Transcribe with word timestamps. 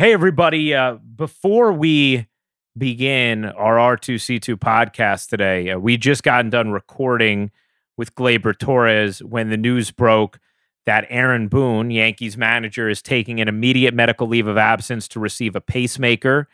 Hey, 0.00 0.14
everybody. 0.14 0.74
Uh, 0.74 0.94
before 0.94 1.74
we 1.74 2.26
begin 2.74 3.44
our 3.44 3.76
R2C2 3.76 4.56
podcast 4.56 5.28
today, 5.28 5.68
uh, 5.68 5.78
we 5.78 5.98
just 5.98 6.22
gotten 6.22 6.48
done 6.48 6.70
recording 6.70 7.50
with 7.98 8.14
Gleyber 8.14 8.56
Torres 8.56 9.22
when 9.22 9.50
the 9.50 9.58
news 9.58 9.90
broke 9.90 10.40
that 10.86 11.04
Aaron 11.10 11.48
Boone, 11.48 11.90
Yankees 11.90 12.38
manager, 12.38 12.88
is 12.88 13.02
taking 13.02 13.42
an 13.42 13.48
immediate 13.48 13.92
medical 13.92 14.26
leave 14.26 14.46
of 14.46 14.56
absence 14.56 15.06
to 15.08 15.20
receive 15.20 15.54
a 15.54 15.60
pacemaker 15.60 16.48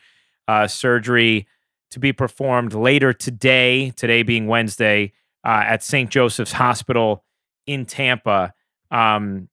uh, 0.49 0.67
surgery 0.67 1.47
to 1.91 2.01
be 2.01 2.11
performed 2.11 2.73
later 2.73 3.13
today, 3.13 3.91
today 3.91 4.23
being 4.23 4.47
Wednesday, 4.47 5.13
uh, 5.45 5.63
at 5.65 5.81
St. 5.83 6.09
Joseph's 6.09 6.51
Hospital 6.51 7.23
in 7.65 7.85
Tampa. 7.85 8.53
Um, 8.91 9.47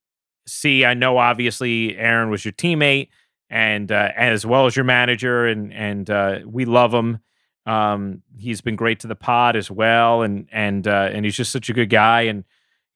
see, 0.49 0.85
I 0.85 0.95
know 0.95 1.17
obviously 1.17 1.97
Aaron 1.97 2.29
was 2.29 2.45
your 2.45 2.51
teammate 2.51 3.07
and 3.55 3.93
uh, 3.93 4.11
as 4.17 4.45
well 4.45 4.67
as 4.67 4.75
your 4.75 4.85
manager, 4.85 5.47
and 5.47 5.73
and 5.73 6.11
uh, 6.11 6.41
we 6.45 6.65
love 6.65 6.93
him. 6.93 7.21
Um, 7.67 8.23
he's 8.37 8.61
been 8.61 8.75
great 8.75 8.99
to 9.01 9.07
the 9.07 9.15
pod 9.15 9.55
as 9.55 9.71
well, 9.71 10.23
and 10.23 10.49
and 10.51 10.87
uh, 10.89 11.11
and 11.13 11.25
he's 11.25 11.37
just 11.37 11.53
such 11.53 11.71
a 11.71 11.73
good 11.73 11.89
guy. 11.89 12.23
And 12.23 12.43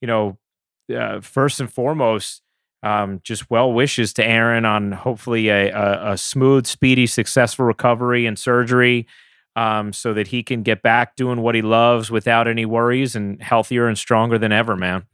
you 0.01 0.09
know, 0.09 0.37
uh, 0.95 1.21
first 1.21 1.61
and 1.61 1.73
foremost, 1.73 2.43
um, 2.83 3.21
just 3.23 3.49
well 3.49 3.73
wishes 3.73 4.13
to 4.15 4.27
Aaron 4.27 4.65
on 4.65 4.91
hopefully 4.91 5.49
a, 5.49 5.71
a, 5.71 6.13
a 6.13 6.19
smooth, 6.19 6.67
speedy, 6.67 7.07
successful 7.07 7.65
recovery 7.65 8.27
and 8.27 8.37
surgery. 8.37 9.07
Um, 9.55 9.93
so 9.93 10.15
that 10.15 10.29
he 10.29 10.45
can 10.45 10.63
get 10.63 10.83
back 10.83 11.17
doing 11.17 11.41
what 11.41 11.57
he 11.57 11.63
loves 11.63 12.13
without 12.13 12.47
any 12.47 12.65
worries 12.65 13.17
and 13.17 13.43
healthier 13.43 13.89
and 13.89 13.99
stronger 13.99 14.39
than 14.39 14.53
ever, 14.53 14.77
man. 14.77 15.07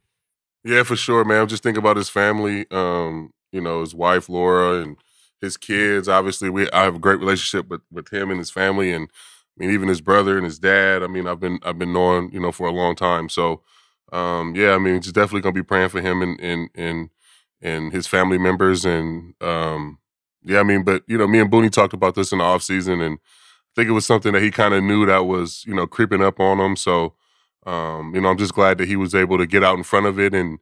Yeah, 0.63 0.83
for 0.83 0.95
sure, 0.95 1.25
man. 1.25 1.47
Just 1.47 1.63
thinking 1.63 1.79
about 1.79 1.97
his 1.97 2.09
family. 2.09 2.67
Um, 2.69 3.31
you 3.51 3.59
know, 3.59 3.81
his 3.81 3.95
wife 3.95 4.29
Laura 4.29 4.81
and 4.81 4.97
his 5.41 5.57
kids. 5.57 6.07
Obviously, 6.09 6.49
we 6.49 6.69
I 6.71 6.83
have 6.83 6.95
a 6.95 6.99
great 6.99 7.19
relationship 7.19 7.69
with 7.69 7.81
with 7.91 8.09
him 8.11 8.29
and 8.31 8.39
his 8.39 8.51
family, 8.51 8.91
and 8.91 9.09
I 9.09 9.53
mean 9.65 9.71
even 9.71 9.89
his 9.89 10.01
brother 10.01 10.37
and 10.37 10.45
his 10.45 10.59
dad. 10.59 11.03
I 11.03 11.07
mean, 11.07 11.27
I've 11.27 11.39
been 11.39 11.59
I've 11.63 11.79
been 11.79 11.93
knowing 11.93 12.31
you 12.31 12.39
know 12.39 12.51
for 12.51 12.67
a 12.67 12.71
long 12.71 12.95
time. 12.95 13.29
So, 13.29 13.61
um, 14.11 14.55
yeah, 14.55 14.73
I 14.73 14.77
mean, 14.77 15.01
just 15.01 15.15
definitely 15.15 15.41
gonna 15.41 15.53
be 15.53 15.63
praying 15.63 15.89
for 15.89 16.01
him 16.01 16.21
and 16.21 16.39
and 16.41 16.69
and 16.75 17.09
and 17.61 17.91
his 17.93 18.07
family 18.07 18.37
members, 18.37 18.85
and 18.85 19.33
um, 19.41 19.99
yeah, 20.43 20.59
I 20.59 20.63
mean, 20.63 20.83
but 20.83 21.03
you 21.07 21.17
know, 21.17 21.27
me 21.27 21.39
and 21.39 21.51
Booney 21.51 21.71
talked 21.71 21.93
about 21.93 22.15
this 22.15 22.31
in 22.31 22.39
the 22.39 22.43
off 22.43 22.63
season, 22.63 23.01
and 23.01 23.17
I 23.17 23.41
think 23.75 23.89
it 23.89 23.93
was 23.93 24.05
something 24.05 24.33
that 24.33 24.43
he 24.43 24.51
kind 24.51 24.73
of 24.73 24.83
knew 24.83 25.05
that 25.05 25.25
was 25.25 25.63
you 25.67 25.73
know 25.75 25.87
creeping 25.87 26.21
up 26.23 26.39
on 26.39 26.59
him. 26.59 26.75
So, 26.75 27.15
um, 27.65 28.13
you 28.15 28.21
know, 28.21 28.29
I'm 28.29 28.37
just 28.37 28.53
glad 28.53 28.77
that 28.79 28.87
he 28.87 28.95
was 28.95 29.15
able 29.15 29.37
to 29.37 29.47
get 29.47 29.63
out 29.63 29.77
in 29.77 29.83
front 29.83 30.05
of 30.05 30.19
it 30.19 30.33
and 30.33 30.59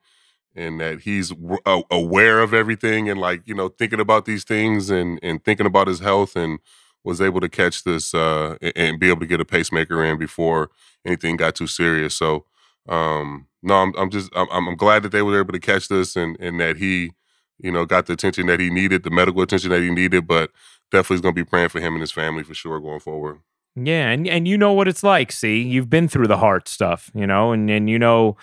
and 0.55 0.79
that 0.79 1.01
he's 1.01 1.29
w- 1.29 1.59
aware 1.89 2.39
of 2.39 2.53
everything 2.53 3.09
and 3.09 3.19
like 3.19 3.41
you 3.45 3.55
know 3.55 3.69
thinking 3.69 3.99
about 3.99 4.25
these 4.25 4.43
things 4.43 4.89
and 4.89 5.19
and 5.23 5.43
thinking 5.43 5.65
about 5.65 5.87
his 5.87 5.99
health 5.99 6.35
and 6.35 6.59
was 7.03 7.21
able 7.21 7.41
to 7.41 7.49
catch 7.49 7.83
this 7.83 8.13
uh, 8.13 8.55
and 8.75 8.99
be 8.99 9.09
able 9.09 9.19
to 9.19 9.25
get 9.25 9.41
a 9.41 9.45
pacemaker 9.45 10.03
in 10.03 10.17
before 10.17 10.69
anything 11.05 11.35
got 11.35 11.53
too 11.55 11.67
serious. 11.67 12.15
So 12.15 12.45
um, 12.87 13.47
no, 13.61 13.75
I'm, 13.75 13.93
I'm 13.97 14.09
just 14.09 14.29
I'm, 14.35 14.47
I'm 14.49 14.75
glad 14.75 15.03
that 15.03 15.11
they 15.11 15.21
were 15.21 15.39
able 15.39 15.53
to 15.53 15.59
catch 15.59 15.87
this 15.87 16.15
and 16.15 16.37
and 16.39 16.59
that 16.59 16.77
he 16.77 17.11
you 17.59 17.71
know 17.71 17.85
got 17.85 18.05
the 18.05 18.13
attention 18.13 18.47
that 18.47 18.59
he 18.59 18.69
needed, 18.69 19.03
the 19.03 19.09
medical 19.09 19.41
attention 19.41 19.69
that 19.71 19.81
he 19.81 19.91
needed, 19.91 20.27
but 20.27 20.51
definitely 20.91 21.15
is 21.15 21.21
going 21.21 21.35
to 21.35 21.41
be 21.41 21.49
praying 21.49 21.69
for 21.69 21.79
him 21.79 21.93
and 21.93 22.01
his 22.01 22.11
family 22.11 22.43
for 22.43 22.53
sure 22.53 22.79
going 22.79 22.99
forward. 22.99 23.39
Yeah, 23.75 24.09
and 24.09 24.27
and 24.27 24.47
you 24.47 24.57
know 24.57 24.73
what 24.73 24.87
it's 24.87 25.03
like. 25.03 25.31
See, 25.31 25.61
you've 25.61 25.89
been 25.89 26.07
through 26.07 26.27
the 26.27 26.37
heart 26.37 26.67
stuff, 26.67 27.09
you 27.15 27.25
know, 27.25 27.51
and 27.51 27.69
and 27.69 27.89
you 27.89 27.97
know 27.97 28.37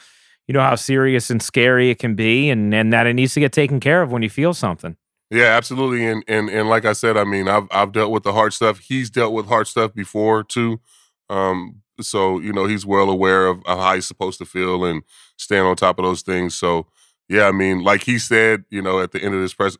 you 0.50 0.52
know 0.52 0.62
how 0.62 0.74
serious 0.74 1.30
and 1.30 1.40
scary 1.40 1.90
it 1.90 2.00
can 2.00 2.16
be 2.16 2.50
and 2.50 2.74
and 2.74 2.92
that 2.92 3.06
it 3.06 3.14
needs 3.14 3.34
to 3.34 3.38
get 3.38 3.52
taken 3.52 3.78
care 3.78 4.02
of 4.02 4.10
when 4.10 4.20
you 4.20 4.28
feel 4.28 4.52
something. 4.52 4.96
Yeah, 5.30 5.44
absolutely. 5.44 6.04
And 6.04 6.24
and 6.26 6.50
and 6.50 6.68
like 6.68 6.84
I 6.84 6.92
said, 6.92 7.16
I 7.16 7.22
mean, 7.22 7.46
I've 7.46 7.68
I've 7.70 7.92
dealt 7.92 8.10
with 8.10 8.24
the 8.24 8.32
hard 8.32 8.52
stuff. 8.52 8.80
He's 8.80 9.10
dealt 9.10 9.32
with 9.32 9.46
hard 9.46 9.68
stuff 9.68 9.94
before 9.94 10.42
too. 10.42 10.80
Um, 11.28 11.82
so 12.00 12.40
you 12.40 12.52
know, 12.52 12.66
he's 12.66 12.84
well 12.84 13.10
aware 13.10 13.46
of, 13.46 13.58
of 13.64 13.78
how 13.78 13.94
he's 13.94 14.06
supposed 14.06 14.38
to 14.38 14.44
feel 14.44 14.84
and 14.84 15.04
stand 15.36 15.68
on 15.68 15.76
top 15.76 16.00
of 16.00 16.04
those 16.04 16.22
things. 16.22 16.56
So 16.56 16.88
yeah, 17.28 17.46
I 17.46 17.52
mean, 17.52 17.84
like 17.84 18.02
he 18.02 18.18
said, 18.18 18.64
you 18.70 18.82
know, 18.82 18.98
at 18.98 19.12
the 19.12 19.22
end 19.22 19.36
of 19.36 19.40
this 19.40 19.54
press 19.54 19.78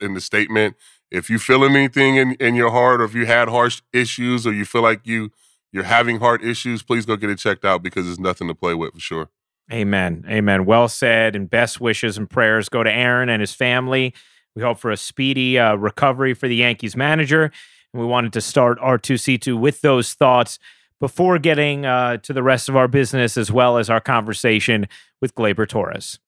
in 0.00 0.14
the 0.14 0.20
statement, 0.20 0.74
if 1.12 1.30
you 1.30 1.38
feeling 1.38 1.76
anything 1.76 2.16
in, 2.16 2.32
in 2.40 2.56
your 2.56 2.72
heart, 2.72 3.00
or 3.00 3.04
if 3.04 3.14
you 3.14 3.26
had 3.26 3.48
harsh 3.48 3.80
issues, 3.92 4.44
or 4.44 4.52
you 4.52 4.64
feel 4.64 4.82
like 4.82 5.06
you 5.06 5.30
you're 5.70 5.84
having 5.84 6.18
heart 6.18 6.42
issues, 6.42 6.82
please 6.82 7.06
go 7.06 7.14
get 7.14 7.30
it 7.30 7.38
checked 7.38 7.64
out 7.64 7.80
because 7.80 8.06
there's 8.06 8.18
nothing 8.18 8.48
to 8.48 8.56
play 8.56 8.74
with 8.74 8.92
for 8.94 8.98
sure. 8.98 9.28
Amen. 9.72 10.24
Amen. 10.28 10.64
Well 10.64 10.88
said. 10.88 11.36
And 11.36 11.48
best 11.48 11.80
wishes 11.80 12.18
and 12.18 12.28
prayers 12.28 12.68
go 12.68 12.82
to 12.82 12.90
Aaron 12.90 13.28
and 13.28 13.40
his 13.40 13.54
family. 13.54 14.14
We 14.54 14.62
hope 14.62 14.78
for 14.78 14.90
a 14.90 14.96
speedy 14.96 15.58
uh, 15.58 15.76
recovery 15.76 16.34
for 16.34 16.48
the 16.48 16.56
Yankees 16.56 16.96
manager. 16.96 17.44
And 17.92 18.00
we 18.00 18.06
wanted 18.06 18.32
to 18.32 18.40
start 18.40 18.80
R2C2 18.80 19.58
with 19.58 19.80
those 19.80 20.14
thoughts 20.14 20.58
before 20.98 21.38
getting 21.38 21.86
uh, 21.86 22.18
to 22.18 22.32
the 22.32 22.42
rest 22.42 22.68
of 22.68 22.76
our 22.76 22.88
business 22.88 23.36
as 23.36 23.50
well 23.50 23.78
as 23.78 23.88
our 23.88 24.00
conversation 24.00 24.86
with 25.20 25.34
Gleyber 25.34 25.68
Torres. 25.68 26.18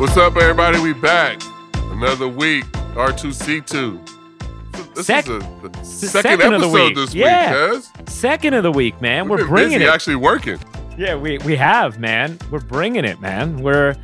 What's 0.00 0.16
up, 0.16 0.34
everybody? 0.36 0.80
We 0.80 0.94
back. 0.94 1.42
Another 1.74 2.26
week. 2.26 2.64
R2C2. 2.94 4.94
This 4.94 5.06
Sec- 5.06 5.28
is 5.28 5.30
a, 5.30 5.38
the 5.68 5.84
second 5.84 6.22
second, 6.40 6.54
of 6.54 6.60
the 6.62 6.68
episode 6.68 6.72
week. 6.72 6.94
this 6.96 7.14
Yeah. 7.14 7.72
week, 7.72 7.82
cuz. 7.82 7.90
Second 8.12 8.54
of 8.54 8.62
the 8.62 8.72
week, 8.72 9.00
man. 9.02 9.28
We've 9.28 9.40
We're 9.40 9.46
bringing 9.46 9.78
busy 9.80 9.84
it. 9.84 9.92
actually 9.92 10.16
working. 10.16 10.58
Yeah, 10.96 11.16
we 11.16 11.36
we 11.38 11.54
have, 11.56 11.98
man. 11.98 12.38
We're 12.50 12.60
bringing 12.60 13.04
it, 13.04 13.20
man. 13.20 13.60
We're 13.62 13.94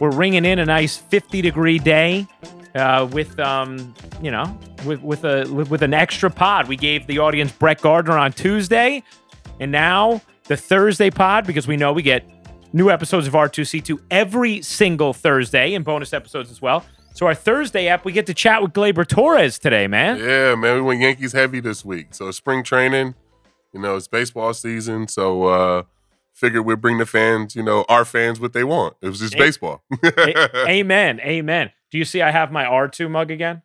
we're 0.00 0.10
ringing 0.10 0.44
in 0.44 0.58
a 0.58 0.64
nice 0.64 0.96
50 0.96 1.40
degree 1.40 1.78
day 1.78 2.26
uh, 2.74 3.08
with 3.10 3.38
um, 3.38 3.94
you 4.20 4.32
know, 4.32 4.58
with 4.84 5.00
with 5.02 5.24
a 5.24 5.44
with 5.52 5.82
an 5.82 5.94
extra 5.94 6.30
pod. 6.30 6.66
We 6.66 6.76
gave 6.76 7.06
the 7.06 7.20
audience 7.20 7.52
Brett 7.52 7.80
Gardner 7.80 8.18
on 8.18 8.32
Tuesday, 8.32 9.04
and 9.60 9.70
now 9.70 10.20
the 10.44 10.56
Thursday 10.56 11.10
pod 11.10 11.46
because 11.46 11.68
we 11.68 11.76
know 11.76 11.92
we 11.92 12.02
get 12.02 12.24
new 12.72 12.90
episodes 12.90 13.26
of 13.26 13.32
R2C2 13.34 13.98
every 14.10 14.62
single 14.62 15.12
Thursday 15.12 15.74
and 15.74 15.84
bonus 15.84 16.12
episodes 16.12 16.50
as 16.50 16.60
well. 16.60 16.84
So 17.14 17.26
our 17.26 17.34
Thursday 17.34 17.88
app, 17.88 18.04
we 18.04 18.12
get 18.12 18.26
to 18.26 18.34
chat 18.34 18.62
with 18.62 18.72
Gleyber 18.72 19.06
Torres 19.06 19.58
today, 19.58 19.86
man. 19.88 20.18
Yeah, 20.18 20.54
man. 20.54 20.76
We 20.76 20.82
went 20.82 21.00
Yankees 21.00 21.32
heavy 21.32 21.60
this 21.60 21.84
week. 21.84 22.14
So 22.14 22.30
spring 22.30 22.62
training, 22.62 23.14
you 23.72 23.80
know, 23.80 23.96
it's 23.96 24.06
baseball 24.08 24.54
season. 24.54 25.08
So 25.08 25.44
uh 25.44 25.82
figured 26.34 26.64
we'd 26.64 26.80
bring 26.80 26.98
the 26.98 27.06
fans, 27.06 27.56
you 27.56 27.62
know, 27.64 27.84
our 27.88 28.04
fans 28.04 28.38
what 28.38 28.52
they 28.52 28.62
want. 28.62 28.94
It 29.02 29.08
was 29.08 29.18
just 29.18 29.34
A- 29.34 29.38
baseball. 29.38 29.82
A- 30.04 30.68
amen, 30.68 31.18
amen. 31.20 31.72
Do 31.90 31.98
you 31.98 32.04
see 32.04 32.22
I 32.22 32.30
have 32.30 32.52
my 32.52 32.64
R2 32.64 33.10
mug 33.10 33.32
again? 33.32 33.62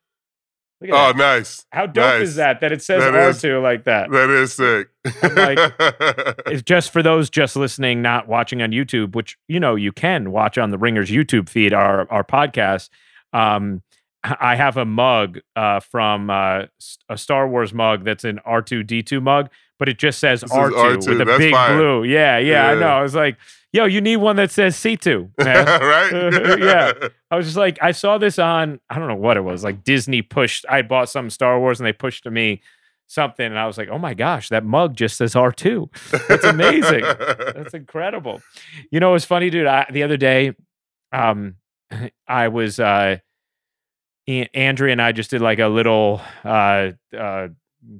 Oh, 0.91 1.07
that. 1.07 1.17
nice. 1.17 1.66
How 1.71 1.85
dope 1.85 2.03
nice. 2.03 2.29
is 2.29 2.35
that? 2.35 2.59
That 2.61 2.71
it 2.71 2.81
says 2.81 3.03
That 3.03 3.16
is- 3.16 3.41
R2 3.41 3.61
like 3.61 3.83
that. 3.85 4.09
That 4.11 4.29
is 4.29 4.53
sick. 4.53 4.89
like, 5.35 6.38
It's 6.47 6.61
just 6.63 6.91
for 6.91 7.01
those 7.03 7.29
just 7.29 7.55
listening, 7.55 8.01
not 8.01 8.27
watching 8.27 8.61
on 8.61 8.71
YouTube, 8.71 9.16
which 9.16 9.38
you 9.47 9.59
know 9.59 9.75
you 9.75 9.91
can 9.91 10.31
watch 10.31 10.57
on 10.57 10.72
the 10.72 10.77
Ringers 10.77 11.09
YouTube 11.09 11.49
feed, 11.49 11.73
our 11.73 12.09
our 12.11 12.23
podcast. 12.23 12.89
Um, 13.33 13.81
I 14.23 14.55
have 14.55 14.77
a 14.77 14.85
mug 14.85 15.39
uh, 15.55 15.81
from 15.81 16.29
uh, 16.29 16.63
a 17.09 17.17
Star 17.17 17.47
Wars 17.47 17.73
mug 17.73 18.05
that's 18.05 18.23
an 18.23 18.39
R 18.45 18.61
two 18.61 18.81
D 18.83 19.03
two 19.03 19.19
mug, 19.19 19.49
but 19.79 19.89
it 19.89 19.97
just 19.97 20.19
says 20.19 20.44
R 20.44 20.69
two 20.69 20.75
R2. 20.75 21.07
with 21.09 21.22
a 21.22 21.25
That's 21.25 21.38
big 21.38 21.53
blue. 21.53 22.03
Yeah, 22.03 22.38
yeah, 22.38 22.67
I 22.69 22.75
know. 22.75 22.88
I 22.88 23.01
was 23.01 23.16
like, 23.16 23.38
yo, 23.72 23.85
you 23.85 24.01
need 24.01 24.17
one 24.17 24.35
that 24.38 24.51
says 24.51 24.75
C 24.75 24.95
two, 24.97 25.29
man. 25.38 25.66
right? 25.66 26.59
Yeah. 26.59 26.94
I 27.31 27.35
was 27.35 27.45
just 27.47 27.57
like, 27.57 27.79
I 27.81 27.91
saw 27.91 28.17
this 28.19 28.38
on, 28.38 28.79
I 28.89 29.00
don't 29.00 29.07
know 29.07 29.16
what 29.16 29.38
it 29.38 29.41
was, 29.41 29.63
like 29.63 29.84
Disney 29.84 30.22
pushed. 30.22 30.66
I 30.69 30.84
bought 30.84 31.09
some 31.09 31.29
Star 31.31 31.59
Wars 31.59 31.79
and 31.79 31.88
they 31.88 31.94
pushed 31.94 32.23
to 32.25 32.31
me 32.31 32.61
something, 33.07 33.45
and 33.45 33.57
I 33.59 33.66
was 33.66 33.78
like, 33.78 33.89
oh 33.89 33.97
my 33.97 34.13
gosh, 34.13 34.49
that 34.49 34.64
mug 34.64 34.96
just 34.96 35.17
says 35.17 35.35
R 35.35 35.52
two. 35.52 35.90
That's 36.28 36.43
amazing. 36.43 37.02
That's 37.02 37.73
incredible. 37.73 38.41
You 38.91 38.99
know, 38.99 39.16
it's 39.16 39.25
funny, 39.25 39.49
dude. 39.49 39.66
I, 39.67 39.87
the 39.91 40.03
other 40.03 40.17
day, 40.17 40.53
um, 41.11 41.55
I 42.28 42.47
was 42.49 42.79
uh, 42.79 43.17
Andrea 44.28 44.91
and 44.91 45.02
I 45.02 45.11
just 45.11 45.31
did 45.31 45.41
like 45.41 45.59
a 45.59 45.67
little, 45.67 46.22
uh, 46.46 46.91
uh, 47.17 47.47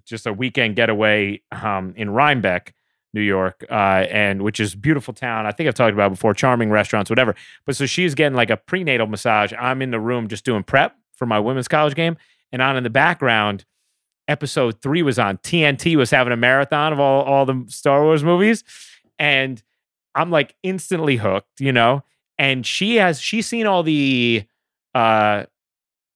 just 0.06 0.26
a 0.26 0.34
weekend 0.34 0.76
getaway, 0.76 1.42
um, 1.52 1.94
in 1.96 2.10
Rhinebeck, 2.10 2.74
New 3.14 3.22
York, 3.22 3.64
uh, 3.70 4.06
and 4.10 4.42
which 4.42 4.60
is 4.60 4.76
beautiful 4.76 5.14
town. 5.14 5.46
I 5.46 5.52
think 5.52 5.68
I've 5.68 5.76
talked 5.76 5.94
about 5.94 6.12
before, 6.12 6.34
charming 6.34 6.70
restaurants, 6.70 7.10
whatever. 7.10 7.36
But 7.66 7.76
so 7.76 7.86
she's 7.86 8.16
getting 8.16 8.36
like 8.36 8.50
a 8.50 8.58
prenatal 8.58 9.08
massage. 9.08 9.54
I'm 9.60 9.82
in 9.82 9.92
the 9.92 10.00
room 10.00 10.28
just 10.28 10.46
doing 10.46 10.64
prep 10.64 10.96
for 11.14 11.26
my 11.26 11.40
women's 11.40 11.68
college 11.68 11.96
game, 11.96 12.18
and 12.52 12.62
on 12.62 12.76
in 12.76 12.84
the 12.84 12.90
background, 12.90 13.66
episode 14.28 14.82
three 14.82 15.04
was 15.04 15.20
on. 15.20 15.38
TNT 15.38 15.96
was 15.96 16.10
having 16.12 16.34
a 16.34 16.38
marathon 16.38 16.94
of 16.94 17.00
all 17.00 17.24
all 17.24 17.46
the 17.46 17.64
Star 17.68 18.04
Wars 18.04 18.24
movies, 18.24 18.64
and 19.20 19.62
I'm 20.16 20.32
like 20.32 20.56
instantly 20.64 21.18
hooked, 21.18 21.60
you 21.60 21.72
know. 21.72 22.04
And 22.38 22.66
she 22.66 22.96
has 22.96 23.22
she's 23.22 23.46
seen 23.46 23.68
all 23.68 23.84
the 23.84 24.46
uh 24.96 25.44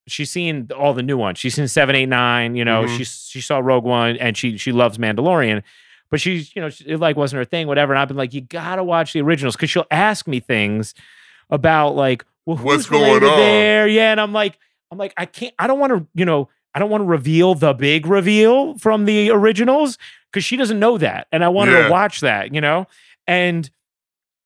she's 0.07 0.29
seen 0.31 0.69
all 0.77 0.93
the 0.93 1.03
new 1.03 1.17
ones. 1.17 1.37
She's 1.39 1.53
seen 1.55 1.67
seven, 1.67 1.95
eight, 1.95 2.07
nine. 2.07 2.55
You 2.55 2.65
know, 2.65 2.85
Mhm. 2.85 2.97
she 2.97 3.03
she 3.03 3.41
saw 3.41 3.59
Rogue 3.59 3.83
One, 3.83 4.17
and 4.17 4.35
she 4.37 4.57
she 4.57 4.71
loves 4.71 4.97
Mandalorian. 4.97 5.61
But 6.09 6.21
she's 6.21 6.55
you 6.55 6.61
know 6.61 6.69
she- 6.69 6.85
it 6.85 6.99
like 6.99 7.15
wasn't 7.17 7.39
her 7.39 7.45
thing, 7.45 7.67
whatever. 7.67 7.93
And 7.93 7.99
I've 7.99 8.07
been 8.07 8.17
like, 8.17 8.33
you 8.33 8.41
gotta 8.41 8.83
watch 8.83 9.13
the 9.13 9.21
originals 9.21 9.55
because 9.55 9.69
she'll 9.69 9.85
ask 9.91 10.27
me 10.27 10.39
things 10.39 10.93
about 11.49 11.95
like, 11.95 12.25
well, 12.45 12.57
who's 12.57 12.65
What's 12.65 12.85
going 12.87 13.23
on? 13.23 13.37
there? 13.39 13.87
Yeah, 13.87 14.11
and 14.11 14.21
I'm 14.21 14.31
like, 14.33 14.57
I'm 14.91 14.97
like, 14.97 15.13
I 15.17 15.25
can't. 15.25 15.53
I 15.59 15.67
don't 15.67 15.79
want 15.79 15.91
to. 15.93 16.07
You 16.13 16.23
know, 16.25 16.49
I 16.73 16.79
don't 16.79 16.89
want 16.89 17.01
to 17.01 17.05
reveal 17.05 17.55
the 17.55 17.73
big 17.73 18.05
reveal 18.07 18.77
from 18.77 19.03
the 19.05 19.29
originals 19.31 19.97
because 20.31 20.45
she 20.45 20.55
doesn't 20.55 20.79
know 20.79 20.97
that, 20.97 21.27
and 21.31 21.43
I 21.43 21.49
want 21.49 21.69
her 21.71 21.83
to 21.83 21.89
watch 21.91 22.21
that. 22.21 22.53
You 22.53 22.61
know, 22.61 22.87
and 23.27 23.69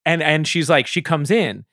and 0.04 0.24
and 0.24 0.48
she's 0.48 0.68
like, 0.68 0.88
she 0.88 1.04
comes 1.04 1.30
in, 1.30 1.66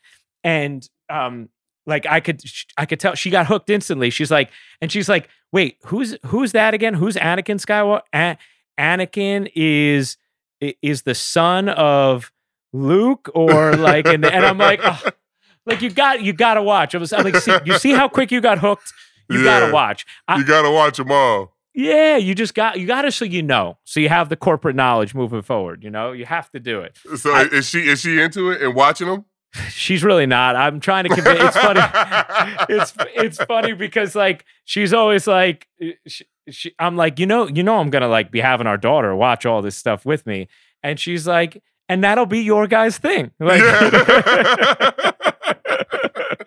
and 0.44 0.86
um, 1.08 1.48
like 1.88 2.06
I 2.06 2.20
could 2.20 2.40
I 2.76 2.86
could 2.86 3.00
tell 3.00 3.14
she 3.16 3.30
got 3.30 3.46
hooked 3.46 3.68
instantly. 3.70 4.10
She's 4.10 4.30
like, 4.30 4.50
and 4.80 4.92
she's 4.92 5.08
like, 5.08 5.28
wait, 5.50 5.78
who's 5.86 6.16
who's 6.26 6.52
that 6.52 6.74
again? 6.74 6.94
Who's 6.94 7.16
Anakin 7.16 7.58
Skywalker? 7.58 8.02
A- 8.14 8.36
Anakin 8.78 9.50
is 9.56 10.16
is 10.60 11.02
the 11.02 11.14
son 11.14 11.68
of 11.68 12.30
Luke 12.72 13.30
or 13.34 13.74
like, 13.76 14.06
and, 14.06 14.24
and 14.24 14.44
I'm 14.44 14.58
like, 14.58 14.80
"Ugh." 14.82 15.12
like 15.66 15.82
you 15.82 15.90
got 15.90 16.22
you 16.22 16.32
got 16.32 16.54
to 16.54 16.62
watch. 16.62 16.94
I 16.94 16.98
was 16.98 17.12
I'm 17.12 17.24
like, 17.24 17.36
see, 17.36 17.56
you 17.64 17.78
see 17.78 17.92
how 17.92 18.08
quick 18.08 18.30
you 18.30 18.40
got 18.40 18.58
hooked. 18.58 18.92
You 19.30 19.42
got 19.44 19.66
to 19.66 19.72
watch. 19.72 20.06
I- 20.28 20.36
you 20.38 20.44
gotta 20.44 20.70
watch 20.70 20.96
them 20.98 21.10
all. 21.10 21.54
yeah, 21.74 22.16
you 22.16 22.34
just 22.34 22.54
got 22.54 22.78
you 22.80 22.86
got 22.86 23.02
to 23.02 23.12
so 23.12 23.24
you 23.24 23.42
know, 23.42 23.78
so 23.84 24.00
you 24.00 24.08
have 24.08 24.28
the 24.28 24.36
corporate 24.36 24.74
knowledge 24.76 25.14
moving 25.14 25.42
forward. 25.42 25.82
You 25.84 25.90
know, 25.90 26.12
you 26.12 26.24
have 26.26 26.50
to 26.52 26.60
do 26.60 26.80
it. 26.80 26.98
So 27.16 27.32
I- 27.32 27.42
is 27.44 27.68
she 27.68 27.80
is 27.88 28.00
she 28.00 28.20
into 28.20 28.50
it 28.50 28.62
and 28.62 28.74
watching 28.74 29.06
them? 29.08 29.24
She's 29.70 30.04
really 30.04 30.26
not. 30.26 30.56
I'm 30.56 30.78
trying 30.80 31.04
to 31.04 31.10
convince. 31.10 31.42
It's 31.42 31.56
funny. 31.56 31.80
it's 32.68 32.94
it's 33.14 33.38
funny 33.44 33.72
because 33.72 34.14
like 34.14 34.44
she's 34.64 34.92
always 34.92 35.26
like 35.26 35.66
she, 36.06 36.26
she, 36.50 36.74
I'm 36.78 36.96
like 36.96 37.18
you 37.18 37.26
know 37.26 37.48
you 37.48 37.62
know 37.62 37.78
I'm 37.78 37.90
gonna 37.90 38.08
like 38.08 38.30
be 38.30 38.40
having 38.40 38.66
our 38.66 38.76
daughter 38.76 39.14
watch 39.16 39.46
all 39.46 39.62
this 39.62 39.76
stuff 39.76 40.04
with 40.04 40.26
me, 40.26 40.48
and 40.82 41.00
she's 41.00 41.26
like, 41.26 41.62
and 41.88 42.04
that'll 42.04 42.26
be 42.26 42.40
your 42.40 42.66
guys' 42.66 42.98
thing. 42.98 43.30
Like, 43.40 43.62
Yeah. 43.62 44.90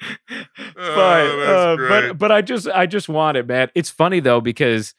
but 0.75 1.25
Oh, 1.27 1.73
uh, 1.73 1.87
but 1.89 2.17
but 2.17 2.31
I 2.31 2.41
just 2.41 2.67
I 2.67 2.85
just 2.85 3.09
want 3.09 3.37
it, 3.37 3.47
man. 3.47 3.69
It's 3.75 3.89
funny 3.89 4.19
though 4.19 4.41
because 4.41 4.93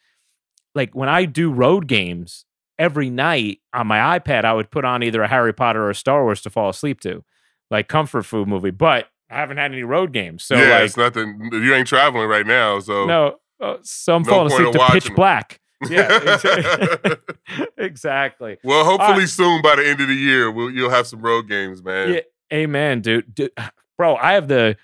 like 0.75 0.95
when 0.95 1.09
I 1.09 1.25
do 1.25 1.53
road 1.53 1.87
games 1.87 2.45
every 2.79 3.11
night 3.11 3.61
on 3.73 3.87
my 3.87 4.19
iPad, 4.19 4.45
I 4.45 4.53
would 4.53 4.71
put 4.71 4.85
on 4.85 5.03
either 5.03 5.23
a 5.23 5.29
Harry 5.29 5.53
Potter 5.53 5.83
or 5.85 5.91
a 5.91 5.95
Star 5.95 6.25
Wars 6.25 6.41
to 6.43 6.51
fall 6.51 6.69
asleep 6.71 7.01
to, 7.01 7.25
like 7.73 7.89
comfort 7.89 8.23
food 8.23 8.47
movie. 8.47 8.71
But 8.71 9.09
I 9.29 9.37
haven't 9.37 9.57
had 9.57 9.73
any 9.73 9.83
road 9.83 10.13
games, 10.13 10.45
so 10.45 10.55
yeah, 10.57 10.75
like 10.75 10.85
it's 10.85 10.97
nothing. 10.97 11.51
You 11.53 11.75
ain't 11.75 11.89
traveling 11.89 12.29
right 12.29 12.47
now, 12.47 12.79
so 12.79 13.07
no, 13.07 13.37
uh, 13.61 13.79
so 13.83 14.15
I'm 14.15 14.23
No 14.23 14.31
falling 14.31 14.53
asleep 14.53 14.73
to 14.73 14.79
Pitch 14.79 14.79
watching 14.79 15.13
'em. 15.13 15.17
Black. 15.17 15.59
Yeah, 15.89 16.09
exa- 16.21 17.19
exactly. 17.79 18.59
well, 18.63 18.85
hopefully 18.85 19.21
right. 19.21 19.29
soon 19.29 19.63
by 19.63 19.75
the 19.77 19.89
end 19.89 20.01
of 20.01 20.07
the 20.07 20.15
year, 20.15 20.51
we'll, 20.51 20.71
you'll 20.71 20.91
have 20.91 21.07
some 21.09 21.21
road 21.23 21.49
games, 21.49 21.83
man. 21.83 22.15
Yeah, 22.15 22.21
amen, 22.53 23.01
dude. 23.01 23.35
dude. 23.35 23.51
Bro, 23.99 24.17
I 24.17 24.33
have 24.35 24.49
the 24.49 24.77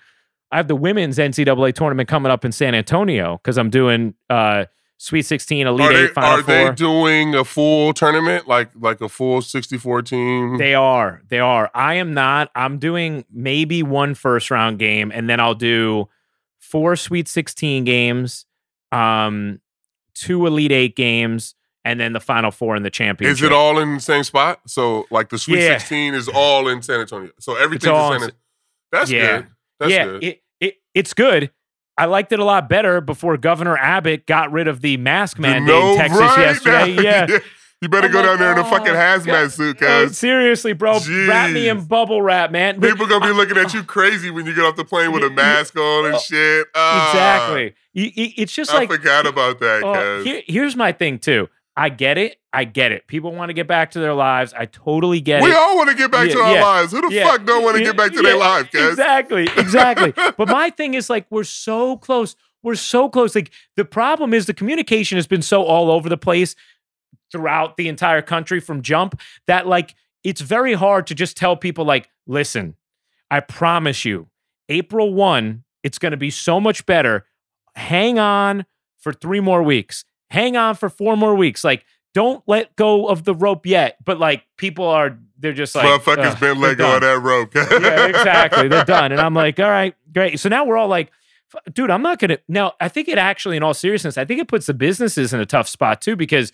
I 0.51 0.57
have 0.57 0.67
the 0.67 0.75
women's 0.75 1.17
NCAA 1.17 1.73
tournament 1.73 2.09
coming 2.09 2.31
up 2.31 2.43
in 2.43 2.51
San 2.51 2.73
Antonio 2.75 3.37
because 3.37 3.57
I'm 3.57 3.69
doing 3.69 4.13
uh 4.29 4.65
Sweet 5.01 5.21
16, 5.21 5.65
Elite 5.65 5.81
Are, 5.81 5.93
they, 5.93 6.03
Eight, 6.03 6.13
Final 6.13 6.39
are 6.39 6.41
they 6.43 6.71
doing 6.73 7.33
a 7.33 7.45
full 7.45 7.93
tournament, 7.93 8.49
like 8.49 8.69
like 8.75 8.99
a 8.99 9.07
full 9.07 9.41
sixty 9.41 9.77
four 9.77 10.01
team? 10.01 10.57
They 10.57 10.75
are. 10.75 11.21
They 11.29 11.39
are. 11.39 11.71
I 11.73 11.93
am 11.95 12.13
not. 12.13 12.51
I'm 12.53 12.79
doing 12.79 13.23
maybe 13.31 13.81
one 13.81 14.13
first 14.13 14.51
round 14.51 14.77
game, 14.77 15.09
and 15.15 15.29
then 15.29 15.39
I'll 15.39 15.55
do 15.55 16.09
four 16.59 16.97
Sweet 16.97 17.29
16 17.29 17.85
games, 17.85 18.45
um, 18.91 19.61
two 20.15 20.45
Elite 20.45 20.73
Eight 20.73 20.97
games, 20.97 21.55
and 21.85 21.97
then 21.97 22.11
the 22.11 22.19
Final 22.19 22.51
Four 22.51 22.75
in 22.75 22.83
the 22.83 22.89
championship. 22.91 23.37
Is 23.37 23.41
it 23.41 23.53
all 23.53 23.79
in 23.79 23.95
the 23.95 24.01
same 24.01 24.25
spot? 24.25 24.59
So 24.67 25.05
like 25.11 25.29
the 25.29 25.37
Sweet 25.37 25.59
Yeah. 25.59 25.77
Sixteen 25.77 26.13
is 26.13 26.27
all 26.27 26.67
in 26.67 26.81
San 26.81 26.99
Antonio. 26.99 27.31
So 27.39 27.55
everything's 27.55 27.85
in 27.85 27.93
in 27.93 27.99
San 28.01 28.13
Antonio. 28.15 28.35
That's 28.91 29.09
Yeah. 29.11 29.37
good. 29.37 29.47
That's 29.79 29.91
yeah, 29.93 30.05
good. 30.05 30.23
It, 30.25 30.41
it 30.59 30.75
it's 30.93 31.13
good. 31.13 31.51
I 31.99 32.05
liked 32.05 32.31
it 32.31 32.39
a 32.39 32.45
lot 32.45 32.69
better 32.69 33.01
before 33.01 33.35
Governor 33.35 33.77
Abbott 33.77 34.25
got 34.25 34.51
rid 34.53 34.67
of 34.69 34.79
the 34.79 34.95
mask 34.97 35.37
mandate 35.37 35.67
no 35.67 35.91
in 35.91 35.97
Texas 35.97 36.19
right 36.19 36.39
yesterday. 36.39 36.95
now. 36.95 37.01
Yeah. 37.29 37.39
You 37.81 37.87
better 37.87 38.07
I'm 38.07 38.11
go 38.11 38.19
like, 38.19 38.27
down 38.27 38.39
there 38.39 38.51
in 38.51 38.57
a 38.57 38.63
fucking 38.65 38.89
oh, 38.89 38.93
hazmat 38.93 39.25
God. 39.25 39.51
suit, 39.53 39.77
cuz. 39.77 40.17
seriously, 40.17 40.73
bro, 40.73 40.99
wrap 41.27 41.51
me 41.51 41.69
in 41.69 41.85
bubble 41.85 42.21
wrap, 42.21 42.51
man. 42.51 42.81
People 42.81 43.07
gonna 43.07 43.25
be 43.25 43.31
looking 43.31 43.57
at 43.57 43.73
you 43.73 43.83
crazy 43.83 44.29
when 44.29 44.45
you 44.45 44.53
get 44.53 44.65
off 44.65 44.75
the 44.75 44.83
plane 44.83 45.13
with 45.13 45.23
a 45.23 45.29
mask 45.29 45.77
on 45.77 46.07
and 46.07 46.15
oh, 46.15 46.19
shit. 46.19 46.67
Ah, 46.75 47.09
exactly. 47.53 47.75
It's 47.93 48.51
just 48.51 48.73
I 48.73 48.79
like 48.79 48.91
forgot 48.91 49.25
about 49.25 49.59
that, 49.59 49.81
Oh, 49.83 49.93
cuz. 49.93 50.25
here- 50.25 50.43
here's 50.45 50.75
my 50.75 50.91
thing 50.91 51.19
too. 51.19 51.47
I 51.75 51.89
get 51.89 52.17
it. 52.17 52.37
I 52.51 52.63
get 52.65 52.91
it. 52.91 53.07
People 53.07 53.31
want 53.33 53.49
to 53.49 53.53
get 53.53 53.67
back 53.67 53.91
to 53.91 53.99
their 53.99 54.13
lives. 54.13 54.53
I 54.53 54.65
totally 54.65 55.21
get 55.21 55.41
we 55.41 55.49
it. 55.49 55.51
We 55.51 55.55
all 55.55 55.77
want 55.77 55.89
to 55.89 55.95
get 55.95 56.11
back 56.11 56.27
Yeah, 56.27 56.35
to 56.35 56.41
our 56.41 56.55
yeah, 56.55 56.63
lives. 56.63 56.91
Who 56.91 57.07
the 57.07 57.13
yeah, 57.13 57.23
fuck 57.25 57.45
don't 57.45 57.63
want 57.63 57.77
to 57.77 57.83
get 57.83 57.95
back 57.95 58.11
to 58.13 58.21
their 58.21 58.37
lives, 58.37 58.69
cuz? 58.69 58.89
Exactly, 58.89 59.47
exactly. 59.55 60.13
but 60.37 60.47
my 60.47 60.69
thing 60.71 60.93
is 60.93 61.09
like 61.09 61.25
we're 61.29 61.43
so 61.43 61.95
close. 61.97 62.35
We're 62.63 62.75
so 62.75 63.07
close. 63.07 63.35
Like 63.35 63.51
the 63.75 63.85
problem 63.85 64.33
is 64.33 64.45
the 64.45 64.53
communication 64.53 65.17
has 65.17 65.27
been 65.27 65.41
so 65.41 65.63
all 65.63 65.89
over 65.91 66.09
the 66.09 66.17
place 66.17 66.55
throughout 67.31 67.77
the 67.77 67.87
entire 67.87 68.21
country 68.21 68.59
from 68.59 68.81
jump 68.81 69.19
that 69.47 69.67
like 69.67 69.95
it's 70.23 70.41
very 70.41 70.73
hard 70.73 71.07
to 71.07 71.15
just 71.15 71.37
tell 71.37 71.55
people 71.55 71.85
like, 71.85 72.09
listen, 72.27 72.75
I 73.31 73.39
promise 73.39 74.03
you, 74.03 74.27
April 74.67 75.13
1, 75.13 75.63
it's 75.83 75.99
going 75.99 76.11
to 76.11 76.17
be 76.17 76.31
so 76.31 76.59
much 76.59 76.85
better. 76.85 77.25
Hang 77.75 78.19
on 78.19 78.65
for 78.97 79.13
3 79.13 79.39
more 79.39 79.63
weeks. 79.63 80.03
Hang 80.29 80.57
on 80.57 80.75
for 80.75 80.89
4 80.89 81.17
more 81.17 81.35
weeks. 81.35 81.63
Like 81.63 81.85
don't 82.13 82.43
let 82.47 82.75
go 82.75 83.07
of 83.07 83.23
the 83.23 83.35
rope 83.35 83.65
yet. 83.65 83.97
But 84.03 84.19
like 84.19 84.43
people 84.57 84.85
are 84.85 85.17
they're 85.37 85.53
just 85.53 85.75
like 85.75 85.85
Motherfuckers 85.85 86.33
"Ugh, 86.33 86.39
been 86.39 86.59
let 86.59 86.77
go 86.77 86.95
of 86.95 87.01
that 87.01 87.21
rope. 87.21 87.55
yeah, 87.55 88.07
exactly. 88.07 88.67
They're 88.67 88.83
done. 88.85 89.11
And 89.11 89.21
I'm 89.21 89.33
like, 89.33 89.59
all 89.59 89.69
right, 89.69 89.95
great. 90.13 90.39
So 90.39 90.49
now 90.49 90.65
we're 90.65 90.77
all 90.77 90.87
like, 90.87 91.11
dude, 91.71 91.89
I'm 91.89 92.01
not 92.01 92.19
going 92.19 92.29
to. 92.29 92.39
Now, 92.47 92.73
I 92.81 92.89
think 92.89 93.07
it 93.07 93.17
actually, 93.17 93.57
in 93.57 93.63
all 93.63 93.73
seriousness, 93.73 94.17
I 94.17 94.25
think 94.25 94.41
it 94.41 94.47
puts 94.47 94.65
the 94.65 94.73
businesses 94.73 95.33
in 95.33 95.39
a 95.39 95.45
tough 95.45 95.67
spot 95.69 96.01
too, 96.01 96.15
because 96.15 96.51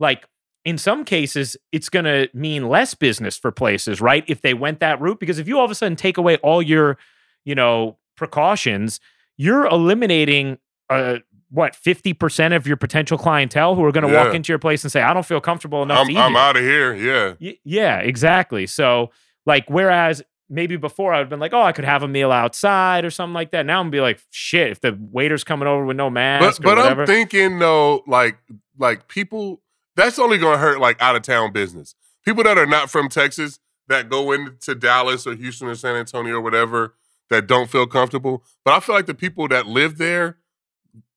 like 0.00 0.26
in 0.64 0.76
some 0.78 1.04
cases, 1.04 1.56
it's 1.70 1.88
going 1.88 2.04
to 2.06 2.28
mean 2.34 2.68
less 2.68 2.94
business 2.94 3.38
for 3.38 3.52
places, 3.52 4.00
right? 4.00 4.24
If 4.26 4.40
they 4.40 4.52
went 4.52 4.80
that 4.80 5.00
route, 5.00 5.20
because 5.20 5.38
if 5.38 5.46
you 5.46 5.58
all 5.58 5.64
of 5.64 5.70
a 5.70 5.76
sudden 5.76 5.94
take 5.94 6.18
away 6.18 6.38
all 6.38 6.60
your, 6.60 6.98
you 7.44 7.54
know, 7.54 7.98
precautions, 8.16 8.98
you're 9.36 9.66
eliminating, 9.66 10.58
uh, 10.90 11.18
what, 11.50 11.74
50% 11.74 12.54
of 12.56 12.66
your 12.66 12.76
potential 12.76 13.16
clientele 13.16 13.74
who 13.74 13.84
are 13.84 13.92
going 13.92 14.06
to 14.06 14.12
walk 14.12 14.34
into 14.34 14.52
your 14.52 14.58
place 14.58 14.82
and 14.84 14.90
say, 14.90 15.02
I 15.02 15.14
don't 15.14 15.26
feel 15.26 15.40
comfortable 15.40 15.82
enough 15.82 16.06
I'm, 16.08 16.16
I'm 16.16 16.36
out 16.36 16.56
of 16.56 16.62
here. 16.62 16.94
Yeah. 16.94 17.34
Y- 17.40 17.58
yeah, 17.64 17.98
exactly. 17.98 18.66
So, 18.66 19.10
like, 19.44 19.68
whereas 19.68 20.22
maybe 20.48 20.76
before 20.76 21.12
I 21.12 21.18
would 21.18 21.24
have 21.24 21.28
been 21.30 21.40
like, 21.40 21.52
oh, 21.52 21.62
I 21.62 21.72
could 21.72 21.84
have 21.84 22.02
a 22.02 22.08
meal 22.08 22.32
outside 22.32 23.04
or 23.04 23.10
something 23.10 23.34
like 23.34 23.50
that. 23.52 23.66
Now 23.66 23.80
I'm 23.80 23.86
gonna 23.86 23.90
be 23.92 24.00
like, 24.00 24.20
shit, 24.30 24.70
if 24.70 24.80
the 24.80 24.96
waiter's 24.98 25.44
coming 25.44 25.68
over 25.68 25.84
with 25.84 25.96
no 25.96 26.10
mask 26.10 26.62
but 26.62 26.78
or 26.78 26.82
whatever. 26.82 27.02
I'm 27.02 27.06
thinking 27.06 27.58
though, 27.58 28.02
like 28.06 28.38
like 28.78 29.08
people 29.08 29.62
that's 29.96 30.18
only 30.18 30.38
gonna 30.38 30.58
hurt 30.58 30.80
like 30.80 31.00
out 31.00 31.16
of 31.16 31.22
town 31.22 31.52
business. 31.52 31.94
People 32.24 32.44
that 32.44 32.58
are 32.58 32.66
not 32.66 32.90
from 32.90 33.08
Texas 33.08 33.58
that 33.88 34.08
go 34.08 34.32
into 34.32 34.74
Dallas 34.74 35.26
or 35.26 35.34
Houston 35.34 35.68
or 35.68 35.74
San 35.74 35.96
Antonio 35.96 36.36
or 36.36 36.40
whatever 36.40 36.94
that 37.30 37.46
don't 37.46 37.70
feel 37.70 37.86
comfortable. 37.86 38.44
But 38.64 38.74
I 38.74 38.80
feel 38.80 38.94
like 38.94 39.06
the 39.06 39.14
people 39.14 39.48
that 39.48 39.66
live 39.66 39.98
there, 39.98 40.38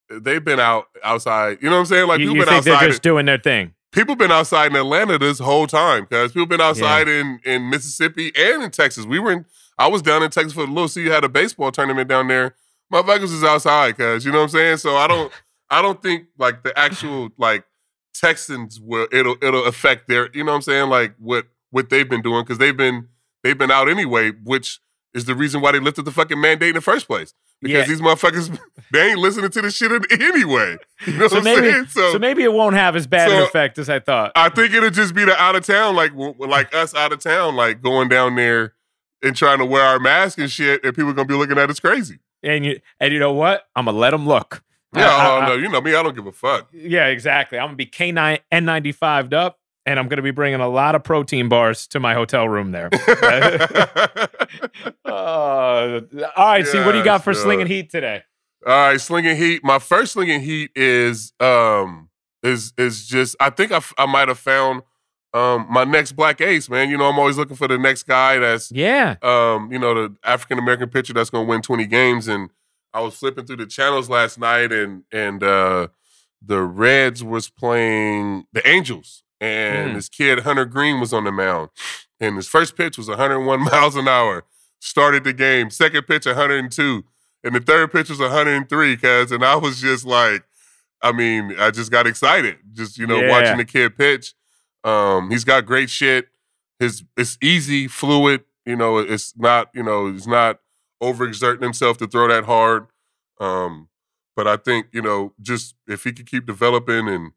they've 0.10 0.44
been 0.44 0.60
out 0.60 0.88
outside. 1.04 1.60
You 1.62 1.70
know 1.70 1.76
what 1.76 1.82
I'm 1.82 1.86
saying? 1.86 2.08
Like 2.08 2.20
you 2.20 2.28
people 2.28 2.38
you 2.38 2.42
been 2.46 2.54
think 2.54 2.66
they're 2.66 2.74
outside. 2.76 2.88
just 2.88 3.02
doing 3.02 3.26
their 3.26 3.38
thing. 3.38 3.74
people 3.92 4.16
been 4.16 4.32
outside 4.32 4.72
in 4.72 4.76
Atlanta 4.76 5.18
this 5.18 5.40
whole 5.40 5.68
time 5.68 6.04
because 6.04 6.32
people 6.32 6.48
been 6.48 6.62
outside 6.62 7.08
in 7.08 7.40
in 7.46 7.70
Mississippi 7.70 8.32
and 8.36 8.64
in 8.64 8.72
Texas. 8.72 9.06
We 9.06 9.20
were 9.20 9.32
in. 9.32 9.46
I 9.78 9.88
was 9.88 10.02
down 10.02 10.24
in 10.24 10.30
Texas 10.30 10.54
for 10.54 10.62
a 10.62 10.68
little 10.68 10.88
See, 10.88 11.04
you 11.04 11.12
had 11.12 11.24
a 11.24 11.30
baseball 11.30 11.72
tournament 11.72 12.10
down 12.10 12.28
there. 12.28 12.56
My 12.90 13.02
Motherfuckers 13.02 13.34
is 13.34 13.44
outside 13.44 13.96
because 13.96 14.26
you 14.26 14.32
know 14.32 14.40
what 14.40 14.44
I'm 14.46 14.50
saying. 14.50 14.78
So 14.78 14.96
I 14.96 15.08
don't. 15.08 15.32
I 15.70 15.82
don't 15.82 16.02
think 16.02 16.26
like 16.38 16.64
the 16.64 16.78
actual 16.78 17.30
like 17.38 17.64
Texans 18.14 18.80
will 18.80 19.08
it'll 19.12 19.38
it'll 19.42 19.66
affect 19.66 20.08
their 20.08 20.30
you 20.34 20.44
know 20.44 20.52
what 20.52 20.58
I'm 20.58 20.62
saying 20.64 20.90
like 20.90 21.16
what 21.20 21.46
what 21.70 21.90
they've 21.90 22.10
been 22.10 22.22
doing 22.22 22.44
because 22.44 22.58
they've 22.58 22.76
been 22.76 23.08
they've 23.44 23.58
been 23.58 23.72
out 23.72 23.90
anyway, 23.90 24.32
which 24.44 24.80
is 25.14 25.26
the 25.26 25.36
reason 25.36 25.62
why 25.62 25.72
they 25.72 25.80
lifted 25.80 26.06
the 26.06 26.12
fucking 26.12 26.40
mandate 26.40 26.70
in 26.70 26.76
the 26.76 26.82
first 26.82 27.08
place. 27.08 27.34
Because 27.62 27.80
Yeah. 27.80 27.86
these 27.88 28.02
motherfuckers 28.02 28.58
they 28.92 29.10
ain't 29.12 29.20
listening 29.20 29.50
to 29.52 29.62
the 29.62 29.70
shit 29.72 29.92
anyway. 30.12 30.78
You 31.08 31.14
know 31.18 31.28
So 31.30 31.36
what 31.38 31.48
I'm 31.48 31.62
maybe, 31.62 31.72
saying? 31.72 31.86
so, 31.88 32.20
maybe 32.20 32.44
it 32.44 32.52
won't 32.54 32.76
have 32.76 32.96
as 32.96 33.08
bad 33.08 33.32
an 33.32 33.42
effect 33.44 33.78
as 33.80 33.90
I 33.90 34.00
thought. 34.00 34.34
I 34.36 34.50
think 34.50 34.74
it'll 34.74 34.90
just 34.90 35.16
be 35.16 35.24
the 35.26 35.36
out 35.42 35.56
of 35.56 35.66
town, 35.66 35.96
like 35.96 36.12
like 36.38 36.74
us 36.76 36.94
out 36.96 37.14
of 37.14 37.20
town, 37.20 37.56
like 37.56 37.82
going 37.82 38.10
down 38.10 38.36
there 38.36 38.74
and 39.24 39.36
trying 39.36 39.60
to 39.60 39.66
wear 39.66 39.82
our 39.84 40.00
mask 40.00 40.38
and 40.40 40.50
shit, 40.52 40.84
and 40.84 40.94
people 40.96 41.14
gonna 41.14 41.28
be 41.28 41.34
looking 41.36 41.58
at 41.58 41.70
us 41.70 41.80
crazy. 41.80 42.20
and 42.44 42.66
you 42.66 42.80
and 43.00 43.14
you 43.14 43.20
know 43.20 43.32
what? 43.34 43.68
I'm 43.76 43.86
gonna 43.86 43.98
let 43.98 44.12
them 44.12 44.28
look. 44.28 44.64
Yeah, 44.96 45.08
I- 45.08 45.08
I- 45.08 45.28
oh 45.30 45.40
I- 45.42 45.48
no, 45.50 45.54
you 45.56 45.70
know 45.70 45.82
me, 45.82 45.94
I 45.96 46.02
don't 46.04 46.16
give 46.16 46.26
a 46.28 46.32
fuck. 46.32 46.68
Yeah, 46.74 47.08
exactly. 47.08 47.60
I'm 47.60 47.68
gonna 47.68 47.76
be 47.78 47.86
K9 47.86 48.40
N95'd 48.52 49.34
up, 49.34 49.59
and 49.90 50.00
I'm 50.00 50.08
gonna 50.08 50.22
be 50.22 50.30
bringing 50.32 50.60
a 50.62 50.68
lot 50.68 50.94
of 50.94 51.04
protein 51.04 51.50
bars 51.50 51.88
to 51.88 52.00
my 52.00 52.14
hotel 52.14 52.48
room 52.48 52.72
there. 52.72 52.90
Uh, 55.06 56.02
all 56.36 56.46
right, 56.46 56.66
see 56.68 56.80
what 56.80 56.92
do 56.94 56.98
you 57.00 57.04
got 57.04 57.24
for 57.24 57.34
sure. 57.34 57.44
slinging 57.44 57.68
heat 57.68 57.90
today? 57.90 58.24
All 58.66 58.90
right, 58.90 59.00
slinging 59.02 59.36
heat. 59.36 59.64
My 59.64 59.80
first 59.80 60.14
slinging 60.14 60.42
heat 60.42 60.72
is 60.76 61.34
um 61.40 62.10
is 62.44 62.74
is 62.78 63.08
just 63.08 63.36
I 63.40 63.50
think 63.50 63.72
I, 63.72 63.78
f- 63.78 63.94
I 63.98 64.06
might 64.06 64.28
have 64.28 64.40
found 64.40 64.84
um 65.34 65.68
my 65.70 65.84
next 65.84 66.14
black 66.14 66.42
ace, 66.42 66.70
man. 66.70 66.90
You 66.90 66.98
know, 66.98 67.06
I'm 67.06 67.18
always 67.20 67.38
looking 67.38 67.56
for 67.56 67.68
the 67.68 67.78
next 67.78 68.04
guy 68.04 68.38
that's 68.40 68.72
Yeah. 68.72 69.16
um, 69.22 69.72
you 69.72 69.80
know, 69.80 69.94
the 69.94 70.16
African 70.24 70.58
American 70.60 70.90
pitcher 70.90 71.14
that's 71.14 71.30
going 71.30 71.46
to 71.46 71.50
win 71.50 71.62
20 71.62 71.86
games. 71.88 72.28
And 72.28 72.50
I 72.94 73.02
was 73.02 73.16
flipping 73.16 73.46
through 73.46 73.58
the 73.58 73.66
channels 73.68 74.10
last 74.10 74.40
night, 74.40 74.72
and 74.72 75.04
and 75.12 75.44
uh, 75.44 75.88
the 76.42 76.62
Reds 76.62 77.24
was 77.24 77.50
playing 77.50 78.46
the 78.54 78.68
Angels, 78.68 79.24
and 79.42 79.92
Mm. 79.92 79.94
this 79.96 80.10
kid 80.10 80.40
Hunter 80.40 80.66
Greene 80.66 81.00
was 81.00 81.14
on 81.14 81.24
the 81.24 81.32
mound, 81.32 81.70
and 82.20 82.36
his 82.36 82.48
first 82.48 82.76
pitch 82.76 82.98
was 82.98 83.08
101 83.08 83.60
miles 83.72 83.96
an 83.96 84.08
hour. 84.08 84.44
Started 84.82 85.24
the 85.24 85.34
game. 85.34 85.70
Second 85.70 86.08
pitch 86.08 86.26
102, 86.26 87.04
and 87.44 87.56
the 87.56 87.60
third 87.60 87.92
pitch 87.92 88.10
was 88.10 88.20
103. 88.20 88.96
Cause 88.98 89.32
and 89.32 89.44
I 89.44 89.56
was 89.56 89.82
just 89.82 90.06
like, 90.06 90.44
I 91.02 91.12
mean, 91.12 91.56
I 91.60 91.72
just 91.72 91.92
got 91.92 92.08
excited, 92.08 92.58
just 92.74 92.98
you 92.98 93.06
know, 93.08 93.20
Yeah. 93.20 93.30
watching 93.30 93.58
the 93.58 93.66
kid 93.66 93.98
pitch. 93.98 94.34
Um, 94.84 95.30
he's 95.32 95.44
got 95.44 95.66
great 95.66 95.90
shit. 95.90 96.30
His 96.80 97.04
it's 97.18 97.38
easy, 97.42 97.88
fluid. 97.90 98.46
You 98.66 98.76
know, 98.78 99.00
it's 99.00 99.34
not. 99.38 99.70
You 99.74 99.84
know, 99.84 100.12
he's 100.12 100.28
not 100.28 100.60
overexerting 101.04 101.62
himself 101.62 101.98
to 101.98 102.08
throw 102.08 102.28
that 102.30 102.46
hard. 102.46 102.88
Um, 103.40 103.90
but 104.36 104.48
I 104.48 104.56
think 104.58 104.88
you 104.94 105.02
know, 105.02 105.34
just 105.42 105.76
if 105.88 106.04
he 106.06 106.14
could 106.14 106.26
keep 106.30 106.46
developing 106.46 107.10
and 107.10 107.32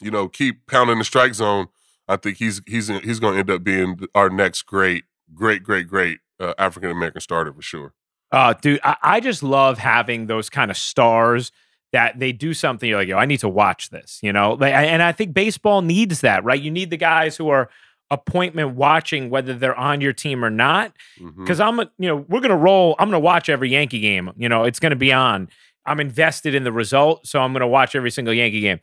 you 0.00 0.10
know 0.10 0.28
keep 0.28 0.66
pounding 0.66 0.98
the 0.98 1.04
strike 1.04 1.34
zone, 1.34 1.68
I 2.08 2.16
think 2.16 2.38
he's 2.38 2.60
he's 2.66 2.88
he's 2.88 3.20
going 3.20 3.34
to 3.34 3.40
end 3.40 3.50
up 3.50 3.64
being 3.64 3.98
our 4.14 4.30
next 4.30 4.62
great, 4.62 5.04
great, 5.34 5.62
great, 5.62 5.88
great 5.88 6.18
uh, 6.40 6.54
African 6.58 6.90
American 6.90 7.20
starter 7.20 7.52
for 7.52 7.62
sure. 7.62 7.92
Oh, 8.32 8.52
dude, 8.60 8.80
I, 8.82 8.96
I 9.02 9.20
just 9.20 9.42
love 9.42 9.78
having 9.78 10.26
those 10.26 10.50
kind 10.50 10.70
of 10.70 10.76
stars 10.76 11.52
that 11.92 12.18
they 12.18 12.32
do 12.32 12.52
something. 12.52 12.88
You're 12.88 12.98
like, 12.98 13.08
yo, 13.08 13.16
I 13.16 13.26
need 13.26 13.38
to 13.40 13.48
watch 13.48 13.90
this, 13.90 14.18
you 14.22 14.32
know? 14.32 14.54
Like, 14.54 14.74
and 14.74 15.00
I 15.00 15.12
think 15.12 15.32
baseball 15.32 15.82
needs 15.82 16.22
that, 16.22 16.42
right? 16.42 16.60
You 16.60 16.72
need 16.72 16.90
the 16.90 16.96
guys 16.96 17.36
who 17.36 17.48
are 17.50 17.70
appointment 18.10 18.74
watching, 18.74 19.30
whether 19.30 19.54
they're 19.54 19.78
on 19.78 20.00
your 20.00 20.12
team 20.12 20.44
or 20.44 20.50
not. 20.50 20.92
Because 21.38 21.60
I'm, 21.60 21.78
a, 21.78 21.90
you 21.98 22.08
know, 22.08 22.24
we're 22.28 22.40
gonna 22.40 22.56
roll. 22.56 22.96
I'm 22.98 23.08
gonna 23.08 23.20
watch 23.20 23.48
every 23.48 23.70
Yankee 23.70 24.00
game. 24.00 24.32
You 24.36 24.48
know, 24.48 24.64
it's 24.64 24.80
gonna 24.80 24.96
be 24.96 25.12
on. 25.12 25.48
I'm 25.86 26.00
invested 26.00 26.54
in 26.54 26.64
the 26.64 26.72
result, 26.72 27.26
so 27.26 27.40
I'm 27.40 27.52
gonna 27.52 27.68
watch 27.68 27.94
every 27.94 28.10
single 28.10 28.34
Yankee 28.34 28.60
game. 28.60 28.80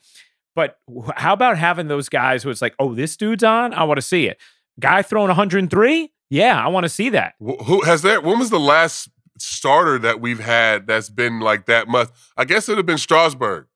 But 0.56 0.78
how 1.16 1.34
about 1.34 1.58
having 1.58 1.88
those 1.88 2.10
guys 2.10 2.44
who 2.44 2.50
it's 2.50 2.62
like, 2.62 2.76
oh, 2.80 2.94
this 2.94 3.16
dude's 3.16 3.44
on. 3.44 3.74
I 3.74 3.84
want 3.84 3.98
to 3.98 4.02
see 4.02 4.28
it. 4.28 4.38
Guy 4.80 5.02
throwing 5.02 5.28
103. 5.30 6.12
Yeah, 6.30 6.64
I 6.64 6.68
want 6.70 6.84
to 6.86 6.90
see 6.90 7.10
that. 7.10 7.34
Who 7.40 7.82
has 7.82 8.02
that? 8.04 8.24
When 8.24 8.40
was 8.40 8.50
the 8.50 8.60
last 8.60 9.10
starter 9.38 9.98
that 10.00 10.22
we've 10.22 10.40
had 10.40 10.88
that's 10.88 11.10
been 11.10 11.40
like 11.40 11.66
that 11.66 11.88
much? 11.88 12.10
I 12.38 12.46
guess 12.46 12.68
it'd 12.70 12.78
have 12.78 12.86
been 12.86 12.98
Strasburg. 12.98 13.68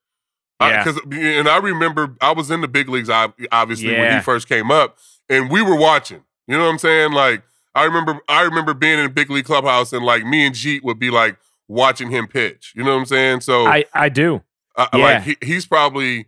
Yeah. 0.61 0.83
Because 0.83 1.01
and 1.11 1.49
I 1.49 1.57
remember 1.57 2.15
I 2.21 2.31
was 2.31 2.49
in 2.49 2.61
the 2.61 2.67
big 2.69 2.87
leagues 2.87 3.09
ob- 3.09 3.33
obviously 3.51 3.91
when 3.91 4.15
he 4.15 4.21
first 4.21 4.47
came 4.47 4.71
up, 4.71 4.97
and 5.29 5.49
we 5.51 5.61
were 5.61 5.75
watching. 5.75 6.23
You 6.47 6.57
know 6.57 6.63
what 6.63 6.69
I'm 6.71 6.77
saying? 6.79 7.11
Like 7.11 7.43
I 7.73 7.83
remember 7.83 8.19
I 8.29 8.43
remember 8.43 8.73
being 8.73 8.99
in 8.99 9.05
a 9.05 9.09
big 9.09 9.29
league 9.29 9.45
clubhouse 9.45 9.91
and 9.91 10.05
like 10.05 10.25
me 10.25 10.45
and 10.45 10.55
Jeet 10.55 10.81
would 10.83 10.97
be 10.97 11.09
like 11.11 11.37
watching 11.67 12.09
him 12.09 12.27
pitch. 12.27 12.71
You 12.73 12.83
know 12.85 12.93
what 12.93 12.99
I'm 12.99 13.05
saying? 13.05 13.41
So 13.41 13.65
I 13.65 13.83
I 13.93 14.07
do. 14.07 14.43
uh, 14.77 14.87
Yeah. 14.93 14.99
like 15.03 15.23
he, 15.23 15.37
he's 15.41 15.65
probably 15.65 16.27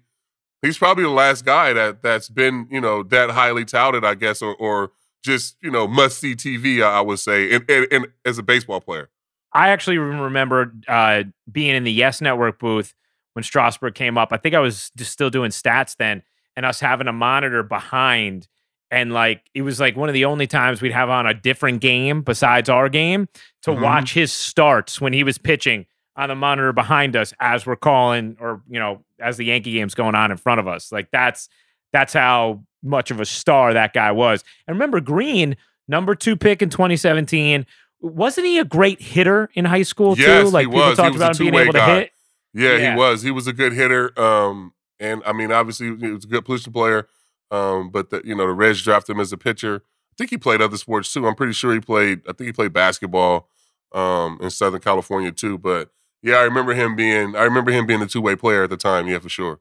he's 0.67 0.77
probably 0.77 1.03
the 1.03 1.09
last 1.09 1.45
guy 1.45 1.73
that 1.73 2.01
that's 2.03 2.29
been 2.29 2.67
you 2.69 2.79
know 2.81 3.03
that 3.03 3.31
highly 3.31 3.65
touted, 3.65 4.05
I 4.05 4.13
guess, 4.15 4.41
or 4.41 4.55
or 4.55 4.91
just 5.23 5.57
you 5.61 5.71
know 5.71 5.87
must 5.87 6.19
see 6.19 6.35
TV. 6.35 6.83
I, 6.83 7.01
would 7.01 7.19
say, 7.19 7.53
and, 7.55 7.69
and, 7.69 7.87
and 7.91 8.07
as 8.25 8.37
a 8.37 8.43
baseball 8.43 8.81
player. 8.81 9.09
I 9.53 9.69
actually 9.69 9.97
remember 9.97 10.73
uh, 10.87 11.23
being 11.51 11.75
in 11.75 11.83
the 11.83 11.91
Yes 11.91 12.21
Network 12.21 12.59
booth 12.59 12.93
when 13.33 13.43
Strasburg 13.43 13.95
came 13.95 14.17
up. 14.17 14.29
I 14.31 14.37
think 14.37 14.53
I 14.53 14.59
was 14.59 14.91
just 14.95 15.11
still 15.11 15.29
doing 15.29 15.51
stats 15.51 15.95
then, 15.97 16.21
and 16.55 16.65
us 16.65 16.79
having 16.79 17.07
a 17.07 17.13
monitor 17.13 17.63
behind, 17.63 18.47
and 18.91 19.13
like 19.13 19.41
it 19.55 19.63
was 19.63 19.79
like 19.79 19.95
one 19.95 20.09
of 20.09 20.13
the 20.13 20.25
only 20.25 20.47
times 20.47 20.81
we'd 20.81 20.91
have 20.91 21.09
on 21.09 21.25
a 21.25 21.33
different 21.33 21.81
game 21.81 22.21
besides 22.21 22.69
our 22.69 22.89
game 22.89 23.27
to 23.63 23.71
Mhm. 23.71 23.81
watch 23.81 24.13
his 24.13 24.31
starts 24.31 25.01
when 25.01 25.13
he 25.13 25.23
was 25.23 25.37
pitching 25.37 25.85
on 26.17 26.27
the 26.29 26.35
monitor 26.35 26.73
behind 26.73 27.15
us 27.15 27.33
as 27.39 27.65
we're 27.65 27.75
calling, 27.77 28.35
or 28.41 28.61
you 28.67 28.79
know, 28.79 29.03
as 29.19 29.37
the 29.37 29.45
Yankee 29.45 29.71
game's 29.73 29.95
going 29.95 30.15
on 30.15 30.31
in 30.31 30.37
front 30.37 30.59
of 30.59 30.67
us. 30.67 30.91
Like 30.91 31.09
that's 31.11 31.47
that's 31.93 32.11
how 32.13 32.63
much 32.83 33.11
of 33.11 33.19
a 33.21 33.25
star 33.25 33.73
that 33.73 33.93
guy 33.93 34.11
was. 34.11 34.43
And 34.67 34.75
remember, 34.75 34.99
Greene, 34.99 35.55
number 35.87 36.15
two 36.15 36.35
pick 36.35 36.61
in 36.61 36.69
2017 36.69 37.65
wasn't 37.99 38.45
he 38.45 38.59
a 38.59 38.65
great 38.65 39.01
hitter 39.01 39.49
in 39.53 39.65
high 39.65 39.83
school 39.83 40.15
too? 40.15 40.21
Yes, 40.21 40.47
he 40.47 40.51
like 40.51 40.67
people 40.67 40.79
was. 40.79 40.91
He 40.91 40.95
talked 41.03 41.13
was 41.13 41.21
about 41.21 41.39
him 41.39 41.51
being 41.51 41.55
able 41.63 41.73
to 41.73 41.83
hit. 41.85 42.11
Yeah, 42.53 42.77
Yeah. 42.77 42.91
he 42.91 42.97
was. 42.97 43.21
He 43.23 43.31
was 43.31 43.47
a 43.47 43.53
good 43.53 43.73
hitter. 43.73 44.17
Um, 44.19 44.73
and 44.99 45.21
I 45.25 45.33
mean, 45.33 45.51
obviously, 45.51 45.95
he 45.97 46.11
was 46.11 46.23
a 46.25 46.27
good 46.27 46.45
position 46.45 46.73
player. 46.73 47.07
Um, 47.49 47.89
but 47.89 48.09
the, 48.09 48.21
you 48.25 48.35
know, 48.35 48.45
the 48.45 48.53
Reds 48.53 48.81
drafted 48.83 49.15
him 49.15 49.19
as 49.19 49.31
a 49.31 49.37
pitcher. 49.37 49.83
I 49.83 50.13
think 50.17 50.29
he 50.29 50.37
played 50.37 50.61
other 50.61 50.77
sports 50.77 51.11
too. 51.11 51.27
I'm 51.27 51.35
pretty 51.35 51.53
sure 51.53 51.73
he 51.73 51.79
played. 51.79 52.21
I 52.27 52.33
think 52.33 52.47
he 52.47 52.51
played 52.51 52.73
basketball 52.73 53.47
um, 53.93 54.37
in 54.41 54.49
Southern 54.49 54.81
California 54.81 55.31
too. 55.31 55.57
But 55.57 55.89
yeah, 56.21 56.35
I 56.37 56.43
remember 56.43 56.73
him 56.73 56.95
being. 56.95 57.35
I 57.35 57.43
remember 57.43 57.71
him 57.71 57.85
being 57.85 58.01
a 58.01 58.07
two 58.07 58.21
way 58.21 58.35
player 58.35 58.63
at 58.63 58.69
the 58.69 58.77
time. 58.77 59.07
Yeah, 59.07 59.19
for 59.19 59.29
sure. 59.29 59.59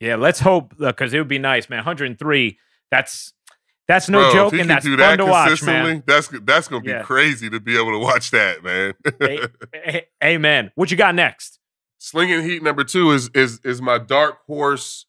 Yeah, 0.00 0.16
let's 0.16 0.40
hope 0.40 0.74
because 0.78 1.14
it 1.14 1.18
would 1.18 1.28
be 1.28 1.38
nice, 1.38 1.68
man. 1.70 1.78
103. 1.78 2.58
That's 2.90 3.32
that's 3.88 4.08
no 4.08 4.18
Bro, 4.20 4.32
joke, 4.32 4.52
and 4.54 4.68
that's 4.68 4.84
fun 4.86 4.96
that 4.98 5.16
to 5.16 5.26
watch, 5.26 5.48
consistently, 5.48 5.92
man. 5.94 6.02
that's 6.06 6.28
that's 6.42 6.68
gonna 6.68 6.82
be 6.82 6.90
Yeah. 6.90 7.02
crazy 7.02 7.48
to 7.50 7.60
be 7.60 7.76
able 7.78 7.92
to 7.92 7.98
watch 7.98 8.30
that, 8.32 8.62
man. 8.64 8.94
A- 9.22 9.48
a- 9.74 10.06
Amen. 10.24 10.72
What 10.74 10.90
you 10.90 10.96
got 10.96 11.14
next? 11.14 11.58
Slinging 11.98 12.42
Heat 12.42 12.62
number 12.62 12.84
two 12.84 13.10
is 13.12 13.30
is 13.34 13.60
is 13.64 13.80
my 13.80 13.98
dark 13.98 14.38
horse 14.46 15.06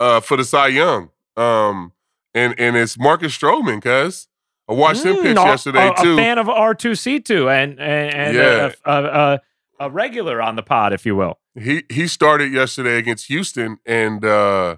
uh, 0.00 0.20
for 0.20 0.36
the 0.36 0.44
Cy 0.44 0.68
Young, 0.68 1.10
um, 1.36 1.92
and 2.34 2.54
and 2.58 2.76
it's 2.76 2.96
Marcus 2.98 3.36
Stroman, 3.36 3.82
cuz 3.82 4.28
I 4.68 4.74
watched 4.74 5.04
him 5.04 5.16
Mm, 5.16 5.22
pitch 5.22 5.36
a- 5.38 5.40
yesterday 5.44 5.88
a, 5.88 6.02
too. 6.02 6.12
A 6.14 6.16
fan 6.16 6.38
of 6.38 6.46
R2C2 6.46 7.50
and 7.50 7.80
and, 7.80 8.14
and 8.14 8.36
Yeah. 8.36 8.72
a, 8.84 9.04
a, 9.04 9.40
a, 9.78 9.90
regular 9.90 10.40
on 10.40 10.56
the 10.56 10.62
pod, 10.62 10.92
if 10.92 11.06
you 11.06 11.16
will. 11.16 11.38
he 11.58 11.84
he 11.90 12.06
started 12.06 12.52
yesterday 12.52 12.98
against 12.98 13.26
Houston, 13.26 13.78
and 13.86 14.24
uh, 14.24 14.76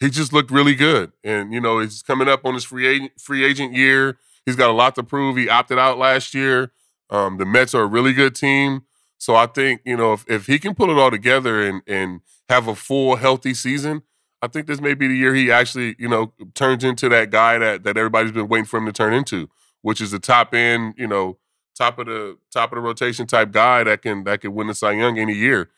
he 0.00 0.10
just 0.10 0.32
looked 0.32 0.50
really 0.50 0.74
good. 0.74 1.12
And 1.22 1.52
you 1.52 1.60
know, 1.60 1.78
he's 1.80 2.02
coming 2.02 2.28
up 2.28 2.44
on 2.44 2.54
his 2.54 2.64
free 2.64 2.86
agent 2.86 3.12
free 3.20 3.44
agent 3.44 3.74
year. 3.74 4.18
He's 4.46 4.56
got 4.56 4.70
a 4.70 4.74
lot 4.74 4.94
to 4.96 5.02
prove. 5.02 5.36
He 5.36 5.48
opted 5.48 5.78
out 5.78 5.98
last 5.98 6.34
year. 6.34 6.72
Um, 7.10 7.38
the 7.38 7.44
Mets 7.44 7.74
are 7.74 7.82
a 7.82 7.86
really 7.86 8.12
good 8.12 8.34
team, 8.34 8.82
so 9.18 9.34
I 9.34 9.46
think 9.46 9.82
you 9.84 9.96
know 9.96 10.12
if 10.12 10.24
if 10.28 10.46
he 10.46 10.58
can 10.58 10.74
pull 10.74 10.90
it 10.90 10.98
all 10.98 11.10
together 11.10 11.62
and 11.62 11.82
and 11.86 12.20
have 12.48 12.68
a 12.68 12.74
full 12.74 13.16
healthy 13.16 13.54
season, 13.54 14.02
I 14.42 14.48
think 14.48 14.66
this 14.66 14.80
may 14.80 14.94
be 14.94 15.08
the 15.08 15.16
year 15.16 15.34
he 15.34 15.50
actually 15.50 15.96
you 15.98 16.08
know 16.08 16.32
turns 16.54 16.84
into 16.84 17.08
that 17.08 17.30
guy 17.30 17.58
that 17.58 17.84
that 17.84 17.96
everybody's 17.96 18.32
been 18.32 18.48
waiting 18.48 18.66
for 18.66 18.78
him 18.78 18.86
to 18.86 18.92
turn 18.92 19.12
into, 19.12 19.48
which 19.82 20.00
is 20.00 20.10
the 20.12 20.18
top 20.18 20.54
end, 20.54 20.94
you 20.96 21.06
know, 21.06 21.38
top 21.76 21.98
of 21.98 22.06
the 22.06 22.36
top 22.52 22.72
of 22.72 22.76
the 22.76 22.82
rotation 22.82 23.26
type 23.26 23.52
guy 23.52 23.84
that 23.84 24.02
can 24.02 24.24
that 24.24 24.40
can 24.40 24.54
win 24.54 24.66
the 24.66 24.74
Cy 24.74 24.92
Young 24.92 25.18
any 25.18 25.34
year. 25.34 25.70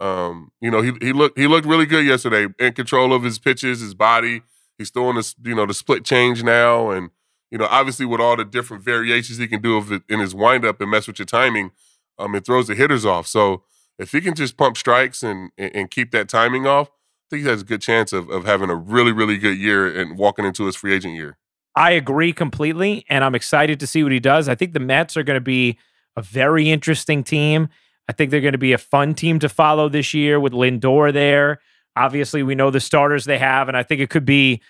Um, 0.00 0.50
you 0.60 0.70
know, 0.70 0.80
he 0.80 0.92
he 1.00 1.12
looked 1.12 1.38
he 1.38 1.46
looked 1.46 1.66
really 1.66 1.86
good 1.86 2.06
yesterday, 2.06 2.52
in 2.58 2.72
control 2.72 3.12
of 3.12 3.22
his 3.22 3.38
pitches, 3.38 3.80
his 3.80 3.94
body. 3.94 4.42
He's 4.78 4.90
throwing 4.90 5.16
this, 5.16 5.34
you 5.44 5.54
know, 5.54 5.66
the 5.66 5.74
split 5.74 6.04
change 6.04 6.42
now, 6.42 6.90
and 6.90 7.10
you 7.50 7.58
know, 7.58 7.66
obviously 7.66 8.06
with 8.06 8.20
all 8.20 8.36
the 8.36 8.44
different 8.44 8.82
variations 8.82 9.38
he 9.38 9.46
can 9.46 9.60
do 9.60 10.02
in 10.08 10.20
his 10.20 10.34
windup 10.34 10.80
and 10.80 10.90
mess 10.90 11.06
with 11.06 11.18
your 11.18 11.26
timing, 11.26 11.72
um, 12.18 12.34
it 12.34 12.46
throws 12.46 12.68
the 12.68 12.74
hitters 12.74 13.04
off. 13.04 13.26
So 13.26 13.62
if 13.98 14.12
he 14.12 14.20
can 14.22 14.34
just 14.34 14.56
pump 14.56 14.78
strikes 14.78 15.22
and, 15.22 15.50
and 15.58 15.90
keep 15.90 16.12
that 16.12 16.28
timing 16.28 16.66
off, 16.66 16.88
I 16.88 17.26
think 17.28 17.42
he 17.42 17.48
has 17.48 17.62
a 17.62 17.66
good 17.66 17.82
chance 17.82 18.12
of 18.14 18.30
of 18.30 18.44
having 18.46 18.70
a 18.70 18.74
really 18.74 19.12
really 19.12 19.36
good 19.36 19.58
year 19.58 19.86
and 19.86 20.16
walking 20.16 20.46
into 20.46 20.64
his 20.64 20.76
free 20.76 20.94
agent 20.94 21.14
year. 21.14 21.36
I 21.80 21.92
agree 21.92 22.34
completely, 22.34 23.06
and 23.08 23.24
I'm 23.24 23.34
excited 23.34 23.80
to 23.80 23.86
see 23.86 24.02
what 24.02 24.12
he 24.12 24.20
does. 24.20 24.50
I 24.50 24.54
think 24.54 24.74
the 24.74 24.80
Mets 24.80 25.16
are 25.16 25.22
going 25.22 25.38
to 25.38 25.40
be 25.40 25.78
a 26.14 26.20
very 26.20 26.68
interesting 26.68 27.24
team. 27.24 27.70
I 28.06 28.12
think 28.12 28.30
they're 28.30 28.42
going 28.42 28.52
to 28.52 28.58
be 28.58 28.74
a 28.74 28.78
fun 28.78 29.14
team 29.14 29.38
to 29.38 29.48
follow 29.48 29.88
this 29.88 30.12
year 30.12 30.38
with 30.38 30.52
Lindor 30.52 31.10
there. 31.10 31.58
Obviously, 31.96 32.42
we 32.42 32.54
know 32.54 32.70
the 32.70 32.80
starters 32.80 33.24
they 33.24 33.38
have, 33.38 33.66
and 33.66 33.78
I 33.78 33.82
think 33.82 34.02
it 34.02 34.10
could 34.10 34.26
be 34.26 34.60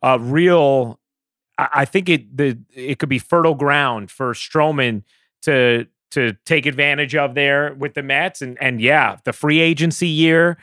a 0.00 0.20
real. 0.20 1.00
I 1.58 1.84
think 1.86 2.08
it 2.08 2.36
the 2.36 2.56
it 2.72 3.00
could 3.00 3.08
be 3.08 3.18
fertile 3.18 3.56
ground 3.56 4.12
for 4.12 4.32
Stroman 4.32 5.02
to 5.42 5.88
to 6.12 6.34
take 6.46 6.66
advantage 6.66 7.16
of 7.16 7.34
there 7.34 7.74
with 7.74 7.94
the 7.94 8.04
Mets, 8.04 8.42
and 8.42 8.56
and 8.62 8.80
yeah, 8.80 9.16
the 9.24 9.32
free 9.32 9.58
agency 9.58 10.06
year 10.06 10.56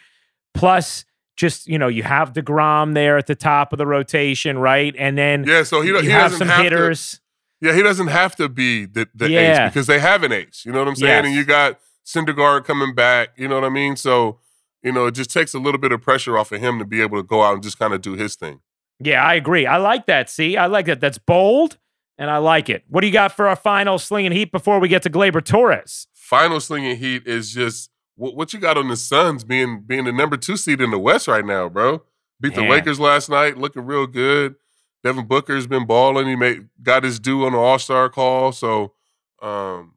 plus 0.54 1.04
just 1.38 1.68
you 1.68 1.78
know 1.80 1.88
you 1.88 2.04
have 2.04 2.34
Degrom 2.34 2.94
there 2.94 3.18
at 3.18 3.28
the 3.28 3.36
top 3.36 3.72
of 3.72 3.78
the 3.78 3.86
rotation, 3.88 4.58
right, 4.58 4.94
and 4.98 5.18
then 5.18 5.46
Yeah, 5.46 5.64
so 5.64 5.82
he, 5.82 5.90
you 5.90 6.00
he 6.02 6.10
have 6.10 6.32
doesn't 6.32 6.40
some 6.40 6.48
have 6.50 6.70
to. 6.72 7.20
Yeah, 7.62 7.74
he 7.74 7.82
doesn't 7.82 8.08
have 8.08 8.36
to 8.36 8.50
be 8.50 8.86
the, 8.86 9.08
the 9.16 9.30
Yeah. 9.32 9.66
ace 9.66 9.74
because 9.74 9.88
they 9.88 10.00
have 10.00 10.24
an 10.24 10.32
ace. 10.32 10.64
You 10.66 10.72
know 10.72 10.80
what 10.80 10.88
I'm 10.90 10.96
saying? 10.96 11.26
And 11.26 11.34
you 11.34 11.44
got 11.44 11.80
Syndergaard 12.06 12.66
coming 12.66 12.94
back. 12.94 13.30
You 13.36 13.48
know 13.48 13.56
what 13.56 13.64
I 13.64 13.70
mean? 13.70 13.96
So, 13.96 14.40
you 14.84 14.92
know, 14.92 15.08
it 15.08 15.14
just 15.14 15.32
takes 15.32 15.54
a 15.56 15.60
little 15.60 15.80
bit 15.80 15.92
of 15.92 16.00
pressure 16.02 16.38
off 16.38 16.52
of 16.52 16.60
him 16.62 16.78
to 16.80 16.86
be 16.86 17.02
able 17.02 17.18
to 17.18 17.24
go 17.24 17.42
out 17.44 17.56
and 17.56 17.64
just 17.64 17.80
kind 17.80 17.94
of 17.94 18.02
do 18.02 18.14
his 18.14 18.36
thing. 18.36 18.60
Yeah, 19.00 19.24
I 19.24 19.34
agree. 19.34 19.66
I 19.66 19.78
like 19.78 20.06
that. 20.06 20.30
See, 20.30 20.56
I 20.56 20.68
like 20.68 20.86
that. 20.86 21.00
That's 21.00 21.18
bold, 21.18 21.78
and 22.20 22.30
I 22.30 22.38
like 22.38 22.70
it. 22.70 22.84
What 22.90 23.02
do 23.02 23.08
you 23.08 23.14
got 23.14 23.32
for 23.32 23.48
our 23.48 23.56
final 23.56 23.98
slinging 24.00 24.32
heat 24.34 24.52
before 24.52 24.80
we 24.80 24.88
get 24.88 25.02
to 25.04 25.10
Gleyber 25.10 25.44
Torres? 25.44 26.08
Final 26.14 26.60
slinging 26.60 26.98
heat 26.98 27.26
is 27.26 27.52
just 27.54 27.90
what, 28.18 28.36
what 28.36 28.52
you 28.54 28.60
got 28.60 28.78
on 28.78 28.90
the 28.90 28.98
Suns 28.98 29.44
being 29.46 29.82
being 29.82 30.04
the 30.04 30.12
number 30.12 30.36
two 30.38 30.58
seed 30.58 30.82
in 30.82 30.92
the 30.92 31.00
West 31.00 31.28
right 31.28 31.46
now, 31.46 31.70
bro? 31.70 32.04
Beat 32.42 32.54
the 32.56 32.64
Yeah. 32.64 32.70
Lakers 32.70 33.00
last 33.00 33.30
night, 33.30 33.58
looking 33.58 33.86
real 33.86 34.06
good. 34.08 34.56
Devin 35.04 35.26
Booker's 35.28 35.66
been 35.68 35.86
balling. 35.86 36.28
He 36.28 36.36
made 36.36 36.68
got 36.84 37.04
his 37.04 37.20
due 37.20 37.46
on 37.46 37.54
the 37.54 37.58
All 37.58 37.80
Star 37.80 38.10
call. 38.10 38.52
So, 38.52 38.94
um, 39.42 39.94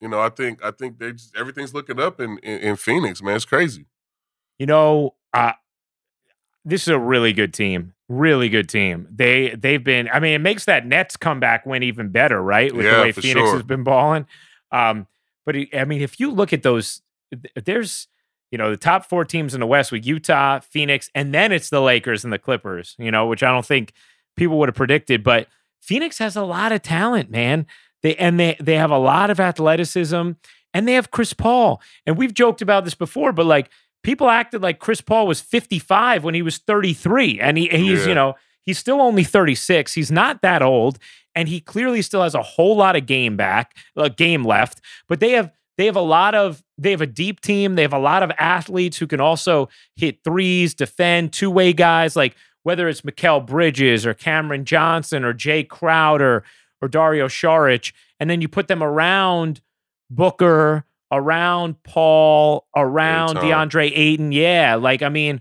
you 0.00 0.08
know, 0.08 0.20
I 0.20 0.28
think 0.30 0.64
I 0.64 0.70
think 0.70 0.98
they 0.98 1.12
just 1.12 1.36
everything's 1.36 1.74
looking 1.74 2.00
up 2.00 2.20
in, 2.20 2.38
in 2.38 2.60
in 2.60 2.76
Phoenix, 2.76 3.22
man. 3.22 3.36
It's 3.36 3.44
crazy. 3.44 3.86
You 4.58 4.66
know, 4.66 5.14
uh, 5.32 5.52
this 6.64 6.82
is 6.82 6.88
a 6.88 6.98
really 6.98 7.32
good 7.32 7.52
team. 7.52 7.92
Really 8.08 8.48
good 8.48 8.68
team. 8.68 9.08
They 9.10 9.50
they've 9.56 9.82
been. 9.82 10.08
I 10.12 10.20
mean, 10.20 10.34
it 10.34 10.40
makes 10.40 10.64
that 10.66 10.86
Nets 10.86 11.16
comeback 11.16 11.64
win 11.66 11.82
even 11.82 12.08
better, 12.10 12.40
right? 12.42 12.74
With 12.74 12.86
Yeah, 12.86 12.96
the 12.96 13.02
way 13.02 13.12
Phoenix 13.12 13.40
sure. 13.48 13.54
has 13.54 13.62
been 13.62 13.82
balling. 13.82 14.26
Um, 14.70 15.06
but 15.46 15.56
I 15.74 15.84
mean, 15.84 16.00
if 16.02 16.20
you 16.20 16.30
look 16.30 16.52
at 16.52 16.62
those, 16.62 16.96
th- 16.96 17.02
there's 17.64 18.08
you 18.50 18.58
know 18.58 18.70
the 18.70 18.76
top 18.76 19.06
four 19.06 19.24
teams 19.24 19.54
in 19.54 19.60
the 19.60 19.66
West 19.66 19.90
with 19.92 20.06
Utah, 20.06 20.60
Phoenix, 20.60 21.10
and 21.14 21.34
then 21.34 21.52
it's 21.52 21.70
the 21.70 21.80
Lakers 21.80 22.24
and 22.24 22.32
the 22.32 22.38
Clippers. 22.38 22.94
You 22.98 23.10
know, 23.10 23.26
which 23.26 23.42
I 23.42 23.50
don't 23.50 23.66
think 23.66 23.92
people 24.36 24.58
would 24.58 24.68
have 24.68 24.76
predicted, 24.76 25.22
but 25.22 25.48
Phoenix 25.80 26.18
has 26.18 26.36
a 26.36 26.42
lot 26.44 26.72
of 26.72 26.82
talent, 26.82 27.30
man. 27.30 27.66
They 28.02 28.14
and 28.16 28.38
they 28.38 28.56
they 28.60 28.76
have 28.76 28.90
a 28.90 28.98
lot 28.98 29.30
of 29.30 29.40
athleticism, 29.40 30.32
and 30.72 30.88
they 30.88 30.92
have 30.94 31.10
Chris 31.10 31.32
Paul. 31.32 31.80
And 32.06 32.16
we've 32.16 32.34
joked 32.34 32.62
about 32.62 32.84
this 32.84 32.94
before, 32.94 33.32
but 33.32 33.46
like 33.46 33.70
people 34.02 34.28
acted 34.28 34.62
like 34.62 34.78
Chris 34.78 35.00
Paul 35.00 35.26
was 35.26 35.40
55 35.40 36.22
when 36.24 36.34
he 36.34 36.42
was 36.42 36.58
33, 36.58 37.40
and 37.40 37.56
he, 37.58 37.68
he's 37.68 38.02
Yeah. 38.02 38.08
you 38.08 38.14
know 38.14 38.34
he's 38.64 38.78
still 38.78 39.00
only 39.00 39.24
36. 39.24 39.94
He's 39.94 40.10
not 40.12 40.42
that 40.42 40.62
old, 40.62 40.98
and 41.34 41.48
he 41.48 41.60
clearly 41.60 42.02
still 42.02 42.22
has 42.22 42.34
a 42.34 42.42
whole 42.42 42.76
lot 42.76 42.94
of 42.96 43.06
game 43.06 43.36
back, 43.36 43.74
uh, 43.96 44.08
game 44.08 44.44
left. 44.44 44.80
But 45.08 45.20
they 45.20 45.30
have 45.32 45.50
they 45.76 45.86
have 45.86 45.96
a 45.96 46.00
lot 46.00 46.34
of 46.34 46.62
they 46.78 46.90
have 46.90 47.00
a 47.00 47.06
deep 47.06 47.40
team. 47.40 47.74
They 47.74 47.82
have 47.82 47.92
a 47.92 47.98
lot 47.98 48.22
of 48.22 48.30
athletes 48.38 48.98
who 48.98 49.06
can 49.06 49.20
also 49.20 49.68
hit 49.96 50.18
threes, 50.24 50.74
defend, 50.74 51.32
two 51.32 51.50
way 51.50 51.72
guys 51.72 52.16
like 52.16 52.36
whether 52.62 52.88
it's 52.88 53.02
Mikal 53.02 53.44
Bridges 53.44 54.06
or 54.06 54.14
Cameron 54.14 54.64
Johnson 54.64 55.22
or 55.24 55.34
Jae 55.34 55.68
Crowder 55.68 56.42
or 56.80 56.88
Dario 56.88 57.28
Saric, 57.28 57.92
and 58.18 58.28
then 58.30 58.40
you 58.40 58.48
put 58.48 58.68
them 58.68 58.82
around 58.82 59.60
Booker, 60.10 60.84
around 61.12 61.82
Paul, 61.82 62.66
around 62.76 63.36
DeAndre 63.42 63.92
Ayton. 63.94 64.32
Yeah, 64.32 64.76
like 64.76 65.02
I 65.02 65.08
mean, 65.08 65.40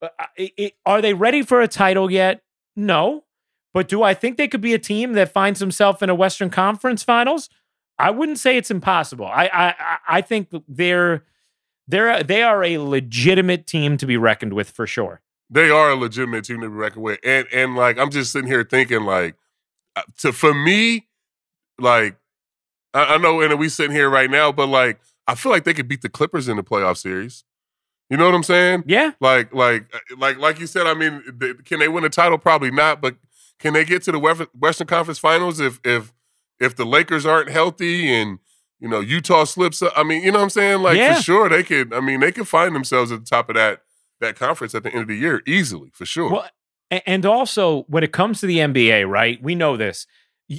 uh, 0.00 0.08
it, 0.36 0.52
it- 0.56 0.74
are 0.86 1.00
they 1.02 1.14
ready 1.14 1.42
for 1.42 1.60
a 1.60 1.68
title 1.68 2.10
yet? 2.10 2.42
No, 2.76 3.24
but 3.74 3.88
do 3.88 4.02
I 4.02 4.14
think 4.14 4.36
they 4.36 4.48
could 4.48 4.60
be 4.60 4.74
a 4.74 4.78
team 4.78 5.12
that 5.14 5.32
finds 5.32 5.60
himself 5.60 6.02
in 6.02 6.08
a 6.10 6.14
Western 6.14 6.50
Conference 6.50 7.02
Finals? 7.02 7.48
I 8.02 8.10
wouldn't 8.10 8.38
say 8.38 8.56
it's 8.56 8.70
impossible. 8.70 9.26
I 9.26 9.46
I 9.52 9.96
I- 10.08 10.20
think 10.22 10.48
they're 10.68 11.24
they're 11.88 12.22
they 12.22 12.42
are 12.42 12.62
a 12.64 12.78
legitimate 12.78 13.66
team 13.66 13.96
to 13.98 14.06
be 14.06 14.16
reckoned 14.16 14.52
with 14.52 14.70
for 14.70 14.86
sure. 14.86 15.20
They 15.50 15.70
are 15.70 15.90
a 15.90 15.96
legitimate 15.96 16.44
team 16.44 16.60
to 16.62 16.68
be 16.68 16.74
reckoned 16.74 17.02
with, 17.04 17.18
and 17.24 17.46
and 17.52 17.76
like 17.76 17.98
I'm 17.98 18.10
just 18.10 18.32
sitting 18.32 18.48
here 18.48 18.64
thinking 18.64 19.02
like, 19.04 19.36
uh, 19.96 20.02
to 20.18 20.32
for 20.32 20.54
me, 20.54 21.08
like 21.78 22.16
I, 22.94 23.14
I 23.14 23.18
know, 23.18 23.40
and 23.40 23.58
we 23.58 23.68
sitting 23.68 23.94
here 23.94 24.08
right 24.10 24.30
now, 24.30 24.52
but 24.52 24.66
like 24.68 25.00
I 25.26 25.34
feel 25.34 25.52
like 25.52 25.64
they 25.64 25.74
could 25.74 25.88
beat 25.88 26.02
the 26.02 26.08
Clippers 26.08 26.48
in 26.48 26.56
the 26.56 26.62
playoff 26.64 26.96
series. 26.96 27.44
You 28.10 28.18
know 28.18 28.26
what 28.26 28.34
I'm 28.34 28.42
saying? 28.42 28.84
Yeah, 28.86 29.12
Like, 29.22 29.54
like, 29.54 29.86
like, 30.18 30.36
like 30.36 30.60
you 30.60 30.66
said. 30.66 30.86
I 30.86 30.92
mean, 30.92 31.22
they, 31.32 31.54
can 31.54 31.78
they 31.78 31.88
win 31.88 32.04
a 32.04 32.10
title? 32.10 32.36
Probably 32.36 32.70
not. 32.70 33.00
But 33.00 33.16
can 33.58 33.72
they 33.72 33.86
get 33.86 34.02
to 34.02 34.12
the 34.12 34.18
Western 34.58 34.86
Conference 34.86 35.18
Finals 35.18 35.60
if 35.60 35.80
if 35.82 36.12
if 36.62 36.76
the 36.76 36.84
Lakers 36.86 37.26
aren't 37.26 37.50
healthy 37.50 38.12
and 38.12 38.38
you 38.80 38.88
know 38.88 39.00
Utah 39.00 39.44
slips 39.44 39.82
up? 39.82 39.92
I 39.96 40.02
mean, 40.02 40.22
you 40.22 40.32
know 40.32 40.38
what 40.38 40.44
I'm 40.44 40.50
saying? 40.50 40.82
Like 40.82 40.96
Yeah. 40.96 41.16
for 41.16 41.22
sure, 41.22 41.48
they 41.48 41.62
could. 41.62 41.92
I 41.92 42.00
mean, 42.00 42.20
they 42.20 42.32
could 42.32 42.48
find 42.48 42.74
themselves 42.74 43.12
at 43.12 43.20
the 43.20 43.26
top 43.26 43.48
of 43.48 43.54
that 43.56 43.82
that 44.20 44.36
conference 44.36 44.74
at 44.74 44.82
the 44.84 44.90
end 44.90 45.02
of 45.02 45.08
the 45.08 45.16
year 45.16 45.42
easily, 45.46 45.90
for 45.92 46.06
sure. 46.06 46.30
Well, 46.30 46.48
and 47.06 47.24
also 47.24 47.82
when 47.88 48.04
it 48.04 48.12
comes 48.12 48.40
to 48.40 48.46
the 48.46 48.58
NBA, 48.58 49.08
right? 49.08 49.42
We 49.42 49.54
know 49.54 49.76
this. 49.76 50.06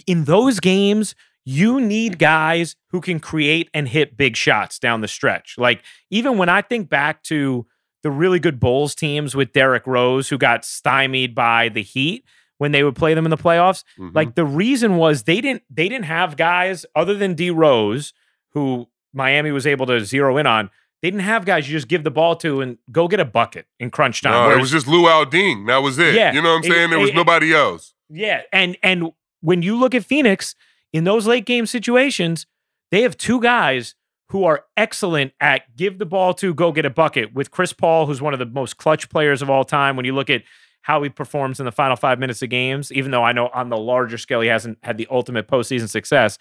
In 0.07 0.23
those 0.25 0.59
games, 0.59 1.15
you 1.45 1.79
need 1.79 2.17
guys 2.19 2.75
who 2.89 3.01
can 3.01 3.19
create 3.19 3.69
and 3.73 3.87
hit 3.87 4.17
big 4.17 4.35
shots 4.35 4.79
down 4.79 5.01
the 5.01 5.07
stretch. 5.07 5.55
Like 5.57 5.83
even 6.09 6.37
when 6.37 6.49
I 6.49 6.61
think 6.61 6.89
back 6.89 7.21
to 7.23 7.67
the 8.01 8.09
really 8.11 8.39
good 8.39 8.59
Bulls 8.59 8.95
teams 8.95 9.35
with 9.35 9.53
Derrick 9.53 9.85
Rose 9.85 10.29
who 10.29 10.37
got 10.37 10.65
stymied 10.65 11.35
by 11.35 11.69
the 11.69 11.83
Heat 11.83 12.25
when 12.63 12.71
they 12.71 12.81
would 12.83 12.95
play 12.95 13.13
them 13.13 13.25
in 13.25 13.29
the 13.29 13.37
playoffs, 13.37 13.83
Mhm. 13.99 14.15
like 14.15 14.35
the 14.35 14.45
reason 14.45 14.95
was 14.97 15.23
they 15.23 15.41
didn't 15.41 15.63
they 15.69 15.89
didn't 15.89 16.05
have 16.05 16.37
guys 16.37 16.85
other 16.95 17.13
than 17.13 17.33
D 17.35 17.49
Rose 17.49 18.13
who 18.53 18.87
Miami 19.13 19.51
was 19.51 19.67
able 19.67 19.85
to 19.87 20.03
zero 20.05 20.37
in 20.37 20.47
on. 20.47 20.69
They 21.01 21.09
didn't 21.11 21.25
have 21.25 21.43
guys 21.45 21.67
you 21.67 21.75
just 21.75 21.89
give 21.89 22.05
the 22.05 22.11
ball 22.11 22.35
to 22.37 22.61
and 22.61 22.77
go 22.89 23.09
get 23.09 23.19
a 23.19 23.25
bucket 23.25 23.65
in 23.79 23.89
crunch 23.91 24.21
time. 24.21 24.31
no, 24.49 24.55
it 24.55 24.61
was 24.61 24.71
just 24.71 24.87
Luol 24.87 25.25
Deng. 25.25 25.67
That 25.67 25.79
was 25.83 25.99
it. 25.99 26.15
Yeah. 26.15 26.31
you 26.33 26.41
know 26.41 26.51
what 26.53 26.65
I'm 26.65 26.71
It- 26.71 26.73
saying? 26.73 26.89
there 26.91 26.99
was 26.99 27.09
it- 27.09 27.15
nobody 27.15 27.53
else. 27.53 27.93
Yeah, 28.09 28.41
and 28.53 28.77
and 28.81 29.11
when 29.41 29.61
you 29.61 29.75
look 29.77 29.93
at 29.93 30.05
Phoenix 30.05 30.55
in 30.93 31.03
those 31.03 31.27
late 31.27 31.45
game 31.45 31.65
situations, 31.65 32.45
they 32.91 33.01
have 33.01 33.17
two 33.17 33.41
guys 33.41 33.95
who 34.29 34.45
are 34.45 34.65
excellent 34.77 35.33
at 35.41 35.75
give 35.75 35.99
the 35.99 36.05
ball 36.05 36.33
to 36.35 36.53
go 36.53 36.71
get 36.71 36.85
a 36.85 36.89
bucket 36.89 37.33
with 37.33 37.51
Chris 37.51 37.73
Paul, 37.73 38.05
who's 38.07 38.21
one 38.21 38.33
of 38.33 38.39
the 38.39 38.45
most 38.45 38.77
clutch 38.77 39.09
players 39.09 39.41
of 39.41 39.49
all 39.49 39.63
time. 39.63 39.95
When 39.97 40.05
you 40.05 40.13
look 40.15 40.29
at 40.29 40.41
how 40.83 41.01
he 41.01 41.09
performs 41.09 41.59
in 41.59 41.65
the 41.65 41.71
final 41.71 41.95
five 41.95 42.19
minutes 42.19 42.41
of 42.41 42.49
games, 42.49 42.91
even 42.91 43.11
though 43.11 43.23
I 43.23 43.31
know 43.31 43.47
on 43.47 43.69
the 43.69 43.77
larger 43.77 44.17
scale 44.17 44.41
he 44.41 44.49
hasn't 44.49 44.77
had 44.83 44.97
the 44.97 45.07
ultimate 45.09 45.47
postseason 45.47 45.89
success, 45.89 46.37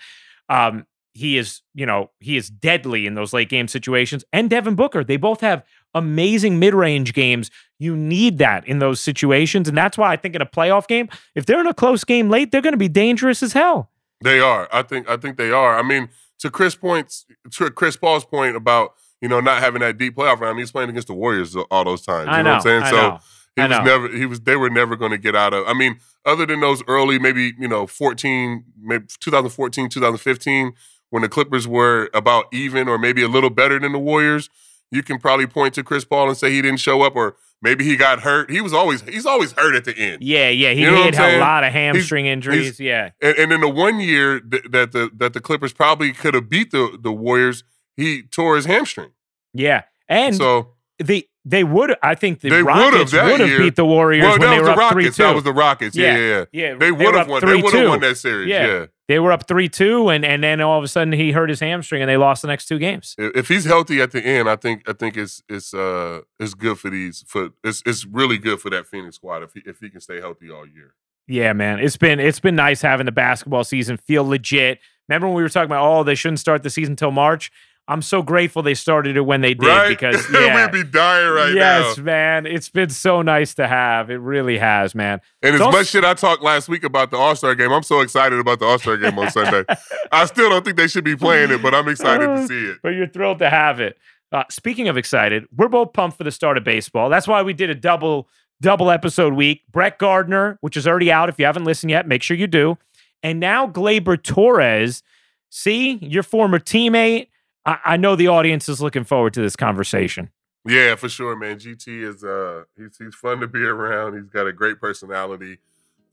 um, 0.48 0.86
he 1.14 1.38
is 1.38 1.62
you 1.74 1.86
know 1.86 2.10
he 2.20 2.36
is 2.36 2.48
deadly 2.48 3.06
in 3.06 3.14
those 3.14 3.32
late 3.32 3.48
game 3.48 3.68
situations. 3.68 4.24
And 4.32 4.50
Devin 4.50 4.74
Booker, 4.74 5.04
they 5.04 5.16
both 5.16 5.40
have 5.40 5.64
amazing 5.94 6.58
mid 6.58 6.74
range 6.74 7.12
games. 7.14 7.50
You 7.78 7.96
need 7.96 8.38
that 8.38 8.66
in 8.66 8.78
those 8.78 9.00
situations, 9.00 9.68
and 9.68 9.76
that's 9.76 9.96
why 9.96 10.12
I 10.12 10.16
think 10.16 10.34
in 10.34 10.42
a 10.42 10.46
playoff 10.46 10.86
game, 10.86 11.08
if 11.34 11.46
they're 11.46 11.60
in 11.60 11.66
a 11.66 11.74
close 11.74 12.04
game 12.04 12.28
late, 12.28 12.50
they're 12.50 12.62
going 12.62 12.72
to 12.72 12.78
be 12.78 12.88
dangerous 12.88 13.42
as 13.42 13.52
hell. 13.52 13.90
They 14.22 14.40
are. 14.40 14.68
I 14.72 14.82
think. 14.82 15.08
I 15.08 15.16
think 15.16 15.36
they 15.36 15.50
are. 15.50 15.78
I 15.78 15.82
mean, 15.82 16.08
to 16.40 16.50
Chris 16.50 16.74
points, 16.74 17.26
to 17.52 17.70
Chris 17.70 17.96
Paul's 17.96 18.24
point 18.24 18.56
about 18.56 18.94
you 19.20 19.28
know 19.28 19.40
not 19.40 19.60
having 19.60 19.80
that 19.80 19.98
deep 19.98 20.16
playoff 20.16 20.40
round. 20.40 20.58
He's 20.58 20.72
playing 20.72 20.90
against 20.90 21.08
the 21.08 21.14
Warriors 21.14 21.54
all 21.70 21.84
those 21.84 22.02
times. 22.02 22.26
You 22.26 22.32
I 22.32 22.42
know, 22.42 22.42
know. 22.42 22.50
what 22.50 22.56
I'm 22.56 22.62
saying? 22.62 22.82
I 22.82 22.90
so 22.90 22.96
know. 22.96 23.18
He 23.56 23.62
I 23.62 23.66
was 23.68 23.78
know. 23.78 23.84
never. 23.84 24.08
He 24.16 24.26
was. 24.26 24.40
They 24.40 24.56
were 24.56 24.70
never 24.70 24.96
going 24.96 25.10
to 25.12 25.18
get 25.18 25.34
out 25.36 25.52
of. 25.54 25.66
I 25.66 25.74
mean, 25.74 25.98
other 26.24 26.46
than 26.46 26.60
those 26.60 26.82
early, 26.88 27.18
maybe 27.18 27.52
you 27.58 27.68
know, 27.68 27.86
14, 27.86 28.64
maybe 28.80 29.04
2014, 29.20 29.88
2015, 29.88 30.72
when 31.10 31.22
the 31.22 31.28
Clippers 31.28 31.68
were 31.68 32.08
about 32.14 32.46
even 32.52 32.88
or 32.88 32.98
maybe 32.98 33.22
a 33.22 33.28
little 33.28 33.50
better 33.50 33.78
than 33.78 33.92
the 33.92 33.98
Warriors. 33.98 34.48
You 34.90 35.02
can 35.02 35.18
probably 35.18 35.46
point 35.46 35.72
to 35.74 35.82
Chris 35.82 36.04
Paul 36.04 36.28
and 36.28 36.36
say 36.36 36.50
he 36.50 36.60
didn't 36.60 36.78
show 36.80 37.00
up, 37.00 37.16
or 37.16 37.34
maybe 37.62 37.82
he 37.82 37.96
got 37.96 38.20
hurt. 38.20 38.50
He 38.50 38.60
was 38.60 38.74
always 38.74 39.00
he's 39.02 39.24
always 39.24 39.52
hurt 39.52 39.74
at 39.74 39.84
the 39.86 39.96
end. 39.96 40.22
Yeah, 40.22 40.50
yeah, 40.50 40.72
he 40.72 40.82
You 40.82 40.90
know 40.90 41.02
had 41.04 41.36
a 41.36 41.38
lot 41.40 41.64
of 41.64 41.72
hamstring 41.72 42.26
injuries. 42.26 42.78
yeah, 42.78 43.10
And, 43.22 43.34
and 43.38 43.52
in 43.52 43.60
the 43.62 43.70
one 43.70 44.00
year 44.00 44.38
th- 44.40 44.64
that 44.70 44.92
the 44.92 45.10
that 45.16 45.32
the 45.32 45.40
Clippers 45.40 45.72
probably 45.72 46.12
could 46.12 46.34
have 46.34 46.50
beat 46.50 46.72
the 46.72 46.98
the 47.00 47.10
Warriors, 47.10 47.64
he 47.96 48.22
tore 48.22 48.56
his 48.56 48.66
hamstring. 48.66 49.12
yeah, 49.54 49.84
and 50.10 50.36
so 50.36 50.74
they 50.98 51.28
they 51.44 51.64
would. 51.64 51.96
I 52.02 52.14
think 52.14 52.40
the 52.40 52.50
They 52.50 52.62
Rockets 52.62 53.12
would 53.12 53.40
have 53.40 53.58
beat 53.58 53.76
the 53.76 53.84
Warriors 53.84 54.22
well, 54.22 54.38
when 54.38 54.50
they 54.50 54.58
were 54.58 54.64
the 54.66 54.72
up 54.72 54.92
three 54.92 55.04
two. 55.04 55.22
That 55.22 55.34
was 55.34 55.44
the 55.44 55.52
Rockets. 55.52 55.96
Yeah, 55.96 56.16
yeah. 56.16 56.26
yeah. 56.26 56.44
yeah, 56.52 56.74
They 56.76 56.92
would 56.92 57.14
have 57.14 57.28
won. 57.28 57.40
They 57.44 57.60
would 57.60 57.74
have 57.74 57.88
won 57.88 58.00
that 58.00 58.16
series. 58.16 58.48
Yeah. 58.48 58.66
Yeah. 58.66 58.86
They 59.08 59.18
were 59.18 59.32
up 59.32 59.48
three 59.48 59.68
two, 59.68 60.08
and 60.08 60.24
and 60.24 60.42
then 60.42 60.60
all 60.60 60.78
of 60.78 60.84
a 60.84 60.88
sudden 60.88 61.12
he 61.12 61.32
hurt 61.32 61.50
his 61.50 61.60
hamstring, 61.60 62.00
and 62.00 62.08
they 62.08 62.16
lost 62.16 62.42
the 62.42 62.48
next 62.48 62.66
two 62.66 62.78
games. 62.78 63.14
If 63.18 63.36
if 63.36 63.48
he's 63.48 63.64
healthy 63.64 64.00
at 64.00 64.12
the 64.12 64.24
end, 64.24 64.48
I 64.48 64.56
think 64.56 64.88
I 64.88 64.92
think 64.92 65.16
it's 65.16 65.42
it's 65.48 65.74
uh 65.74 66.20
it's 66.38 66.54
good 66.54 66.78
for 66.78 66.88
these 66.90 67.24
for 67.26 67.50
it's 67.64 67.82
it's 67.84 68.06
really 68.06 68.38
good 68.38 68.60
for 68.60 68.70
that 68.70 68.86
Phoenix 68.86 69.16
squad 69.16 69.42
if 69.42 69.52
he 69.52 69.62
if 69.66 69.80
he 69.80 69.90
can 69.90 70.00
stay 70.00 70.20
healthy 70.20 70.50
all 70.50 70.66
year. 70.66 70.94
Yeah, 71.26 71.52
man, 71.52 71.80
it's 71.80 71.96
been 71.96 72.20
it's 72.20 72.40
been 72.40 72.56
nice 72.56 72.80
having 72.80 73.06
the 73.06 73.12
basketball 73.12 73.64
season 73.64 73.96
feel 73.96 74.24
legit. 74.24 74.78
Remember 75.08 75.26
when 75.26 75.36
we 75.36 75.42
were 75.42 75.48
talking 75.48 75.66
about 75.66 75.84
oh 75.84 76.04
they 76.04 76.14
shouldn't 76.14 76.40
start 76.40 76.62
the 76.62 76.70
season 76.70 76.96
till 76.96 77.10
March? 77.10 77.50
I'm 77.88 78.00
so 78.00 78.22
grateful 78.22 78.62
they 78.62 78.74
started 78.74 79.16
it 79.16 79.22
when 79.22 79.40
they 79.40 79.54
did 79.54 79.66
right? 79.66 79.88
because 79.88 80.24
yeah, 80.32 80.64
we'd 80.66 80.72
be 80.84 80.88
dying 80.88 81.28
right 81.30 81.52
now. 81.52 81.80
yes, 81.80 81.98
now. 81.98 82.04
man, 82.04 82.46
it's 82.46 82.68
been 82.68 82.90
so 82.90 83.22
nice 83.22 83.54
to 83.54 83.66
have. 83.66 84.08
It 84.08 84.16
really 84.18 84.56
has, 84.58 84.94
man. 84.94 85.20
And 85.42 85.54
as 85.54 85.60
Don't- 85.60 85.72
much 85.72 85.88
shit 85.88 86.04
I 86.04 86.14
talked 86.14 86.42
last 86.42 86.68
week 86.68 86.84
about 86.84 87.10
the 87.10 87.16
All 87.16 87.34
Star 87.34 87.54
game, 87.54 87.72
I'm 87.72 87.82
so 87.82 88.00
excited 88.00 88.38
about 88.38 88.60
the 88.60 88.66
All 88.66 88.78
Star 88.78 88.96
game 88.96 89.18
on 89.18 89.30
Sunday. 89.30 89.64
I 90.12 90.24
still 90.26 90.48
don't 90.48 90.64
think 90.64 90.76
they 90.76 90.86
should 90.88 91.04
be 91.04 91.16
playing 91.16 91.50
it, 91.50 91.60
but 91.60 91.74
I'm 91.74 91.88
excited 91.88 92.26
to 92.26 92.46
see 92.46 92.66
it. 92.66 92.78
but 92.82 92.90
you're 92.90 93.08
thrilled 93.08 93.40
to 93.40 93.50
have 93.50 93.80
it. 93.80 93.98
Uh, 94.30 94.44
speaking 94.48 94.88
of 94.88 94.96
excited, 94.96 95.46
we're 95.54 95.68
both 95.68 95.92
pumped 95.92 96.16
for 96.16 96.24
the 96.24 96.30
start 96.30 96.56
of 96.56 96.64
baseball. 96.64 97.10
That's 97.10 97.28
why 97.28 97.42
we 97.42 97.52
did 97.52 97.68
a 97.68 97.74
double 97.74 98.28
double 98.60 98.90
episode 98.90 99.34
week. 99.34 99.62
Brett 99.72 99.98
Gardner, 99.98 100.56
which 100.60 100.76
is 100.76 100.86
already 100.86 101.10
out. 101.10 101.28
If 101.28 101.38
you 101.38 101.44
haven't 101.44 101.64
listened 101.64 101.90
yet, 101.90 102.06
make 102.06 102.22
sure 102.22 102.36
you 102.36 102.46
do. 102.46 102.78
And 103.24 103.40
now 103.40 103.66
Gleyber 103.66 104.22
Torres. 104.22 105.02
See, 105.50 105.98
your 106.00 106.22
former 106.22 106.58
teammate. 106.58 107.26
I, 107.64 107.78
I 107.84 107.96
know 107.96 108.16
the 108.16 108.28
audience 108.28 108.68
is 108.68 108.80
looking 108.80 109.04
forward 109.04 109.34
to 109.34 109.42
this 109.42 109.56
conversation. 109.56 110.30
Yeah, 110.66 110.94
for 110.94 111.08
sure, 111.08 111.34
man. 111.36 111.58
GT 111.58 112.02
is 112.02 112.22
uh 112.22 112.64
he's 112.76 112.96
he's 112.98 113.14
fun 113.14 113.40
to 113.40 113.48
be 113.48 113.62
around. 113.64 114.14
He's 114.14 114.30
got 114.30 114.46
a 114.46 114.52
great 114.52 114.80
personality. 114.80 115.58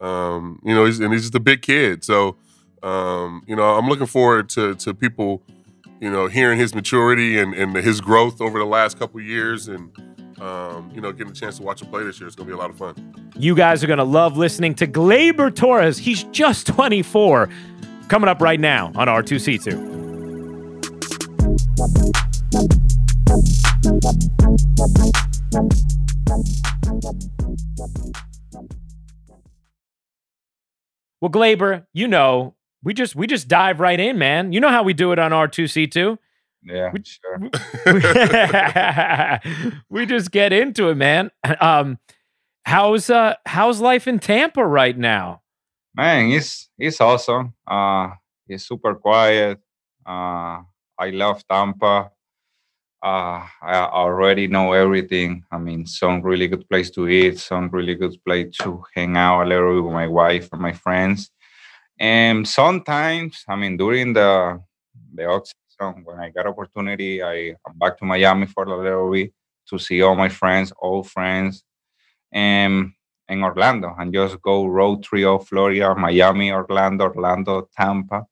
Um, 0.02 0.60
you 0.64 0.74
know, 0.74 0.86
he's 0.86 1.00
and 1.00 1.14
he's 1.14 1.24
just 1.24 1.36
a 1.36 1.40
big 1.40 1.62
kid. 1.62 2.04
So 2.04 2.38
um, 2.82 3.44
you 3.48 3.56
know, 3.56 3.78
I'm 3.78 3.88
looking 3.88 4.08
forward 4.08 4.50
to 4.50 4.76
to 4.76 4.94
people 4.94 5.44
you 6.00 6.10
know, 6.10 6.28
hearing 6.28 6.58
his 6.58 6.74
maturity 6.74 7.40
and, 7.40 7.54
and 7.54 7.76
his 7.76 8.02
growth 8.02 8.42
over 8.42 8.58
the 8.58 8.66
last 8.66 8.98
couple 8.98 9.20
years 9.20 9.68
and, 9.68 9.92
um, 10.40 10.90
you 10.94 11.02
know, 11.02 11.12
getting 11.12 11.32
a 11.32 11.36
chance 11.36 11.58
to 11.58 11.64
watch 11.64 11.82
him 11.82 11.90
play 11.90 12.04
this 12.04 12.20
year. 12.20 12.28
It's 12.28 12.36
going 12.36 12.48
to 12.48 12.54
be 12.54 12.58
a 12.58 12.60
lot 12.60 12.70
of 12.70 12.78
fun. 12.78 13.32
You 13.38 13.56
guys 13.56 13.84
are 13.84 13.88
going 13.88 13.98
to 13.98 14.06
love 14.06 14.38
listening 14.38 14.76
to 14.76 14.88
Gleyber 14.88 15.54
Torres. 15.54 15.98
He's 15.98 16.24
just 16.26 16.68
24. 16.68 17.50
Coming 18.08 18.30
up 18.30 18.42
right 18.42 18.60
now 18.60 18.92
on 18.96 19.08
R2C2. 19.08 19.99
Well, 21.80 21.88
Gleyber, 31.32 31.86
you 31.94 32.10
know, 32.10 32.56
we 32.84 32.94
just 32.94 33.16
we 33.16 33.28
just 33.28 33.48
dive 33.48 33.80
right 33.80 33.98
in, 33.98 34.18
man. 34.18 34.52
You 34.52 34.60
know 34.60 34.68
how 34.68 34.84
we 34.84 34.94
do 34.94 35.14
it 35.14 35.20
on 35.20 35.32
R2C2. 35.32 36.18
Yeah, 36.64 36.92
we, 36.92 37.02
sure. 37.06 37.40
we, 37.40 37.50
we 40.02 40.06
just 40.06 40.32
get 40.32 40.52
into 40.52 40.90
it, 40.90 40.96
man. 40.96 41.32
Um, 41.62 41.98
how's 42.66 43.10
uh 43.10 43.36
how's 43.46 43.80
life 43.80 44.06
in 44.06 44.20
Tampa 44.20 44.68
right 44.68 44.98
now? 44.98 45.44
Man, 45.96 46.32
it's 46.32 46.70
it's 46.78 47.00
awesome. 47.00 47.54
Uh, 47.66 48.10
it's 48.50 48.68
super 48.68 48.96
quiet. 48.96 49.60
Uh, 50.06 50.64
I 51.00 51.12
love 51.12 51.48
Tampa. 51.48 52.12
Uh, 53.02 53.48
I 53.62 53.76
already 53.94 54.48
know 54.48 54.74
everything. 54.74 55.46
I 55.52 55.58
mean, 55.58 55.86
some 55.86 56.22
really 56.22 56.50
good 56.50 56.68
place 56.70 56.90
to 56.92 57.08
eat, 57.08 57.40
some 57.40 57.70
really 57.70 57.96
good 57.96 58.18
place 58.26 58.58
to 58.58 58.84
hang 58.94 59.16
out 59.16 59.44
a 59.44 59.48
little 59.48 59.76
bit 59.76 59.84
with 59.86 59.94
my 59.94 60.08
wife 60.08 60.50
and 60.52 60.62
my 60.62 60.74
friends. 60.74 61.32
And 61.98 62.46
sometimes, 62.48 63.44
I 63.48 63.56
mean, 63.56 63.78
during 63.78 64.14
the 64.14 64.62
the 65.14 65.26
off 65.26 65.48
season, 65.48 66.04
when 66.04 66.20
I 66.20 66.30
got 66.30 66.48
opportunity, 66.48 67.24
I 67.24 67.56
am 67.68 67.78
back 67.78 67.98
to 68.00 68.06
Miami 68.06 68.46
for 68.48 68.66
a 68.66 68.78
little 68.78 69.12
bit 69.12 69.32
to 69.70 69.80
see 69.80 70.02
all 70.02 70.16
my 70.16 70.30
friends, 70.30 70.74
old 70.82 71.10
friends, 71.10 71.64
and 72.34 72.92
in 73.30 73.44
Orlando, 73.44 73.96
and 73.98 74.14
just 74.14 74.42
go 74.42 74.66
road 74.66 75.04
trio, 75.04 75.40
Florida, 75.40 75.96
Miami, 75.96 76.52
Orlando, 76.52 77.06
Orlando, 77.06 77.70
Tampa. 77.78 78.26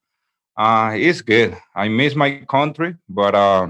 Uh, 0.57 0.93
it's 0.95 1.21
good. 1.21 1.55
I 1.75 1.87
miss 1.87 2.15
my 2.15 2.37
country, 2.49 2.95
but 3.07 3.35
uh, 3.35 3.69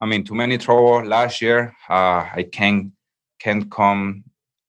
I 0.00 0.06
mean, 0.06 0.24
too 0.24 0.34
many 0.34 0.58
trouble 0.58 1.02
last 1.04 1.40
year. 1.40 1.74
Uh, 1.88 2.28
I 2.34 2.46
can't 2.52 2.92
can't 3.38 3.70
come. 3.70 4.24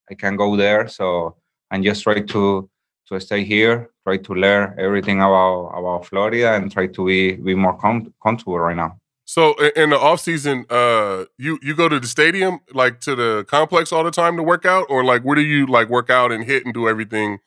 I 0.09 0.13
can't 0.13 0.37
go 0.37 0.55
there, 0.55 0.87
so 0.87 1.35
I'm 1.69 1.83
just 1.83 2.03
try 2.03 2.21
to 2.21 2.69
to 3.09 3.19
stay 3.19 3.43
here, 3.43 3.89
try 4.05 4.17
to 4.17 4.33
learn 4.33 4.75
everything 4.79 5.17
about 5.17 5.73
about 5.75 6.05
Florida, 6.05 6.53
and 6.53 6.71
try 6.71 6.87
to 6.87 7.05
be 7.05 7.33
be 7.33 7.55
more 7.55 7.77
com- 7.77 8.13
comfortable 8.23 8.59
right 8.59 8.75
now. 8.75 8.97
So 9.25 9.55
in 9.75 9.89
the 9.89 9.99
off 9.99 10.21
season, 10.21 10.65
uh, 10.69 11.25
you 11.37 11.59
you 11.61 11.75
go 11.75 11.89
to 11.89 11.99
the 11.99 12.07
stadium, 12.07 12.59
like 12.73 13.01
to 13.01 13.15
the 13.15 13.45
complex 13.49 13.91
all 13.91 14.05
the 14.05 14.11
time 14.11 14.37
to 14.37 14.43
work 14.43 14.65
out, 14.65 14.85
or 14.89 15.03
like 15.03 15.23
where 15.23 15.35
do 15.35 15.41
you 15.41 15.65
like 15.65 15.89
work 15.89 16.09
out 16.09 16.31
and 16.31 16.45
hit 16.45 16.63
and 16.63 16.73
do 16.73 16.87
everything 16.87 17.39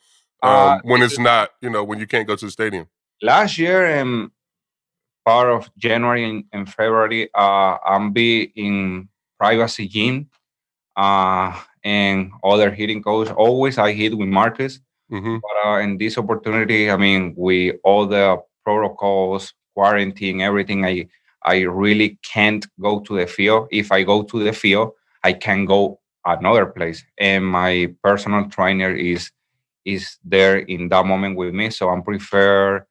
um, 0.42 0.52
uh, 0.52 0.78
when 0.82 1.00
it's 1.00 1.18
not, 1.18 1.50
you 1.62 1.70
know, 1.70 1.82
when 1.82 1.98
you 1.98 2.06
can't 2.06 2.28
go 2.28 2.36
to 2.36 2.44
the 2.44 2.50
stadium? 2.50 2.86
Last 3.22 3.58
year, 3.58 3.86
in 3.86 4.30
part 5.24 5.50
of 5.50 5.70
January 5.76 6.28
and, 6.28 6.44
and 6.52 6.68
February, 6.68 7.28
uh, 7.34 7.76
I'm 7.84 8.12
be 8.12 8.52
in 8.56 9.08
privacy 9.38 9.88
gym 9.88 10.30
uh, 10.96 11.58
and 11.84 12.30
other 12.42 12.70
hitting 12.70 13.02
coach. 13.02 13.30
Always 13.30 13.78
I 13.78 13.92
hit 13.92 14.16
with 14.16 14.28
Marcus. 14.28 14.80
Mm-hmm. 15.12 15.36
But 15.42 15.68
uh, 15.68 15.78
in 15.78 15.98
this 15.98 16.16
opportunity, 16.18 16.90
I 16.90 16.96
mean, 16.96 17.34
with 17.36 17.76
all 17.82 18.06
the 18.06 18.38
protocols, 18.64 19.52
quarantine, 19.74 20.40
everything. 20.40 20.84
I 20.84 21.08
I 21.42 21.60
really 21.62 22.18
can't 22.22 22.66
go 22.80 23.00
to 23.00 23.16
the 23.16 23.26
field. 23.26 23.68
If 23.70 23.92
I 23.92 24.02
go 24.02 24.22
to 24.22 24.44
the 24.44 24.52
field, 24.52 24.92
I 25.24 25.32
can 25.32 25.64
go 25.64 26.00
another 26.24 26.66
place, 26.66 27.04
and 27.18 27.46
my 27.46 27.94
personal 28.02 28.48
trainer 28.48 28.94
is 28.94 29.30
is 29.84 30.18
there 30.22 30.58
in 30.58 30.88
that 30.90 31.06
moment 31.06 31.36
with 31.36 31.54
me. 31.54 31.70
So 31.70 31.88
I'm 31.88 32.02
prefer 32.02 32.86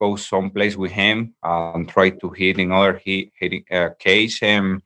go 0.00 0.16
someplace 0.16 0.76
with 0.76 0.90
him 0.92 1.34
and 1.42 1.88
try 1.88 2.10
to 2.10 2.30
hit 2.30 2.58
in 2.58 2.72
other 2.72 3.00
hit, 3.04 3.30
hitting 3.38 3.64
uh, 3.70 3.90
cage 3.98 4.38
and 4.42 4.82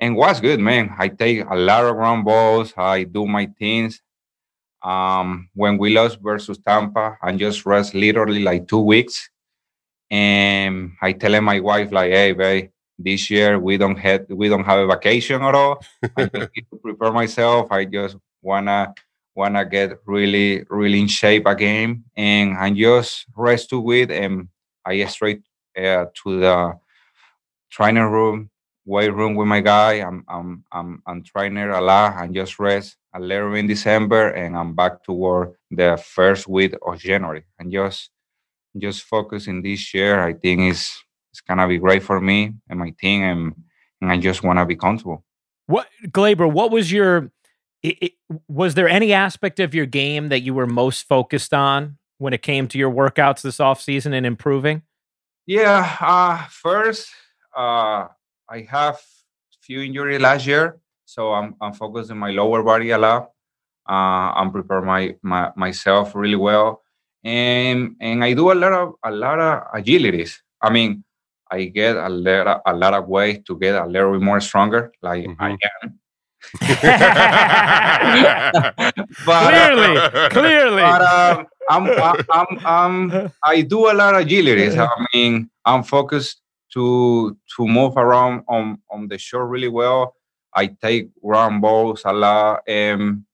and 0.00 0.16
what's 0.16 0.40
good, 0.40 0.60
man. 0.60 0.94
I 0.98 1.08
take 1.08 1.48
a 1.48 1.54
lot 1.54 1.84
of 1.84 1.96
ground 1.96 2.24
balls. 2.24 2.74
I 2.76 3.04
do 3.04 3.26
my 3.26 3.46
things. 3.58 4.02
Um, 4.82 5.48
when 5.54 5.78
we 5.78 5.94
lost 5.94 6.18
versus 6.20 6.58
Tampa, 6.58 7.16
I 7.22 7.32
just 7.36 7.64
rest 7.64 7.94
literally 7.94 8.42
like 8.42 8.68
two 8.68 8.80
weeks. 8.80 9.30
And 10.10 10.92
I 11.00 11.12
tell 11.12 11.40
my 11.40 11.60
wife, 11.60 11.90
like, 11.90 12.10
hey, 12.10 12.32
babe, 12.32 12.70
this 12.98 13.30
year 13.30 13.58
we 13.58 13.76
don't 13.76 13.96
have 13.96 14.26
we 14.28 14.48
don't 14.48 14.64
have 14.64 14.80
a 14.80 14.86
vacation 14.86 15.42
at 15.42 15.54
all. 15.54 15.82
I 16.16 16.24
need 16.34 16.66
to 16.70 16.78
prepare 16.82 17.12
myself. 17.12 17.68
I 17.70 17.84
just 17.84 18.16
wanna 18.42 18.94
wanna 19.34 19.64
get 19.64 19.98
really, 20.06 20.64
really 20.70 21.00
in 21.00 21.08
shape 21.08 21.46
again. 21.46 22.04
And 22.16 22.56
I 22.56 22.70
just 22.70 23.26
rest 23.36 23.70
two 23.70 23.80
weeks 23.80 24.12
and 24.12 24.48
I 24.84 25.04
straight 25.06 25.42
uh, 25.76 26.06
to 26.22 26.40
the 26.40 26.78
training 27.70 28.04
room, 28.04 28.50
weight 28.84 29.12
room 29.12 29.34
with 29.34 29.48
my 29.48 29.60
guy. 29.60 29.94
I'm 29.94 30.24
I'm 30.28 30.64
I'm 30.72 31.02
I'm 31.06 31.22
training 31.22 31.70
a 31.70 31.80
lot 31.80 32.14
and 32.22 32.34
just 32.34 32.58
rest 32.58 32.96
a 33.14 33.20
little 33.20 33.54
in 33.54 33.66
December, 33.66 34.30
and 34.30 34.56
I'm 34.56 34.74
back 34.74 35.02
to 35.04 35.12
work 35.12 35.54
the 35.70 35.96
first 35.96 36.48
week 36.48 36.74
of 36.86 36.98
January. 36.98 37.44
And 37.58 37.72
just 37.72 38.10
just 38.76 39.02
focus 39.02 39.46
in 39.46 39.62
this 39.62 39.94
year, 39.94 40.20
I 40.20 40.34
think 40.34 40.72
is 40.72 40.92
it's 41.32 41.40
gonna 41.40 41.66
be 41.66 41.78
great 41.78 42.02
for 42.02 42.20
me 42.20 42.54
and 42.68 42.78
my 42.78 42.90
team, 43.00 43.22
and 43.22 43.54
and 44.00 44.12
I 44.12 44.18
just 44.18 44.42
want 44.42 44.58
to 44.58 44.66
be 44.66 44.76
comfortable. 44.76 45.24
What 45.66 45.88
Gleyber, 46.08 46.50
What 46.50 46.70
was 46.70 46.92
your? 46.92 47.30
It, 47.84 47.98
it, 48.00 48.12
was 48.48 48.72
there 48.74 48.88
any 48.88 49.12
aspect 49.12 49.60
of 49.60 49.74
your 49.74 49.84
game 49.84 50.30
that 50.30 50.40
you 50.40 50.54
were 50.54 50.66
most 50.66 51.06
focused 51.06 51.52
on 51.52 51.98
when 52.16 52.32
it 52.32 52.40
came 52.40 52.66
to 52.68 52.78
your 52.78 52.90
workouts 52.90 53.42
this 53.42 53.60
off 53.60 53.82
season 53.82 54.14
and 54.14 54.24
improving? 54.24 54.80
Yeah, 55.46 55.96
uh, 56.00 56.46
first, 56.48 57.10
uh, 57.54 58.08
I 58.48 58.66
have 58.70 58.98
few 59.60 59.82
injuries 59.82 60.20
last 60.20 60.46
year, 60.46 60.80
so 61.04 61.32
I'm 61.32 61.56
I'm 61.60 61.74
focused 61.74 62.10
on 62.10 62.18
my 62.18 62.30
lower 62.30 62.62
body 62.62 62.90
a 62.90 62.98
lot. 62.98 63.30
Uh, 63.86 64.32
I'm 64.32 64.50
prepare 64.50 64.80
my, 64.80 65.14
my 65.20 65.52
myself 65.54 66.14
really 66.14 66.36
well, 66.36 66.82
and 67.22 67.96
and 68.00 68.24
I 68.24 68.32
do 68.32 68.50
a 68.50 68.56
lot 68.56 68.72
of 68.72 68.94
a 69.04 69.10
lot 69.10 69.40
of 69.40 69.62
agilities. 69.74 70.38
I 70.62 70.70
mean, 70.70 71.04
I 71.50 71.64
get 71.64 71.96
a 71.96 72.08
lot 72.08 72.46
of, 72.46 72.60
a 72.64 72.74
lot 72.74 72.94
of 72.94 73.08
ways 73.08 73.40
to 73.46 73.58
get 73.58 73.74
a 73.74 73.86
little 73.86 74.12
bit 74.12 74.22
more 74.22 74.40
stronger, 74.40 74.92
like 75.02 75.24
mm-hmm. 75.24 75.42
I 75.42 75.58
am. 75.82 76.00
but, 79.26 79.42
clearly, 79.48 80.28
clearly. 80.30 80.82
But 80.82 81.02
um, 81.02 81.46
I'm, 81.70 82.16
I'm, 82.30 82.58
I'm, 82.66 83.32
I 83.42 83.62
do 83.62 83.90
a 83.90 83.94
lot 83.94 84.14
of 84.14 84.22
agility. 84.22 84.78
I 84.78 85.06
mean, 85.12 85.50
I'm 85.64 85.82
focused 85.82 86.40
to 86.74 87.36
to 87.56 87.66
move 87.66 87.96
around 87.96 88.42
on 88.48 88.78
on 88.90 89.08
the 89.08 89.18
shore 89.18 89.46
really 89.46 89.68
well. 89.68 90.14
I 90.54 90.66
take 90.66 91.10
round 91.22 91.62
balls 91.62 92.02
a 92.04 92.12
lot, 92.12 92.62
and 92.66 93.24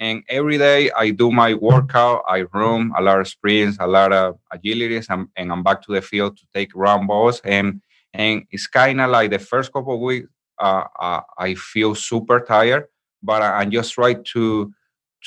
and 0.00 0.22
every 0.28 0.58
day 0.58 0.90
I 0.96 1.10
do 1.10 1.30
my 1.30 1.54
workout. 1.54 2.22
I 2.28 2.42
run 2.42 2.92
a 2.96 3.02
lot 3.02 3.20
of 3.20 3.28
sprints, 3.28 3.78
a 3.80 3.86
lot 3.86 4.12
of 4.12 4.38
agilities, 4.52 5.06
and, 5.10 5.28
and 5.36 5.52
I'm 5.52 5.62
back 5.62 5.82
to 5.82 5.92
the 5.92 6.02
field 6.02 6.36
to 6.38 6.44
take 6.54 6.70
round 6.74 7.08
balls. 7.08 7.40
And 7.44 7.82
and 8.14 8.44
it's 8.50 8.66
kind 8.66 9.00
of 9.00 9.10
like 9.10 9.30
the 9.30 9.38
first 9.38 9.72
couple 9.72 9.94
of 9.94 10.00
weeks, 10.00 10.28
uh, 10.60 10.84
uh, 10.98 11.20
I 11.38 11.54
feel 11.54 11.94
super 11.94 12.40
tired, 12.40 12.86
but 13.22 13.42
I, 13.42 13.64
just 13.64 13.94
try 13.94 14.14
to 14.14 14.72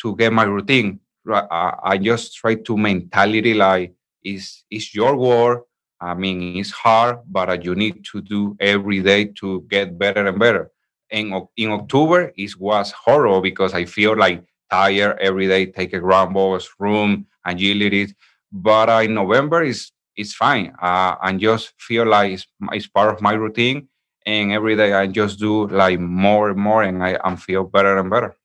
to 0.02 0.16
get 0.16 0.34
my 0.34 0.44
routine. 0.44 1.00
I, 1.28 1.74
I 1.84 1.98
just 1.98 2.36
try 2.36 2.56
to 2.56 2.78
mentality 2.78 3.54
like 3.54 3.94
is 4.24 4.64
is 4.70 4.94
your 4.94 5.16
work. 5.16 5.66
I 6.00 6.16
mean, 6.16 6.58
it's 6.58 6.72
hard, 6.72 7.20
but 7.28 7.50
uh, 7.50 7.58
you 7.62 7.76
need 7.76 8.04
to 8.12 8.22
do 8.22 8.58
every 8.60 9.02
day 9.02 9.26
to 9.40 9.66
get 9.70 10.00
better 10.00 10.26
and 10.26 10.40
better 10.40 10.72
in, 11.12 11.48
in 11.58 11.72
October 11.72 12.32
it 12.36 12.52
was 12.58 12.92
horrible 12.92 13.42
because 13.42 13.74
I 13.74 13.86
feel 13.86 14.18
like 14.18 14.44
tired 14.70 15.20
every 15.20 15.48
day, 15.48 15.66
take 15.66 15.94
a 15.94 16.00
ground 16.00 16.34
balls, 16.34 16.70
room, 16.80 17.28
agility. 17.46 18.16
But 18.52 18.90
uh, 18.90 19.02
in 19.04 19.14
November 19.14 19.64
is 19.64 19.92
it's 20.16 20.34
fine. 20.34 20.74
Uh, 20.82 21.16
I 21.22 21.34
just 21.34 21.74
feel 21.80 22.06
like 22.06 22.34
it's, 22.34 22.48
it's, 22.72 22.88
part 22.88 23.14
of 23.14 23.22
my 23.22 23.34
routine, 23.34 23.88
and 24.26 24.52
every 24.52 24.76
day 24.76 24.94
I 24.94 25.08
just 25.08 25.40
do 25.40 25.68
like 25.68 26.00
more 26.00 26.50
and 26.50 26.60
more, 26.60 26.84
and 26.84 27.04
I, 27.04 27.18
I 27.24 27.36
feel 27.36 27.64
better 27.64 27.98
and 27.98 28.10
better. 28.10 28.36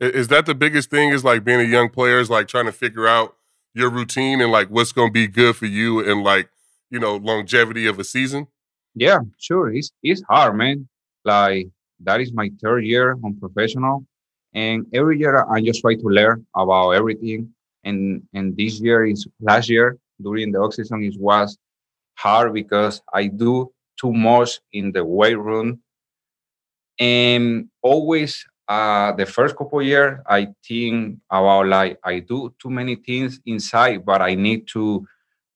Is 0.00 0.28
that 0.28 0.46
the 0.46 0.54
biggest 0.54 0.90
thing? 0.90 1.10
Is 1.10 1.24
like 1.24 1.44
being 1.44 1.60
a 1.60 1.64
young 1.64 1.88
player 1.88 2.18
is 2.18 2.30
like 2.30 2.48
trying 2.48 2.66
to 2.66 2.72
figure 2.72 3.06
out 3.06 3.36
your 3.74 3.90
routine 3.90 4.40
and 4.40 4.50
like 4.52 4.68
what's 4.68 4.92
going 4.92 5.08
to 5.08 5.12
be 5.12 5.26
good 5.26 5.56
for 5.56 5.66
you 5.66 6.00
and 6.08 6.22
like 6.22 6.48
you 6.90 6.98
know 6.98 7.16
longevity 7.16 7.86
of 7.86 7.98
a 7.98 8.04
season. 8.04 8.46
Yeah, 8.94 9.20
sure. 9.38 9.72
It's 9.72 9.90
it's 10.02 10.22
hard, 10.28 10.56
man. 10.56 10.88
Like 11.24 11.68
that 12.00 12.20
is 12.20 12.32
my 12.32 12.50
third 12.62 12.84
year 12.84 13.16
on 13.24 13.38
professional. 13.38 14.06
And 14.52 14.86
every 14.94 15.18
year 15.18 15.44
I 15.50 15.60
just 15.60 15.80
try 15.80 15.94
to 15.94 16.06
learn 16.06 16.46
about 16.54 16.90
everything. 16.90 17.52
And 17.82 18.22
and 18.32 18.56
this 18.56 18.80
year 18.80 19.04
is 19.04 19.26
last 19.40 19.68
year 19.68 19.98
during 20.22 20.52
the 20.52 20.58
off 20.58 20.74
season 20.74 21.02
it 21.02 21.18
was 21.18 21.58
hard 22.16 22.54
because 22.54 23.02
I 23.12 23.26
do 23.26 23.72
too 23.96 24.12
much 24.12 24.60
in 24.72 24.92
the 24.92 25.04
weight 25.04 25.38
room. 25.38 25.80
And 26.98 27.68
always 27.82 28.46
uh 28.66 29.12
the 29.12 29.26
first 29.26 29.56
couple 29.56 29.82
years 29.82 30.20
I 30.26 30.48
think 30.66 31.18
about 31.30 31.66
like 31.66 31.98
I 32.02 32.20
do 32.20 32.54
too 32.58 32.70
many 32.70 32.96
things 32.96 33.40
inside, 33.46 34.04
but 34.04 34.22
I 34.22 34.34
need 34.34 34.66
to 34.68 35.06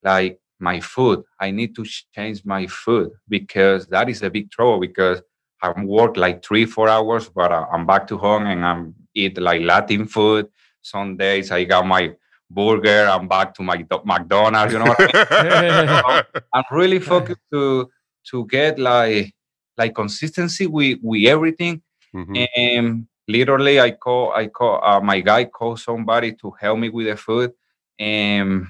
like 0.03 0.40
my 0.61 0.81
food. 0.81 1.22
I 1.40 1.51
need 1.51 1.74
to 1.77 1.85
change 2.14 2.44
my 2.44 2.66
food 2.66 3.11
because 3.29 3.87
that 3.88 4.09
is 4.09 4.22
a 4.22 4.31
big 4.31 4.51
trouble 4.51 4.81
because 4.81 5.22
I 5.62 5.72
work 5.83 6.16
like 6.16 6.44
three, 6.44 6.66
four 6.66 6.88
hours, 6.88 7.29
but 7.29 7.53
uh, 7.53 7.66
I'm 7.72 7.87
back 7.87 8.07
to 8.09 8.18
home 8.18 8.46
and 8.46 8.64
I'm 8.64 8.94
eat 9.14 9.38
like 9.38 9.62
Latin 9.62 10.07
food. 10.07 10.48
Some 10.83 11.16
days 11.16 11.51
I 11.51 11.64
got 11.64 11.87
my 11.87 12.14
burger. 12.51 13.07
I'm 13.11 13.29
back 13.29 13.55
to 13.55 13.62
my 13.62 13.85
McDonald's. 14.05 14.72
You 14.72 14.79
know, 14.81 14.94
I 14.98 16.22
am 16.55 16.64
really 16.70 17.01
focused 17.01 17.40
to 17.53 17.90
to 18.31 18.47
get 18.47 18.79
like 18.79 19.35
like 19.77 19.95
consistency 19.95 20.67
with 20.67 20.99
with 21.03 21.27
everything. 21.27 21.83
Mm-hmm. 22.14 22.45
And 22.57 23.07
literally, 23.27 23.81
I 23.81 23.93
call 23.93 24.33
I 24.33 24.49
call 24.49 24.83
uh, 24.83 25.01
my 25.01 25.21
guy 25.21 25.45
call 25.45 25.77
somebody 25.77 26.33
to 26.35 26.53
help 26.61 26.79
me 26.79 26.88
with 26.88 27.07
the 27.07 27.17
food, 27.17 27.53
and 27.99 28.67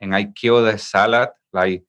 and 0.00 0.14
I 0.14 0.24
kill 0.24 0.64
the 0.64 0.78
salad 0.78 1.30
like. 1.52 1.82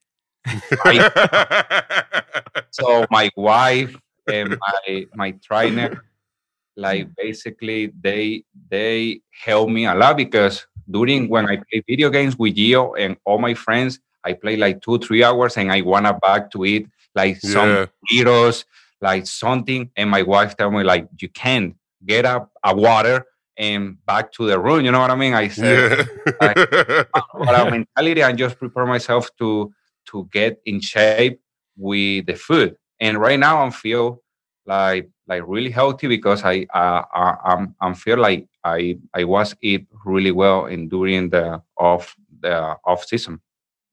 I, 0.84 2.12
so 2.72 3.06
my 3.12 3.30
wife 3.36 3.96
and 4.28 4.58
my 4.58 5.06
my 5.14 5.32
trainer 5.44 6.04
like 6.76 7.08
basically 7.16 7.92
they 8.02 8.44
they 8.70 9.22
help 9.30 9.70
me 9.70 9.86
a 9.86 9.94
lot 9.94 10.18
because 10.18 10.66
during 10.90 11.30
when 11.30 11.46
I 11.46 11.58
play 11.58 11.84
video 11.88 12.10
games 12.10 12.38
with 12.38 12.56
Gio 12.56 12.96
and 12.98 13.18
all 13.26 13.38
my 13.38 13.54
friends, 13.54 14.00
I 14.24 14.34
play 14.34 14.58
like 14.58 14.82
two, 14.82 15.00
three 15.00 15.24
hours 15.24 15.58
and 15.58 15.72
I 15.72 15.82
wanna 15.82 16.14
back 16.14 16.52
to 16.52 16.66
eat 16.66 16.88
like 17.16 17.40
yeah. 17.44 17.50
some 17.50 17.88
burritos, 18.12 18.66
like 19.02 19.28
something. 19.28 19.90
And 19.96 20.10
my 20.10 20.22
wife 20.24 20.56
tell 20.58 20.72
me 20.72 20.84
like 20.84 21.08
you 21.20 21.30
can't 21.30 21.76
get 22.06 22.26
up 22.26 22.52
a 22.64 22.76
water 22.76 23.26
and 23.58 24.04
back 24.06 24.32
to 24.34 24.48
the 24.48 24.60
room. 24.60 24.86
You 24.86 24.92
know 24.92 25.00
what 25.00 25.12
I 25.12 25.16
mean? 25.16 25.34
I 25.34 25.48
said 25.48 26.08
yeah. 26.26 26.34
like, 26.42 26.56
but 27.34 27.72
mentality 27.72 28.22
and 28.22 28.38
just 28.38 28.58
prepare 28.58 28.86
myself 28.86 29.30
to 29.38 29.74
to 30.08 30.28
get 30.32 30.60
in 30.66 30.82
shape 30.82 31.40
with 31.78 32.26
the 32.26 32.36
food. 32.36 32.76
And 33.00 33.18
right 33.18 33.40
now 33.40 33.62
I'm 33.62 33.72
feel 33.72 34.22
like 34.66 35.10
like 35.28 35.44
really 35.48 35.72
healthy 35.72 36.08
because 36.08 36.44
I 36.44 36.66
uh, 36.74 37.04
I, 37.14 37.36
I'm 37.46 37.76
I'm 37.82 37.96
feel 37.96 38.18
like 38.18 38.48
I 38.64 38.98
I 39.14 39.24
was 39.24 39.56
eat 39.62 39.88
really 40.06 40.32
well 40.32 40.66
in 40.66 40.90
during 40.90 41.30
the 41.30 41.62
off 41.78 42.16
the 42.42 42.78
off 42.86 43.06
season. 43.06 43.42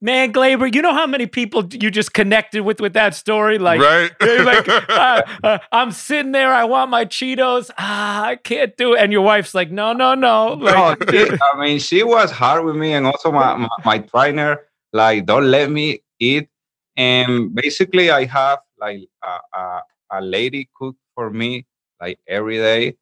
Man, 0.01 0.31
Gleyber, 0.31 0.73
you 0.73 0.81
know 0.81 0.93
how 0.93 1.05
many 1.05 1.27
people 1.27 1.67
you 1.71 1.91
just 1.91 2.13
connected 2.13 2.61
with 2.61 2.79
with 2.79 2.93
that 2.93 3.15
story? 3.15 3.59
Like, 3.59 3.81
right? 3.81 4.11
like 4.21 4.69
uh, 4.89 5.21
uh, 5.43 5.59
I'm 5.73 5.91
sitting 5.91 6.31
there, 6.31 6.53
I 6.53 6.63
want 6.63 6.89
my 6.89 7.03
Cheetos. 7.03 7.69
Ah, 7.77 8.23
I 8.23 8.37
can't 8.37 8.75
do 8.77 8.93
it. 8.93 9.01
And 9.01 9.11
your 9.11 9.23
wife's 9.23 9.53
like, 9.53 9.71
no, 9.71 9.91
no, 9.91 10.15
no. 10.15 10.53
Like, 10.53 10.99
no, 11.11 11.37
I 11.53 11.59
mean, 11.59 11.79
she 11.79 12.03
was 12.03 12.31
hard 12.31 12.63
with 12.63 12.77
me, 12.77 12.93
and 12.93 13.05
also 13.05 13.29
my, 13.29 13.55
my, 13.55 13.69
my 13.83 13.99
trainer, 13.99 14.61
like, 14.93 15.25
don't 15.25 15.51
let 15.51 15.69
me 15.69 16.01
eat. 16.17 16.47
And 16.95 17.53
basically, 17.53 18.09
I 18.09 18.23
have 18.23 18.59
like 18.79 19.09
a, 19.21 19.57
a, 19.57 19.81
a 20.11 20.21
lady 20.21 20.69
cook 20.75 20.95
for 21.13 21.29
me 21.29 21.65
like 21.99 22.19
every 22.25 22.57
day. 22.57 22.95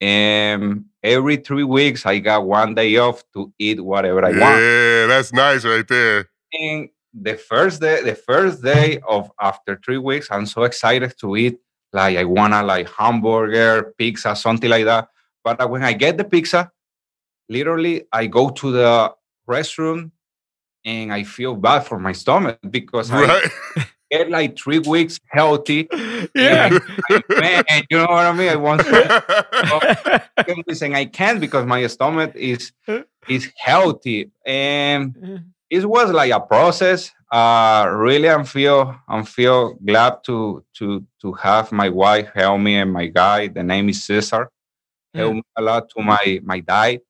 And 0.00 0.84
every 1.02 1.38
three 1.38 1.64
weeks, 1.64 2.06
I 2.06 2.18
got 2.18 2.44
one 2.44 2.74
day 2.74 2.96
off 2.98 3.24
to 3.32 3.52
eat 3.58 3.82
whatever 3.82 4.24
I 4.24 4.30
yeah, 4.30 4.40
want. 4.40 4.62
Yeah, 4.62 5.06
that's 5.06 5.32
nice 5.32 5.64
right 5.64 5.86
there. 5.88 6.28
And 6.58 6.88
the 7.12 7.36
first 7.36 7.80
day, 7.80 8.02
the 8.02 8.14
first 8.14 8.62
day 8.62 9.00
of 9.06 9.30
after 9.40 9.80
three 9.84 9.98
weeks, 9.98 10.28
I'm 10.30 10.46
so 10.46 10.64
excited 10.64 11.14
to 11.20 11.36
eat. 11.36 11.58
Like 11.92 12.16
I 12.16 12.24
wanna 12.24 12.62
like 12.62 12.90
hamburger, 12.90 13.94
pizza, 13.96 14.36
something 14.36 14.68
like 14.68 14.84
that. 14.84 15.08
But 15.42 15.60
uh, 15.60 15.68
when 15.68 15.82
I 15.82 15.92
get 15.92 16.18
the 16.18 16.24
pizza, 16.24 16.70
literally 17.48 18.04
I 18.12 18.26
go 18.26 18.50
to 18.50 18.72
the 18.72 19.14
restroom 19.48 20.10
and 20.84 21.12
I 21.12 21.24
feel 21.24 21.54
bad 21.54 21.80
for 21.80 21.98
my 21.98 22.12
stomach 22.12 22.58
because 22.70 23.10
right. 23.10 23.50
I 23.76 23.86
get 24.10 24.30
like 24.30 24.58
three 24.58 24.78
weeks 24.78 25.18
healthy. 25.28 25.88
Yeah, 26.34 26.78
man, 27.28 27.64
you 27.90 27.98
know 27.98 28.06
what 28.06 28.26
I 28.26 28.32
mean. 28.32 28.48
I 28.48 28.56
want 28.56 28.82
to, 28.82 30.82
and 30.82 30.96
I 30.96 31.06
can't 31.06 31.40
because 31.40 31.66
my 31.66 31.86
stomach 31.86 32.34
is 32.34 32.72
is 33.28 33.50
healthy, 33.56 34.30
and 34.44 35.44
it 35.70 35.84
was 35.84 36.12
like 36.12 36.32
a 36.32 36.40
process. 36.40 37.12
Uh, 37.30 37.88
really, 37.90 38.28
I'm 38.30 38.44
feel 38.44 38.94
I'm 39.08 39.24
feel 39.24 39.74
glad 39.74 40.22
to 40.24 40.64
to 40.78 41.04
to 41.22 41.32
have 41.34 41.72
my 41.72 41.88
wife 41.88 42.30
help 42.34 42.60
me 42.60 42.76
and 42.76 42.92
my 42.92 43.06
guy. 43.06 43.48
The 43.48 43.62
name 43.62 43.88
is 43.88 44.04
Cesar. 44.04 44.50
Help 45.14 45.34
me 45.34 45.42
a 45.56 45.62
lot 45.62 45.88
to 45.90 46.02
my 46.02 46.40
my 46.44 46.60
diet 46.60 47.02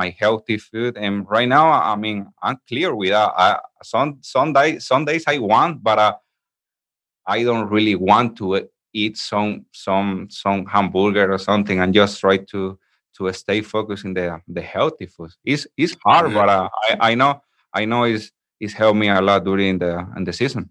my 0.00 0.16
healthy 0.18 0.56
food. 0.56 0.96
And 0.96 1.28
right 1.28 1.46
now, 1.46 1.66
I 1.70 1.94
mean, 1.94 2.26
I'm 2.42 2.56
clear 2.66 2.94
with 2.94 3.10
that. 3.10 3.32
I, 3.36 3.58
some 3.82 4.18
some 4.22 4.54
days 4.54 4.86
some 4.86 5.04
days 5.04 5.24
I 5.26 5.36
want, 5.38 5.82
but 5.82 5.98
uh, 5.98 6.14
I 7.26 7.44
don't 7.44 7.68
really 7.68 7.96
want 7.96 8.38
to 8.38 8.46
eat 8.94 9.18
some 9.18 9.66
some 9.72 10.28
some 10.30 10.64
hamburger 10.64 11.26
or 11.34 11.38
something 11.38 11.80
and 11.80 11.92
just 11.92 12.18
try 12.18 12.38
to 12.52 12.78
to 13.16 13.32
stay 13.32 13.60
focused 13.60 14.04
in 14.06 14.14
the 14.14 14.40
the 14.48 14.62
healthy 14.62 15.06
food. 15.06 15.32
It's 15.44 15.66
it's 15.76 15.94
hard, 16.04 16.32
but 16.32 16.48
uh, 16.48 16.68
I 16.88 17.10
I 17.10 17.14
know 17.14 17.42
I 17.72 17.84
know 17.84 18.04
it's 18.04 18.30
it's 18.60 18.74
helped 18.74 18.98
me 18.98 19.08
a 19.08 19.20
lot 19.20 19.44
during 19.44 19.78
the 19.78 20.06
in 20.16 20.24
the 20.24 20.32
season. 20.32 20.70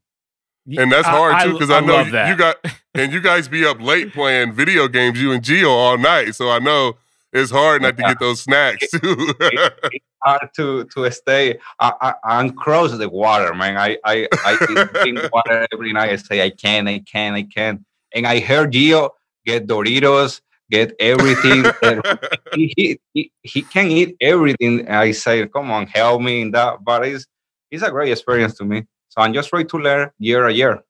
And 0.78 0.92
that's 0.92 1.08
hard 1.08 1.44
too 1.44 1.54
because 1.54 1.70
I, 1.70 1.76
I, 1.76 1.78
I, 1.78 1.86
know 1.86 2.02
you, 2.02 2.32
you 2.32 2.36
got 2.36 2.58
and 2.94 3.12
you 3.12 3.22
guys 3.22 3.48
be 3.48 3.66
up 3.66 3.82
late 3.82 4.14
playing 4.14 4.54
video 4.54 4.88
games, 4.88 5.20
you 5.20 5.32
and 5.32 5.44
Gio 5.44 5.70
all 5.70 5.98
night. 5.98 6.36
So 6.36 6.50
I 6.50 6.60
know 6.60 6.98
it's 7.34 7.52
hard 7.52 7.82
not 7.82 7.98
to 7.98 8.04
get 8.04 8.20
those 8.20 8.42
snacks 8.42 8.90
too. 8.92 9.00
it, 9.40 9.74
it's 9.92 10.06
hard 10.24 10.50
to 10.56 10.86
to 10.86 11.12
stay. 11.12 11.60
I, 11.80 12.14
I, 12.24 12.40
am 12.40 12.52
cross 12.52 12.96
the 12.96 13.10
water, 13.10 13.54
man. 13.56 13.78
I 13.78 13.98
I, 14.04 14.28
I 14.46 14.86
drink 15.04 15.34
water 15.34 15.68
every 15.72 15.94
night. 15.94 16.12
I 16.12 16.16
say 16.18 16.44
I 16.44 16.50
can, 16.50 16.88
I 16.88 17.00
can, 17.00 17.34
I 17.34 17.44
can. 17.44 17.86
And 18.14 18.28
I 18.28 18.40
heard 18.40 18.74
Gio 18.74 19.12
get 19.46 19.68
Doritos, 19.68 20.42
get 20.70 20.96
everything. 21.00 21.66
he, 22.54 23.00
he, 23.14 23.32
he 23.44 23.62
can 23.62 23.88
eat 23.88 24.16
everything. 24.22 24.90
I 24.90 25.12
say, 25.12 25.48
come 25.48 25.72
on, 25.72 25.88
help 25.88 26.22
me 26.22 26.42
in 26.42 26.52
that. 26.52 26.84
But 26.84 27.06
it's 27.06 27.26
it's 27.72 27.84
a 27.84 27.92
great 27.92 28.12
experience 28.12 28.56
to 28.56 28.66
me. 28.66 28.86
So 29.10 29.22
I'm 29.22 29.34
just 29.34 29.50
trying 29.50 29.68
to 29.68 29.78
learn 29.78 30.12
year 30.20 30.48
a 30.48 30.54
year. 30.54 30.84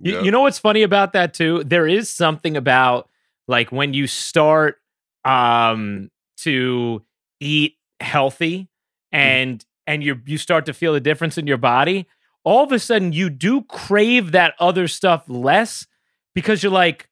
You, 0.00 0.22
you 0.22 0.30
know 0.30 0.40
what's 0.40 0.58
funny 0.58 0.82
about 0.82 1.12
that 1.12 1.34
too? 1.34 1.62
There 1.64 1.86
is 1.86 2.08
something 2.08 2.56
about 2.56 3.08
like 3.46 3.70
when 3.70 3.92
you 3.92 4.06
start 4.06 4.78
um, 5.24 6.10
to 6.38 7.02
eat 7.38 7.76
healthy 8.00 8.62
mm. 8.62 8.68
and 9.12 9.58
mm. 9.58 9.64
and 9.86 10.02
you 10.02 10.20
you 10.24 10.38
start 10.38 10.66
to 10.66 10.72
feel 10.72 10.94
the 10.94 11.00
difference 11.00 11.36
in 11.36 11.46
your 11.46 11.58
body, 11.58 12.06
all 12.44 12.64
of 12.64 12.72
a 12.72 12.78
sudden 12.78 13.12
you 13.12 13.28
do 13.28 13.62
crave 13.62 14.32
that 14.32 14.54
other 14.58 14.88
stuff 14.88 15.24
less 15.28 15.86
because 16.34 16.62
you're 16.62 16.72
like 16.72 17.09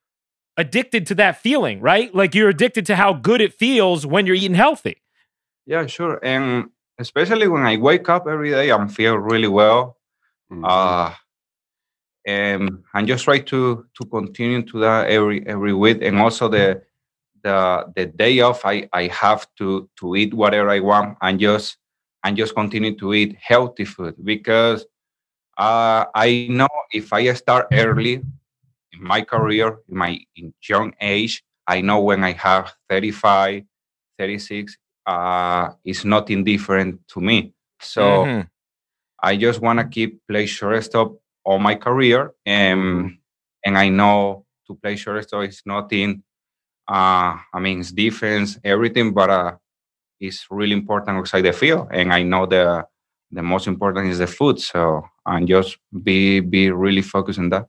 addicted 0.59 1.07
to 1.07 1.15
that 1.15 1.41
feeling, 1.41 1.81
right? 1.81 2.15
Like 2.15 2.35
you're 2.35 2.51
addicted 2.51 2.85
to 2.87 2.97
how 2.97 3.15
good 3.15 3.41
it 3.41 3.55
feels 3.55 4.05
when 4.05 4.27
you're 4.27 4.37
eating 4.37 4.55
healthy. 4.55 5.01
Yeah, 5.65 5.87
sure. 5.87 6.19
And 6.23 6.71
especially 6.99 7.47
when 7.49 7.65
I 7.65 7.77
wake 7.77 8.09
up 8.09 8.27
every 8.27 8.51
day, 8.51 8.71
I'm 8.71 8.89
feel 8.89 9.17
really 9.17 9.49
well. 9.49 9.97
Mm-hmm. 10.53 10.65
Uh 10.65 11.15
and 12.27 12.83
I'm 12.93 13.07
just 13.07 13.25
try 13.25 13.39
to 13.39 13.87
to 13.97 14.05
continue 14.11 14.63
to 14.63 14.81
that 14.81 15.09
every 15.09 15.47
every 15.47 15.73
week. 15.73 15.99
And 16.03 16.19
also 16.19 16.49
the 16.49 16.83
the 17.45 17.91
the 17.95 18.07
day 18.07 18.41
off 18.41 18.67
I, 18.67 18.89
I 18.93 19.07
have 19.07 19.47
to 19.59 19.89
to 20.01 20.17
eat 20.17 20.35
whatever 20.35 20.71
I 20.71 20.81
want 20.81 21.17
and 21.23 21.39
just 21.39 21.79
and 22.25 22.37
just 22.37 22.55
continue 22.55 22.99
to 22.99 23.15
eat 23.15 23.37
healthy 23.41 23.85
food 23.85 24.17
because 24.25 24.85
uh, 25.57 26.05
I 26.15 26.49
know 26.51 26.69
if 26.93 27.13
I 27.13 27.33
start 27.35 27.69
early 27.73 28.23
in 28.99 29.05
my 29.07 29.23
career, 29.23 29.79
in 29.89 29.97
my 29.97 30.19
in 30.37 30.53
young 30.69 30.93
age, 31.01 31.43
I 31.67 31.81
know 31.81 32.01
when 32.01 32.25
I 32.25 32.33
have 32.33 32.73
35, 32.89 33.63
36, 34.19 34.77
uh, 35.07 35.71
it's 35.85 36.05
not 36.05 36.31
indifferent 36.31 37.01
to 37.09 37.21
me. 37.21 37.53
So 37.81 38.03
mm-hmm. 38.03 38.41
I 39.23 39.37
just 39.37 39.61
want 39.61 39.79
to 39.79 39.87
keep 39.87 40.21
play 40.27 40.47
shortstop 40.47 41.17
all 41.45 41.59
my 41.59 41.75
career, 41.75 42.33
and 42.45 43.19
and 43.65 43.79
I 43.79 43.89
know 43.89 44.47
to 44.67 44.75
play 44.75 44.97
shortstop 44.97 45.45
is 45.45 45.63
nothing. 45.65 46.23
uh, 46.89 47.37
I 47.53 47.61
mean, 47.61 47.81
it's 47.81 47.93
defense, 47.93 48.59
everything, 48.65 49.13
but 49.13 49.31
uh, 49.31 49.53
it's 50.21 50.47
really 50.51 50.73
important 50.73 51.19
outside 51.19 51.43
the 51.43 51.53
field. 51.53 51.89
And 51.93 52.13
I 52.13 52.23
know 52.23 52.47
the 52.47 52.87
the 53.31 53.43
most 53.43 53.67
important 53.67 54.09
is 54.09 54.19
the 54.19 54.27
food. 54.27 54.59
So 54.59 55.03
and 55.27 55.47
just 55.47 55.79
be 56.03 56.41
be 56.41 56.71
really 56.71 57.03
focused 57.03 57.39
on 57.39 57.51
that. 57.51 57.67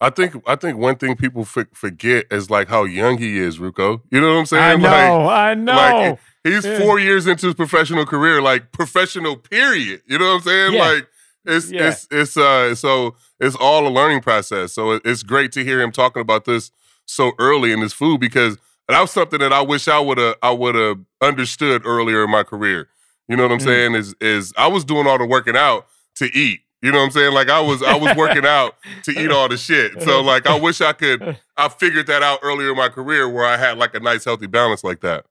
I 0.00 0.10
think 0.10 0.42
I 0.46 0.56
think 0.56 0.78
one 0.78 0.96
thing 0.96 1.14
people 1.16 1.42
f- 1.42 1.66
forget 1.74 2.26
is 2.30 2.48
like 2.48 2.68
how 2.68 2.84
young 2.84 3.18
he 3.18 3.38
is, 3.38 3.58
Ruocco. 3.58 4.00
You 4.10 4.20
know 4.20 4.32
what 4.32 4.38
I'm 4.40 4.46
saying? 4.46 4.62
I 4.62 4.76
know, 4.76 5.24
like, 5.24 5.36
I 5.36 5.54
know. 5.54 5.72
Like, 5.74 6.18
he's 6.44 6.64
yeah. 6.64 6.78
four 6.78 6.98
years 6.98 7.26
into 7.26 7.46
his 7.46 7.54
professional 7.54 8.06
career, 8.06 8.40
like 8.40 8.72
professional 8.72 9.36
period. 9.36 10.02
You 10.06 10.18
know 10.18 10.26
what 10.26 10.34
I'm 10.36 10.40
saying? 10.42 10.72
Yeah. 10.74 10.88
Like 10.88 11.08
it's 11.44 11.70
yeah. 11.70 11.88
it's 11.88 12.08
it's 12.10 12.36
uh 12.36 12.74
so 12.74 13.16
it's 13.38 13.56
all 13.56 13.86
a 13.86 13.90
learning 13.90 14.20
process. 14.20 14.72
So 14.72 14.92
it's 15.04 15.22
great 15.22 15.52
to 15.52 15.64
hear 15.64 15.80
him 15.80 15.92
talking 15.92 16.22
about 16.22 16.44
this 16.46 16.70
so 17.06 17.32
early 17.38 17.72
in 17.72 17.80
his 17.80 17.92
food 17.92 18.20
because 18.20 18.56
that 18.88 19.00
was 19.00 19.10
something 19.10 19.38
that 19.40 19.52
I 19.52 19.60
wish 19.60 19.86
I 19.86 19.98
would 19.98 20.18
have 20.18 20.36
I 20.42 20.50
would 20.50 20.74
have 20.74 20.98
understood 21.20 21.82
earlier 21.84 22.24
in 22.24 22.30
my 22.30 22.42
career. 22.42 22.88
You 23.28 23.36
know 23.36 23.44
what 23.44 23.52
I'm 23.52 23.58
mm. 23.58 23.64
saying? 23.64 23.94
Is 23.94 24.14
is 24.20 24.52
I 24.56 24.66
was 24.66 24.84
doing 24.84 25.06
all 25.06 25.18
the 25.18 25.26
working 25.26 25.56
out 25.56 25.86
to 26.16 26.26
eat. 26.36 26.60
You 26.82 26.92
know 26.92 26.98
what 26.98 27.04
I'm 27.04 27.10
saying? 27.10 27.34
Like 27.34 27.50
I 27.50 27.60
was 27.60 27.82
I 27.82 27.96
was 27.96 28.16
working 28.16 28.46
out 28.46 28.76
to 29.04 29.12
eat 29.12 29.30
all 29.30 29.48
the 29.48 29.56
shit. 29.56 30.00
So 30.02 30.20
uh-huh. 30.20 30.22
like 30.22 30.46
I 30.46 30.58
wish 30.58 30.80
I 30.80 30.92
could 30.92 31.38
I 31.56 31.68
figured 31.68 32.06
that 32.06 32.22
out 32.22 32.40
earlier 32.42 32.70
in 32.70 32.76
my 32.76 32.88
career 32.88 33.28
where 33.28 33.44
I 33.44 33.56
had 33.56 33.78
like 33.78 33.94
a 33.94 34.00
nice 34.00 34.24
healthy 34.24 34.46
balance 34.46 34.82
like 34.82 35.00
that. 35.00 35.26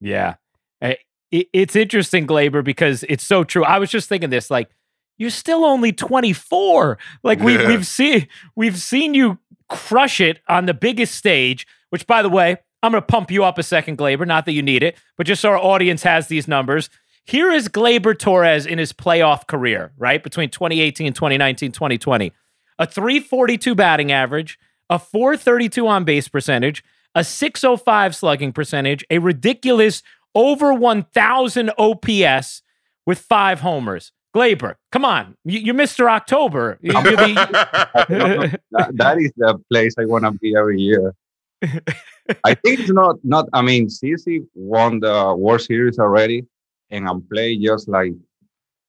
Yeah. 0.00 0.34
Eh, 0.80 0.94
it's 1.30 1.76
interesting, 1.76 2.26
Gleyber, 2.26 2.64
because 2.64 3.04
it's 3.08 3.24
so 3.24 3.44
true. 3.44 3.64
I 3.64 3.78
was 3.78 3.90
just 3.90 4.08
thinking 4.08 4.30
this, 4.30 4.50
like, 4.50 4.70
you're 5.16 5.30
still 5.30 5.64
only 5.64 5.92
24. 5.92 6.98
Like 7.22 7.40
we, 7.40 7.56
yeah. 7.56 7.68
we've 7.68 7.86
seen 7.86 8.26
we've 8.56 8.78
seen 8.78 9.14
you 9.14 9.38
crush 9.68 10.20
it 10.20 10.40
on 10.48 10.66
the 10.66 10.74
biggest 10.74 11.14
stage. 11.14 11.66
Which, 11.90 12.06
by 12.06 12.22
the 12.22 12.28
way, 12.28 12.56
I'm 12.82 12.92
going 12.92 13.02
to 13.02 13.06
pump 13.06 13.30
you 13.30 13.44
up 13.44 13.58
a 13.58 13.62
second, 13.62 13.98
Gleyber. 13.98 14.26
Not 14.26 14.46
that 14.46 14.52
you 14.52 14.62
need 14.62 14.82
it, 14.82 14.96
but 15.16 15.26
just 15.26 15.42
so 15.42 15.50
our 15.50 15.58
audience 15.58 16.02
has 16.04 16.28
these 16.28 16.48
numbers. 16.48 16.88
Here 17.30 17.52
is 17.52 17.68
Gleyber 17.68 18.18
Torres 18.18 18.66
in 18.66 18.78
his 18.78 18.92
playoff 18.92 19.46
career, 19.46 19.92
right? 19.96 20.20
Between 20.20 20.50
2018, 20.50 21.12
2019, 21.12 21.70
2020. 21.70 22.32
A 22.80 22.86
342 22.88 23.76
batting 23.76 24.10
average, 24.10 24.58
a 24.88 24.98
432 24.98 25.86
on 25.86 26.02
base 26.02 26.26
percentage, 26.26 26.82
a 27.14 27.22
605 27.22 28.16
slugging 28.16 28.52
percentage, 28.52 29.04
a 29.10 29.18
ridiculous 29.18 30.02
over 30.34 30.74
1,000 30.74 31.70
OPS 31.78 32.62
with 33.06 33.20
five 33.20 33.60
homers. 33.60 34.10
Gleyber, 34.34 34.74
come 34.90 35.04
on, 35.04 35.36
you, 35.44 35.72
are 35.72 35.76
Mr. 35.76 36.10
October. 36.10 36.78
You, 36.80 36.92
that, 36.94 38.60
that 38.72 39.18
is 39.18 39.30
the 39.36 39.56
place 39.70 39.94
I 39.96 40.04
want 40.04 40.24
to 40.24 40.32
be 40.32 40.56
every 40.56 40.80
year. 40.80 41.14
I 41.62 42.54
think 42.54 42.80
it's 42.80 42.90
not 42.90 43.16
not. 43.22 43.48
I 43.52 43.62
mean, 43.62 43.86
CC 43.86 44.44
won 44.54 44.98
the 44.98 45.34
World 45.36 45.60
Series 45.60 45.98
already, 45.98 46.46
and 46.90 47.08
I'm 47.08 47.22
playing 47.22 47.62
just 47.62 47.88
like, 47.88 48.12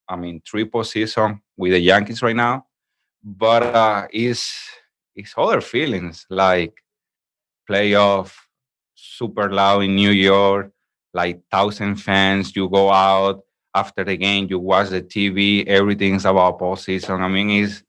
I 0.08 0.16
mean, 0.16 0.42
triple 0.44 0.84
season 0.84 1.42
with 1.58 1.72
the 1.72 1.80
Yankees 1.80 2.22
right 2.22 2.36
now. 2.36 2.66
But 3.24 3.64
uh, 3.64 4.08
it's 4.12 4.52
it's 5.16 5.34
other 5.38 5.62
feelings 5.62 6.26
like 6.30 6.74
playoff, 7.70 8.34
super 8.96 9.52
loud 9.52 9.84
in 9.84 9.96
New 9.96 10.10
York, 10.12 10.72
like 11.14 11.42
thousand 11.52 11.98
fans. 11.98 12.56
You 12.56 12.68
go 12.68 12.92
out 12.92 13.44
after 13.76 14.04
the 14.04 14.18
game, 14.18 14.48
you 14.50 14.60
watch 14.60 14.90
the 14.90 15.02
TV. 15.02 15.66
Everything's 15.68 16.26
about 16.26 16.60
postseason. 16.60 17.20
I 17.20 17.28
mean, 17.28 17.64
it's 17.64 17.84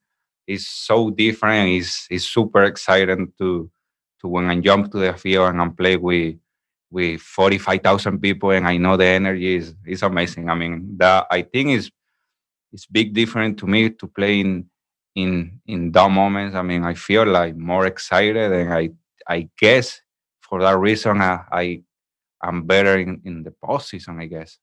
it's 0.47 0.69
so 0.69 1.11
different. 1.11 1.71
It's 1.71 2.07
it's 2.11 2.25
super 2.25 2.65
exciting 2.65 3.33
to 3.39 3.71
to 4.21 4.29
when 4.29 4.51
I 4.51 4.61
jump 4.61 4.93
to 4.93 4.99
the 4.99 5.15
field 5.15 5.49
and 5.49 5.61
I'm 5.61 5.75
play 5.75 5.97
with 5.97 6.37
with 6.93 7.21
45,000 7.23 8.21
people 8.21 8.51
and 8.51 8.69
I 8.69 8.77
know 8.77 8.97
the 8.97 9.07
energy 9.07 9.57
is, 9.57 9.75
is 9.87 10.03
amazing. 10.03 10.51
I 10.51 10.55
mean, 10.55 10.99
that 10.99 11.27
I 11.31 11.43
think 11.43 11.71
is 11.71 11.91
it's 12.73 12.87
big 12.87 13.15
different 13.15 13.59
to 13.59 13.67
me 13.67 13.91
to 13.91 14.07
play 14.07 14.41
in 14.41 14.67
in 15.15 15.61
in 15.67 15.93
that 15.93 16.11
moments. 16.11 16.55
I 16.55 16.63
mean, 16.63 16.85
I 16.85 16.95
feel 16.95 17.27
like 17.27 17.57
more 17.57 17.87
excited 17.87 18.53
and 18.53 18.73
I 18.73 18.91
I 19.29 19.49
guess 19.59 20.01
for 20.41 20.61
that 20.61 20.79
reason 20.79 21.21
I, 21.21 21.45
I 21.51 21.83
I'm 22.43 22.65
better 22.67 22.99
in, 22.99 23.21
in 23.25 23.43
the 23.43 23.55
postseason, 23.65 24.21
I 24.21 24.27
guess. 24.27 24.59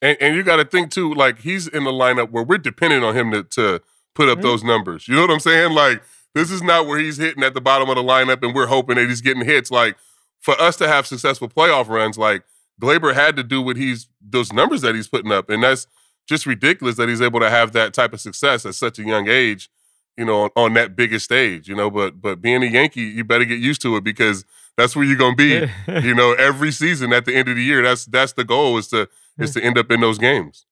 And, 0.00 0.16
and 0.20 0.36
you 0.36 0.42
got 0.42 0.56
to 0.56 0.64
think 0.64 0.90
too, 0.90 1.14
like 1.14 1.40
he's 1.40 1.66
in 1.66 1.84
the 1.84 1.90
lineup 1.90 2.30
where 2.30 2.44
we're 2.44 2.58
dependent 2.58 3.04
on 3.04 3.16
him 3.16 3.32
to, 3.32 3.42
to 3.44 3.80
put 4.14 4.28
up 4.28 4.38
mm-hmm. 4.38 4.46
those 4.46 4.62
numbers. 4.64 5.08
You 5.08 5.14
know 5.14 5.22
what 5.22 5.30
I'm 5.30 5.40
saying? 5.40 5.72
Like 5.72 6.02
this 6.34 6.50
is 6.50 6.62
not 6.62 6.86
where 6.86 6.98
he's 6.98 7.16
hitting 7.16 7.42
at 7.42 7.54
the 7.54 7.60
bottom 7.60 7.88
of 7.88 7.96
the 7.96 8.02
lineup 8.02 8.42
and 8.42 8.54
we're 8.54 8.66
hoping 8.66 8.96
that 8.96 9.08
he's 9.08 9.20
getting 9.20 9.44
hits. 9.44 9.70
Like 9.70 9.96
for 10.42 10.60
us 10.60 10.76
to 10.76 10.88
have 10.88 11.06
successful 11.06 11.48
playoff 11.48 11.88
runs, 11.88 12.18
like 12.18 12.42
Gleyber 12.80 13.14
had 13.14 13.36
to 13.36 13.42
do 13.42 13.62
what 13.62 13.76
he's 13.76 14.08
those 14.20 14.52
numbers 14.52 14.82
that 14.82 14.94
he's 14.94 15.08
putting 15.08 15.32
up, 15.32 15.48
and 15.48 15.62
that's 15.62 15.86
just 16.28 16.46
ridiculous 16.46 16.96
that 16.96 17.08
he's 17.08 17.22
able 17.22 17.40
to 17.40 17.48
have 17.48 17.72
that 17.72 17.94
type 17.94 18.12
of 18.12 18.20
success 18.20 18.66
at 18.66 18.74
such 18.74 18.98
a 18.98 19.04
young 19.04 19.28
age. 19.28 19.70
You 20.18 20.26
know, 20.26 20.42
on, 20.42 20.50
on 20.56 20.74
that 20.74 20.94
biggest 20.94 21.24
stage. 21.24 21.68
You 21.68 21.74
know, 21.74 21.90
but 21.90 22.20
but 22.20 22.42
being 22.42 22.62
a 22.62 22.66
Yankee, 22.66 23.00
you 23.02 23.24
better 23.24 23.46
get 23.46 23.60
used 23.60 23.80
to 23.82 23.96
it 23.96 24.04
because 24.04 24.44
that's 24.76 24.94
where 24.94 25.04
you're 25.04 25.16
gonna 25.16 25.36
be. 25.36 25.66
you 26.02 26.14
know, 26.14 26.34
every 26.34 26.70
season 26.70 27.12
at 27.12 27.24
the 27.24 27.34
end 27.34 27.48
of 27.48 27.56
the 27.56 27.62
year. 27.62 27.82
That's 27.82 28.04
that's 28.04 28.34
the 28.34 28.44
goal 28.44 28.76
is 28.76 28.88
to 28.88 29.08
is 29.38 29.54
to 29.54 29.64
end 29.64 29.78
up 29.78 29.90
in 29.90 30.00
those 30.00 30.18
games. 30.18 30.66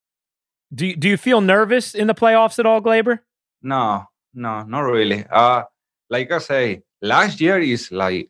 Do 0.72 0.86
you, 0.86 0.96
do 0.96 1.08
you 1.08 1.16
feel 1.16 1.40
nervous 1.40 1.94
in 1.94 2.06
the 2.06 2.14
playoffs 2.14 2.58
at 2.58 2.66
all, 2.66 2.80
Gleyber? 2.80 3.20
No, 3.62 4.04
no, 4.34 4.62
not 4.62 4.80
really. 4.80 5.24
Uh, 5.28 5.64
like 6.08 6.30
I 6.30 6.38
say, 6.38 6.82
last 7.02 7.40
year 7.40 7.58
is 7.58 7.90
like 7.90 8.29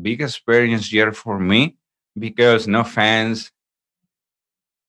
big 0.00 0.22
experience 0.22 0.92
year 0.92 1.12
for 1.12 1.38
me 1.38 1.76
because 2.18 2.66
no 2.66 2.84
fans, 2.84 3.50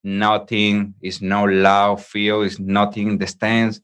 nothing, 0.03 0.93
is 1.01 1.21
no 1.21 1.43
loud 1.45 2.01
feel, 2.01 2.41
is 2.41 2.59
nothing 2.59 3.07
in 3.07 3.17
the 3.17 3.27
stands. 3.27 3.81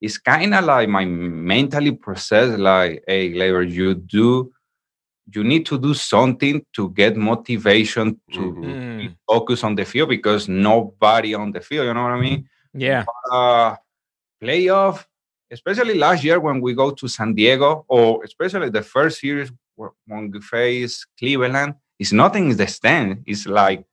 It's 0.00 0.18
kind 0.18 0.54
of 0.54 0.64
like 0.64 0.88
my 0.88 1.04
mentally 1.04 1.92
process 1.92 2.58
like, 2.58 3.04
hey, 3.06 3.32
Gleyber, 3.32 3.70
you 3.70 3.94
do, 3.94 4.52
you 5.34 5.44
need 5.44 5.66
to 5.66 5.78
do 5.78 5.94
something 5.94 6.64
to 6.72 6.90
get 6.90 7.16
motivation 7.16 8.20
to 8.32 8.40
mm-hmm. 8.40 9.08
focus 9.28 9.62
on 9.62 9.74
the 9.74 9.84
field 9.84 10.08
because 10.08 10.48
nobody 10.48 11.34
on 11.34 11.52
the 11.52 11.60
field, 11.60 11.86
you 11.86 11.94
know 11.94 12.02
what 12.02 12.12
I 12.12 12.20
mean? 12.20 12.48
Yeah. 12.72 13.04
But, 13.04 13.36
uh, 13.36 13.76
playoff, 14.42 15.04
especially 15.50 15.98
last 15.98 16.24
year 16.24 16.40
when 16.40 16.60
we 16.60 16.74
go 16.74 16.90
to 16.92 17.08
San 17.08 17.34
Diego, 17.34 17.84
or 17.88 18.24
especially 18.24 18.70
the 18.70 18.82
first 18.82 19.20
series 19.20 19.52
when 20.06 20.30
we 20.30 20.40
face 20.40 21.06
Cleveland, 21.18 21.74
it's 21.98 22.12
nothing 22.12 22.50
in 22.50 22.56
the 22.56 22.66
stand. 22.66 23.22
It's 23.26 23.46
like 23.46 23.84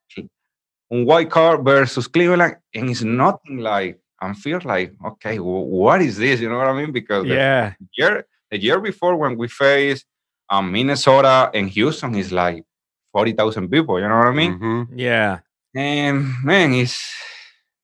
on 0.89 1.05
white 1.05 1.29
card 1.29 1.63
versus 1.65 2.07
Cleveland, 2.07 2.57
and 2.73 2.89
it's 2.89 3.03
nothing 3.03 3.57
like 3.57 3.99
I 4.19 4.33
feel 4.33 4.59
like 4.63 4.93
okay, 5.05 5.37
what 5.37 6.01
is 6.01 6.17
this? 6.17 6.39
You 6.39 6.49
know 6.49 6.57
what 6.57 6.67
I 6.67 6.73
mean? 6.73 6.91
Because 6.91 7.25
yeah, 7.25 7.73
the 7.79 7.87
year 7.97 8.25
the 8.51 8.57
year 8.57 8.79
before 8.79 9.15
when 9.15 9.37
we 9.37 9.47
faced 9.47 10.05
um, 10.49 10.71
Minnesota 10.71 11.51
and 11.53 11.69
Houston 11.69 12.15
is 12.15 12.31
like 12.31 12.63
forty 13.11 13.33
thousand 13.33 13.69
people. 13.69 13.99
You 13.99 14.07
know 14.07 14.17
what 14.17 14.27
I 14.27 14.31
mean? 14.31 14.53
Mm-hmm. 14.53 14.97
Yeah, 14.97 15.39
and 15.75 16.33
man, 16.43 16.73
it's 16.73 16.99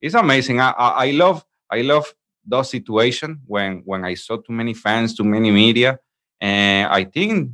it's 0.02 0.16
amazing. 0.16 0.60
I, 0.60 0.72
I 0.72 1.08
I 1.08 1.12
love 1.12 1.44
I 1.70 1.82
love 1.82 2.06
those 2.46 2.70
situations 2.70 3.38
when 3.46 3.84
when 3.86 4.04
I 4.06 4.16
saw 4.16 4.38
too 4.38 4.54
many 4.54 4.74
fans, 4.74 5.16
too 5.16 5.24
many 5.24 5.52
media, 5.52 6.00
and 6.40 6.92
I 6.92 7.04
think 7.04 7.52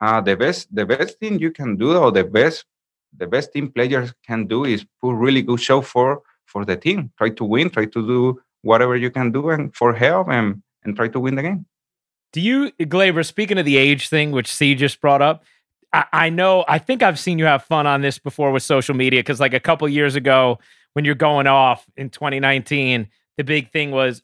uh, 0.00 0.20
the 0.20 0.36
best 0.36 0.74
the 0.74 0.86
best 0.86 1.18
thing 1.18 1.38
you 1.38 1.50
can 1.50 1.76
do 1.76 1.96
or 1.96 2.10
the 2.12 2.24
best 2.24 2.64
the 3.16 3.26
best 3.26 3.52
team 3.52 3.70
players 3.70 4.12
can 4.26 4.46
do 4.46 4.64
is 4.64 4.84
put 5.00 5.14
really 5.14 5.42
good 5.42 5.60
show 5.60 5.80
for 5.80 6.22
for 6.46 6.64
the 6.64 6.76
team. 6.76 7.10
Try 7.18 7.30
to 7.30 7.44
win. 7.44 7.70
Try 7.70 7.86
to 7.86 8.06
do 8.06 8.40
whatever 8.62 8.96
you 8.96 9.10
can 9.10 9.30
do 9.30 9.50
and 9.50 9.74
for 9.74 9.94
help 9.94 10.28
and 10.28 10.62
and 10.84 10.96
try 10.96 11.08
to 11.08 11.20
win 11.20 11.36
the 11.36 11.42
game. 11.42 11.66
Do 12.32 12.40
you, 12.40 12.72
Gleyber? 12.80 13.24
Speaking 13.24 13.58
of 13.58 13.64
the 13.64 13.76
age 13.76 14.08
thing, 14.08 14.32
which 14.32 14.52
C 14.52 14.74
just 14.74 15.00
brought 15.00 15.22
up, 15.22 15.44
I, 15.94 16.04
I 16.12 16.30
know 16.30 16.64
I 16.68 16.78
think 16.78 17.02
I've 17.02 17.18
seen 17.18 17.38
you 17.38 17.46
have 17.46 17.62
fun 17.62 17.86
on 17.86 18.02
this 18.02 18.18
before 18.18 18.50
with 18.52 18.62
social 18.62 18.94
media 18.94 19.20
because 19.20 19.40
like 19.40 19.54
a 19.54 19.60
couple 19.60 19.88
years 19.88 20.16
ago 20.16 20.58
when 20.92 21.04
you're 21.04 21.14
going 21.14 21.46
off 21.46 21.86
in 21.96 22.10
2019 22.10 23.08
the 23.36 23.44
big 23.44 23.70
thing 23.72 23.90
was 23.90 24.22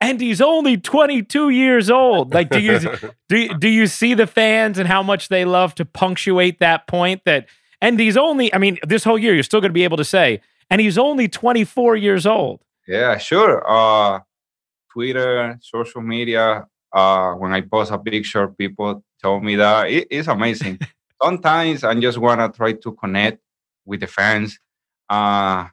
and 0.00 0.20
he's 0.20 0.40
only 0.40 0.76
22 0.76 1.50
years 1.50 1.90
old. 1.90 2.34
Like, 2.34 2.50
do 2.50 2.60
you 2.60 2.78
do 3.28 3.48
do 3.58 3.68
you 3.68 3.86
see 3.86 4.14
the 4.14 4.26
fans 4.26 4.78
and 4.78 4.88
how 4.88 5.02
much 5.02 5.28
they 5.28 5.44
love 5.44 5.74
to 5.76 5.84
punctuate 5.84 6.60
that 6.60 6.86
point 6.86 7.22
that 7.24 7.48
and 7.80 7.98
he's 7.98 8.16
only 8.16 8.52
I 8.54 8.58
mean, 8.58 8.78
this 8.86 9.04
whole 9.04 9.18
year 9.18 9.34
you're 9.34 9.42
still 9.42 9.60
gonna 9.60 9.72
be 9.72 9.84
able 9.84 9.96
to 9.98 10.04
say, 10.04 10.40
and 10.70 10.80
he's 10.80 10.98
only 10.98 11.28
24 11.28 11.96
years 11.96 12.26
old. 12.26 12.60
Yeah, 12.86 13.18
sure. 13.18 13.62
Uh 13.66 14.20
Twitter, 14.92 15.58
social 15.60 16.02
media, 16.02 16.66
uh 16.92 17.32
when 17.34 17.52
I 17.52 17.62
post 17.62 17.90
a 17.92 17.98
picture, 17.98 18.48
people 18.48 19.04
tell 19.20 19.40
me 19.40 19.56
that 19.56 19.90
it, 19.90 20.08
it's 20.10 20.28
amazing. 20.28 20.78
Sometimes 21.22 21.84
I 21.84 21.94
just 21.94 22.18
wanna 22.18 22.50
try 22.50 22.72
to 22.72 22.92
connect 22.92 23.40
with 23.84 24.00
the 24.00 24.06
fans. 24.06 24.58
Uh 25.08 25.68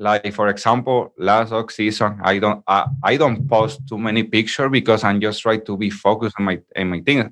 like 0.00 0.32
for 0.32 0.48
example 0.48 1.12
last 1.18 1.52
off 1.52 1.70
season 1.70 2.18
i 2.24 2.38
don't 2.38 2.64
I, 2.66 2.86
I 3.04 3.16
don't 3.18 3.46
post 3.46 3.86
too 3.86 3.98
many 3.98 4.22
pictures 4.24 4.70
because 4.70 5.04
i'm 5.04 5.20
just 5.20 5.42
trying 5.42 5.64
to 5.66 5.76
be 5.76 5.90
focused 5.90 6.36
on 6.38 6.46
my 6.46 6.60
on 6.76 6.88
my 6.88 7.00
thing. 7.00 7.30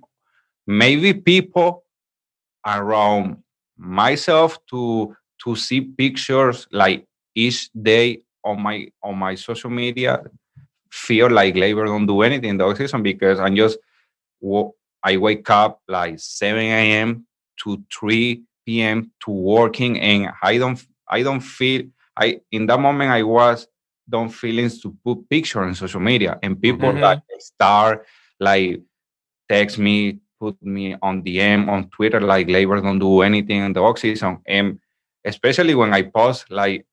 Maybe 0.66 1.14
people 1.14 1.84
around 2.66 3.38
myself 3.78 4.58
to 4.66 5.16
to 5.44 5.56
see 5.56 5.80
pictures 5.80 6.66
like 6.70 7.06
each 7.34 7.70
day 7.72 8.20
on 8.44 8.60
my 8.60 8.88
on 9.02 9.16
my 9.16 9.34
social 9.34 9.70
media 9.70 10.22
feel 10.90 11.30
like 11.30 11.54
Gleyber 11.54 11.86
don't 11.86 12.06
do 12.06 12.20
anything 12.22 12.58
the 12.58 12.74
season 12.74 13.02
because 13.02 13.38
i'm 13.38 13.56
just 13.56 13.78
i 15.04 15.16
wake 15.16 15.48
up 15.50 15.80
like 15.88 16.18
7 16.18 16.58
a.m 16.60 17.26
to 17.62 17.82
3 17.92 18.42
p.m 18.66 19.12
to 19.24 19.30
working 19.30 20.00
and 20.00 20.32
i 20.42 20.58
don't 20.58 20.84
i 21.08 21.22
don't 21.22 21.40
feel 21.40 21.82
I 22.18 22.40
in 22.52 22.66
that 22.66 22.80
moment 22.80 23.10
I 23.10 23.22
was 23.22 23.66
don't 24.08 24.30
feelings 24.30 24.80
to 24.82 24.96
put 25.04 25.28
picture 25.28 25.62
on 25.62 25.74
social 25.74 26.00
media, 26.00 26.38
and 26.42 26.60
people 26.60 26.90
Mhm. 26.92 27.00
like 27.00 27.20
start 27.40 28.06
like 28.40 28.80
text 29.48 29.78
me, 29.78 30.18
put 30.40 30.56
me 30.62 30.96
on 31.02 31.22
DM 31.22 31.68
on 31.68 31.88
Twitter 31.90 32.20
like 32.20 32.46
Gleyber 32.48 32.82
don't 32.82 32.98
do 32.98 33.22
anything 33.22 33.60
in 33.64 33.72
the 33.72 33.80
off 33.80 33.98
season, 33.98 34.38
and 34.46 34.78
especially 35.24 35.74
when 35.74 35.92
I 35.94 36.02
post 36.02 36.50
like 36.50 36.86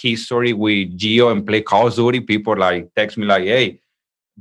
history 0.00 0.52
with 0.52 0.96
Gio 0.98 1.30
and 1.32 1.46
play 1.46 1.60
Call 1.62 1.88
of 1.88 1.94
Duty, 1.94 2.20
people 2.20 2.56
like 2.56 2.88
text 2.96 3.18
me 3.18 3.26
like, 3.26 3.44
"Hey, 3.44 3.80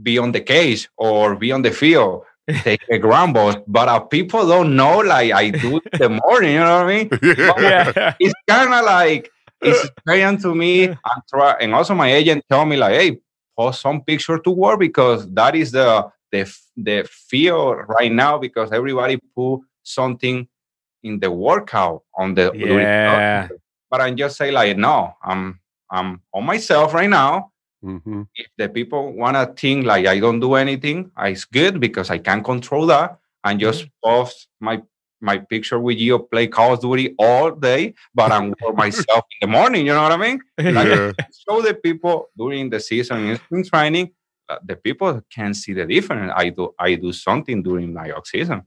be 0.01 0.17
on 0.19 0.31
the 0.31 0.41
cage 0.41 0.89
or 0.97 1.35
be 1.35 1.51
on 1.51 1.61
the 1.63 1.71
field." 1.71 2.23
Take 2.63 2.81
a 2.89 2.97
ground 2.97 3.33
balls, 3.33 3.55
but 3.67 3.87
uh, 3.87 3.99
people 3.99 4.47
don't 4.47 4.75
know. 4.75 4.99
Like 4.99 5.31
I 5.33 5.49
do 5.51 5.77
in 5.77 5.99
the 5.99 6.09
morning, 6.09 6.53
you 6.53 6.59
know 6.59 6.83
what 6.83 6.89
I 6.89 6.97
mean? 6.97 7.09
yeah. 7.61 8.13
it's 8.19 8.33
kind 8.47 8.73
of 8.73 8.83
like 8.85 9.29
it's 9.61 9.89
strange 9.99 10.41
to 10.41 10.55
me 10.55 10.85
and 10.85 10.97
try 11.29 11.55
and 11.61 11.73
also 11.73 11.93
my 11.95 12.11
agent 12.11 12.43
tell 12.49 12.65
me 12.65 12.77
like 12.77 12.93
hey 12.93 13.17
post 13.57 13.81
some 13.81 14.01
picture 14.03 14.37
to 14.39 14.49
work 14.51 14.79
because 14.79 15.29
that 15.33 15.55
is 15.55 15.71
the 15.71 16.05
the 16.31 16.43
the 16.77 17.07
feel 17.09 17.73
right 17.99 18.11
now 18.11 18.37
because 18.37 18.71
everybody 18.71 19.17
put 19.35 19.59
something 19.83 20.47
in 21.03 21.19
the 21.19 21.29
workout 21.31 22.03
on 22.17 22.33
the 22.35 22.51
Yeah. 22.55 23.47
but 23.89 24.01
i 24.01 24.11
just 24.11 24.37
say 24.37 24.51
like 24.51 24.77
no 24.77 25.13
i'm 25.23 25.59
i'm 25.89 26.21
on 26.33 26.45
myself 26.45 26.93
right 26.93 27.09
now 27.09 27.51
Mhm. 27.83 28.27
if 28.35 28.47
the 28.57 28.69
people 28.69 29.11
want 29.13 29.35
to 29.35 29.45
think 29.59 29.85
like 29.87 30.05
I 30.05 30.19
don't 30.19 30.39
do 30.39 30.53
anything, 30.53 31.09
it's 31.17 31.45
good 31.45 31.79
because 31.79 32.11
I 32.11 32.19
can 32.19 32.43
control 32.43 32.85
that 32.93 33.17
and 33.43 33.59
just 33.59 33.87
post 34.05 34.49
my 34.59 34.83
my 35.21 35.37
picture 35.37 35.79
with 35.79 35.97
you 35.97 36.19
play 36.19 36.47
Call 36.47 36.73
of 36.73 36.81
Duty 36.81 37.15
all 37.19 37.51
day, 37.51 37.93
but 38.13 38.31
I'm 38.31 38.53
for 38.59 38.73
myself 38.73 39.23
in 39.41 39.49
the 39.49 39.51
morning. 39.57 39.85
You 39.85 39.93
know 39.93 40.03
what 40.03 40.11
I 40.11 40.17
mean? 40.17 40.39
Like, 40.57 40.87
Yeah. 40.87 41.11
Show 41.47 41.61
the 41.61 41.73
people 41.73 42.29
during 42.37 42.69
the 42.69 42.79
season 42.79 43.27
in 43.27 43.37
spring 43.37 43.63
training. 43.65 44.11
uh, 44.49 44.57
The 44.65 44.75
people 44.75 45.21
can 45.33 45.53
see 45.53 45.73
the 45.73 45.85
difference. 45.85 46.31
I 46.35 46.49
do 46.49 46.73
I 46.77 46.95
do 46.95 47.13
something 47.13 47.61
during 47.63 47.93
my 47.93 48.11
off 48.11 48.27
season. 48.27 48.63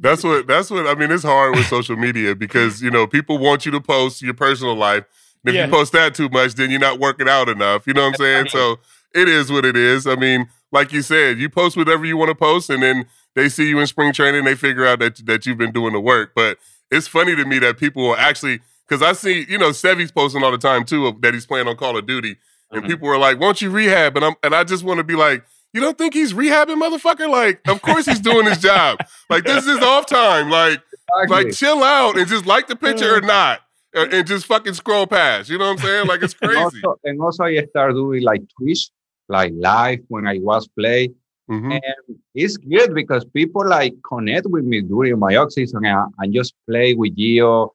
That's 0.00 0.22
what 0.22 0.46
that's 0.46 0.70
what 0.70 0.86
I 0.86 0.94
mean. 0.94 1.10
It's 1.10 1.24
hard 1.24 1.56
with 1.56 1.66
social 1.66 1.96
media 1.96 2.34
because 2.36 2.80
you 2.80 2.90
know 2.90 3.06
people 3.06 3.38
want 3.38 3.66
you 3.66 3.72
to 3.72 3.80
post 3.80 4.22
your 4.22 4.34
personal 4.34 4.76
life. 4.76 5.04
And 5.44 5.48
if 5.50 5.54
Yeah. 5.54 5.66
you 5.66 5.72
post 5.72 5.92
that 5.92 6.14
too 6.14 6.28
much, 6.28 6.54
then 6.54 6.70
you're 6.70 6.78
not 6.80 6.98
working 7.00 7.28
out 7.28 7.48
enough. 7.48 7.86
You 7.86 7.94
know 7.94 8.02
what 8.02 8.08
I'm 8.10 8.14
saying? 8.16 8.48
So 8.50 8.78
it 9.14 9.28
is 9.28 9.50
what 9.50 9.64
it 9.64 9.76
is. 9.76 10.06
I 10.06 10.14
mean, 10.14 10.48
like 10.70 10.92
you 10.92 11.02
said, 11.02 11.38
you 11.38 11.48
post 11.48 11.76
whatever 11.76 12.04
you 12.04 12.16
want 12.16 12.28
to 12.28 12.34
post, 12.34 12.70
and 12.70 12.82
then 12.82 13.06
they 13.34 13.48
see 13.48 13.68
you 13.68 13.78
in 13.80 13.86
spring 13.86 14.12
training, 14.12 14.44
they 14.44 14.54
figure 14.54 14.86
out 14.86 14.98
that 15.00 15.24
that 15.26 15.46
you've 15.46 15.58
been 15.58 15.72
doing 15.72 15.92
the 15.92 16.00
work. 16.00 16.32
But 16.34 16.58
it's 16.90 17.06
funny 17.08 17.36
to 17.36 17.44
me 17.44 17.58
that 17.60 17.78
people 17.78 18.02
will 18.02 18.16
actually 18.16 18.60
because 18.88 19.02
I 19.02 19.12
see 19.12 19.46
you 19.48 19.58
know 19.58 19.72
Sevy's 19.72 20.10
posting 20.10 20.42
all 20.42 20.50
the 20.52 20.58
time 20.58 20.84
too 20.84 21.16
that 21.20 21.34
he's 21.34 21.46
playing 21.46 21.68
on 21.68 21.76
Call 21.76 21.96
of 21.96 22.06
Duty, 22.06 22.36
and 22.70 22.82
Mhm. 22.84 22.88
people 22.88 23.08
are 23.08 23.18
like, 23.18 23.38
"Won't 23.40 23.60
you 23.62 23.70
rehab?" 23.70 24.16
And 24.16 24.24
I'm 24.24 24.34
and 24.42 24.54
I 24.54 24.64
just 24.64 24.84
want 24.84 24.98
to 24.98 25.04
be 25.04 25.14
like. 25.14 25.44
You 25.74 25.82
don't 25.82 25.98
think 25.98 26.14
he's 26.14 26.32
rehabbing, 26.32 26.80
motherfucker? 26.82 27.28
Like, 27.30 27.60
of 27.68 27.82
course 27.82 28.06
he's 28.06 28.20
doing 28.20 28.46
his 28.46 28.56
job. 28.56 29.00
Like, 29.28 29.44
this 29.44 29.66
is 29.66 29.78
off 29.80 30.06
time. 30.06 30.48
Like, 30.48 30.80
like 31.28 31.52
chill 31.52 31.84
out 31.84 32.16
and 32.16 32.26
just 32.26 32.46
like 32.46 32.68
the 32.68 32.74
picture 32.74 33.14
or 33.16 33.20
not, 33.20 33.60
and, 33.92 34.10
and 34.14 34.26
just 34.26 34.46
fucking 34.46 34.72
scroll 34.72 35.06
past. 35.06 35.50
You 35.50 35.58
know 35.58 35.66
what 35.66 35.80
I'm 35.80 35.86
saying? 35.86 36.06
Like, 36.06 36.22
it's 36.22 36.34
and, 36.40 36.50
crazy. 36.50 36.62
also, 36.82 36.98
and 37.04 37.20
also 37.20 37.44
I 37.44 37.62
start 37.66 37.92
doing 37.92 38.22
like 38.22 38.40
Twitch, 38.58 38.88
like 39.28 39.52
live 39.56 39.98
when 40.08 40.26
I 40.26 40.38
was 40.38 40.66
play. 40.68 41.10
Mhm. 41.48 41.72
and 41.72 42.18
it's 42.34 42.56
good 42.58 42.94
because 42.94 43.24
people 43.26 43.66
like 43.66 43.94
connect 44.06 44.46
with 44.46 44.64
me 44.64 44.82
during 44.82 45.18
my 45.18 45.36
off 45.36 45.50
season 45.52 45.84
and, 45.84 46.12
and 46.18 46.34
just 46.34 46.54
play 46.68 46.94
with 46.94 47.16
Gio, 47.16 47.70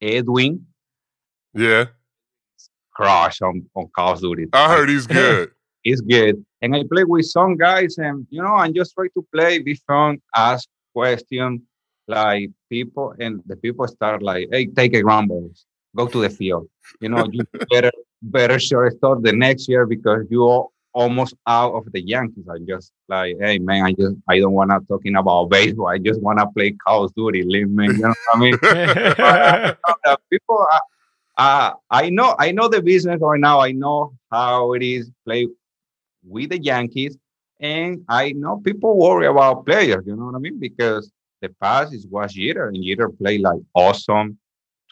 Edwin, 0.00 0.66
Yeah, 1.54 1.86
crush 2.94 3.40
on, 3.42 3.64
on 3.74 3.88
Call 3.94 4.12
of 4.14 4.20
Duty. 4.20 4.46
I 4.52 4.74
heard 4.74 4.88
he's 4.88 5.06
good. 5.20 5.50
it's 5.84 6.00
good. 6.00 6.44
And 6.62 6.74
I 6.76 6.82
play 6.90 7.04
with 7.04 7.26
some 7.26 7.56
guys 7.56 7.98
and 7.98 8.26
you 8.30 8.42
know, 8.42 8.56
and 8.56 8.74
just 8.74 8.94
try 8.94 9.08
to 9.14 9.26
play, 9.34 9.58
be 9.60 9.74
fun, 9.86 10.20
ask 10.36 10.68
questions 10.94 11.60
like 12.08 12.50
people 12.68 13.14
and 13.20 13.42
the 13.46 13.56
people 13.56 13.86
start 13.88 14.22
like, 14.22 14.48
hey, 14.50 14.66
take 14.66 14.94
a 14.94 15.02
ground 15.02 15.28
balls, 15.28 15.64
go 15.96 16.06
to 16.06 16.20
the 16.22 16.30
field. 16.30 16.68
You 17.00 17.10
know, 17.10 17.26
you 17.30 17.42
better 17.70 17.92
better 18.22 18.58
shortstop 18.58 19.22
the 19.22 19.32
next 19.32 19.68
year 19.68 19.86
because 19.86 20.26
you're 20.30 20.68
almost 20.92 21.34
out 21.46 21.74
of 21.74 21.90
the 21.92 22.00
Yankees. 22.00 22.46
I'm 22.48 22.66
just 22.66 22.92
like, 23.08 23.36
hey 23.40 23.58
man, 23.58 23.84
I 23.84 23.92
just 23.92 24.16
I 24.28 24.38
don't 24.38 24.52
wanna 24.52 24.80
talking 24.88 25.16
about 25.16 25.50
baseball. 25.50 25.88
I 25.88 25.98
just 25.98 26.20
wanna 26.20 26.50
play 26.50 26.72
Call 26.72 27.04
of 27.04 27.14
Duty, 27.14 27.42
leave 27.42 27.70
me. 27.70 27.86
You 27.86 27.98
know 27.98 28.08
what 28.08 28.16
I 28.34 28.38
mean? 28.38 28.58
uh, 28.62 30.16
people 30.30 30.66
uh, 30.72 30.78
uh, 31.38 31.72
I 31.90 32.10
know 32.10 32.34
I 32.38 32.52
know 32.52 32.68
the 32.68 32.82
business 32.82 33.20
right 33.20 33.40
now. 33.40 33.60
I 33.60 33.72
know 33.72 34.14
how 34.30 34.72
it 34.74 34.82
is 34.82 35.10
play 35.24 35.48
with 36.22 36.50
the 36.50 36.58
Yankees, 36.58 37.16
and 37.60 38.04
I 38.08 38.32
know 38.32 38.58
people 38.58 38.98
worry 38.98 39.26
about 39.26 39.64
players. 39.64 40.04
You 40.06 40.16
know 40.16 40.26
what 40.26 40.34
I 40.34 40.38
mean? 40.38 40.58
Because 40.58 41.10
the 41.40 41.48
past 41.60 41.94
is 41.94 42.06
was 42.06 42.34
Jeter, 42.34 42.68
and 42.68 42.82
Jeter 42.82 43.08
played 43.08 43.40
like 43.40 43.60
awesome, 43.74 44.38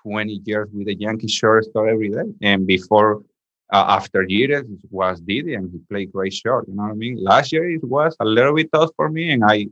twenty 0.01 0.41
years 0.45 0.69
with 0.73 0.87
the 0.87 0.95
Yankees 0.95 1.33
shortstop 1.33 1.87
every 1.87 2.09
day, 2.11 2.33
and 2.43 2.67
before. 2.67 3.23
Uh, 3.71 3.85
after 3.89 4.25
it 4.27 4.67
was 4.91 5.21
Didi, 5.21 5.55
and 5.55 5.71
he 5.71 5.79
played 5.91 6.11
great 6.11 6.33
short. 6.33 6.67
You 6.69 6.75
know 6.75 6.85
what 6.85 6.93
I 6.93 6.95
mean? 6.95 7.23
Last 7.23 7.53
year 7.53 7.71
it 7.71 7.85
was 7.85 8.17
a 8.19 8.25
little 8.25 8.55
bit 8.55 8.71
tough 8.73 8.91
for 8.97 9.11
me, 9.11 9.31
and 9.31 9.45
I, 9.45 9.67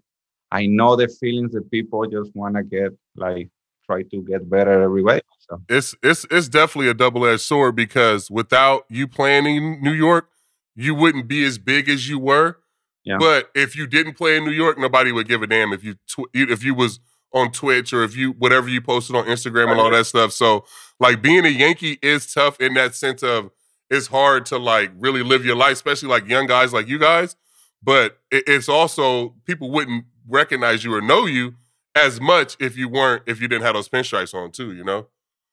I 0.50 0.66
know 0.66 0.96
the 0.96 1.08
feelings 1.08 1.52
that 1.52 1.70
people 1.70 2.06
just 2.06 2.30
want 2.34 2.56
to 2.56 2.62
get 2.62 2.92
like 3.16 3.48
try 3.86 4.02
to 4.02 4.22
get 4.22 4.50
better 4.50 4.82
every 4.82 5.02
way. 5.02 5.20
So 5.48 5.62
It's 5.68 5.94
it's 6.02 6.26
it's 6.30 6.48
definitely 6.48 6.90
a 6.90 6.94
double 6.94 7.24
edged 7.24 7.42
sword 7.42 7.76
because 7.76 8.30
without 8.30 8.84
you 8.90 9.06
playing 9.06 9.46
in 9.46 9.82
New 9.82 9.92
York, 9.92 10.28
you 10.74 10.94
wouldn't 10.94 11.28
be 11.28 11.44
as 11.44 11.56
big 11.58 11.88
as 11.88 12.08
you 12.08 12.18
were. 12.18 12.58
Yeah. 13.04 13.18
But 13.18 13.50
if 13.54 13.76
you 13.76 13.86
didn't 13.86 14.14
play 14.14 14.36
in 14.36 14.44
New 14.44 14.50
York, 14.50 14.78
nobody 14.78 15.12
would 15.12 15.28
give 15.28 15.40
a 15.42 15.46
damn 15.46 15.72
if 15.72 15.84
you 15.84 15.94
tw- 15.94 16.28
if 16.34 16.64
you 16.64 16.74
was 16.74 16.98
on 17.32 17.52
Twitch 17.52 17.92
or 17.92 18.02
if 18.02 18.16
you 18.16 18.32
whatever 18.32 18.68
you 18.68 18.80
posted 18.80 19.14
on 19.14 19.24
Instagram 19.26 19.70
and 19.70 19.80
all 19.80 19.90
that 19.90 20.06
stuff. 20.06 20.32
So 20.32 20.64
like 20.98 21.22
being 21.22 21.44
a 21.44 21.50
Yankee 21.50 21.98
is 22.02 22.32
tough 22.32 22.60
in 22.60 22.74
that 22.74 22.94
sense 22.94 23.22
of 23.22 23.50
it's 23.90 24.08
hard 24.08 24.46
to 24.46 24.58
like 24.58 24.90
really 24.98 25.22
live 25.22 25.44
your 25.44 25.56
life, 25.56 25.72
especially 25.74 26.08
like 26.08 26.26
young 26.28 26.46
guys 26.46 26.72
like 26.72 26.88
you 26.88 26.98
guys. 26.98 27.36
But 27.82 28.18
it's 28.30 28.68
also 28.68 29.34
people 29.44 29.70
wouldn't 29.70 30.04
recognize 30.28 30.82
you 30.84 30.94
or 30.94 31.00
know 31.00 31.26
you 31.26 31.54
as 31.94 32.20
much 32.20 32.56
if 32.58 32.76
you 32.76 32.88
weren't 32.88 33.22
if 33.26 33.40
you 33.40 33.48
didn't 33.48 33.64
have 33.64 33.74
those 33.74 33.88
pinstripes 33.88 34.34
on 34.34 34.50
too. 34.50 34.72
You 34.74 34.84
know. 34.84 35.06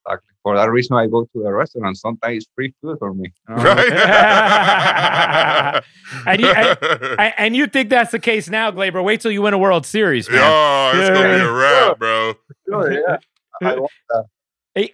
exactly. 0.07 0.29
for 0.41 0.55
that 0.57 0.71
reason, 0.71 0.97
I 0.97 1.07
go 1.07 1.23
to 1.23 1.43
the 1.43 1.51
restaurant. 1.51 1.97
Sometimes 1.97 2.38
it's 2.43 2.47
free 2.55 2.73
food 2.81 2.97
for 2.99 3.13
me. 3.13 3.25
you? 3.49 3.55
Oh. 3.55 3.63
Right. 3.63 5.84
and, 6.27 6.41
you, 6.41 6.47
and, 6.47 6.77
and- 7.19 7.34
and 7.38 7.55
you 7.55 7.67
think 7.67 7.89
that's 7.89 8.11
the 8.11 8.19
case 8.19 8.49
now, 8.49 8.71
Gleyber? 8.71 9.03
Wait 9.03 9.21
till 9.21 9.31
you 9.31 9.41
win 9.41 9.53
a 9.53 9.57
World 9.57 9.86
Series, 9.86 10.29
man. 10.29 10.39
oh, 10.41 10.91
it's 10.95 11.09
gonna 11.09 11.29
be 11.29 11.36
Yeah. 11.38 11.49
a 11.49 11.51
wrap, 11.51 11.99
bro. 11.99 12.34
Sure, 12.67 12.91
yeah. 12.91 13.17
I 13.61 13.75
want 13.75 13.91
that. 14.09 14.25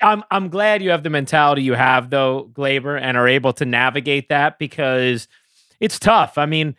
I'm 0.01 0.23
I'm 0.29 0.49
glad 0.49 0.83
you 0.83 0.89
have 0.89 1.03
the 1.03 1.09
mentality 1.09 1.61
you 1.61 1.73
have 1.73 2.09
though, 2.09 2.49
Gleyber, 2.53 2.99
and 2.99 3.15
are 3.17 3.27
able 3.27 3.53
to 3.53 3.65
navigate 3.65 4.29
that 4.29 4.59
because 4.59 5.27
it's 5.79 5.97
tough. 5.97 6.37
I 6.37 6.45
mean, 6.45 6.75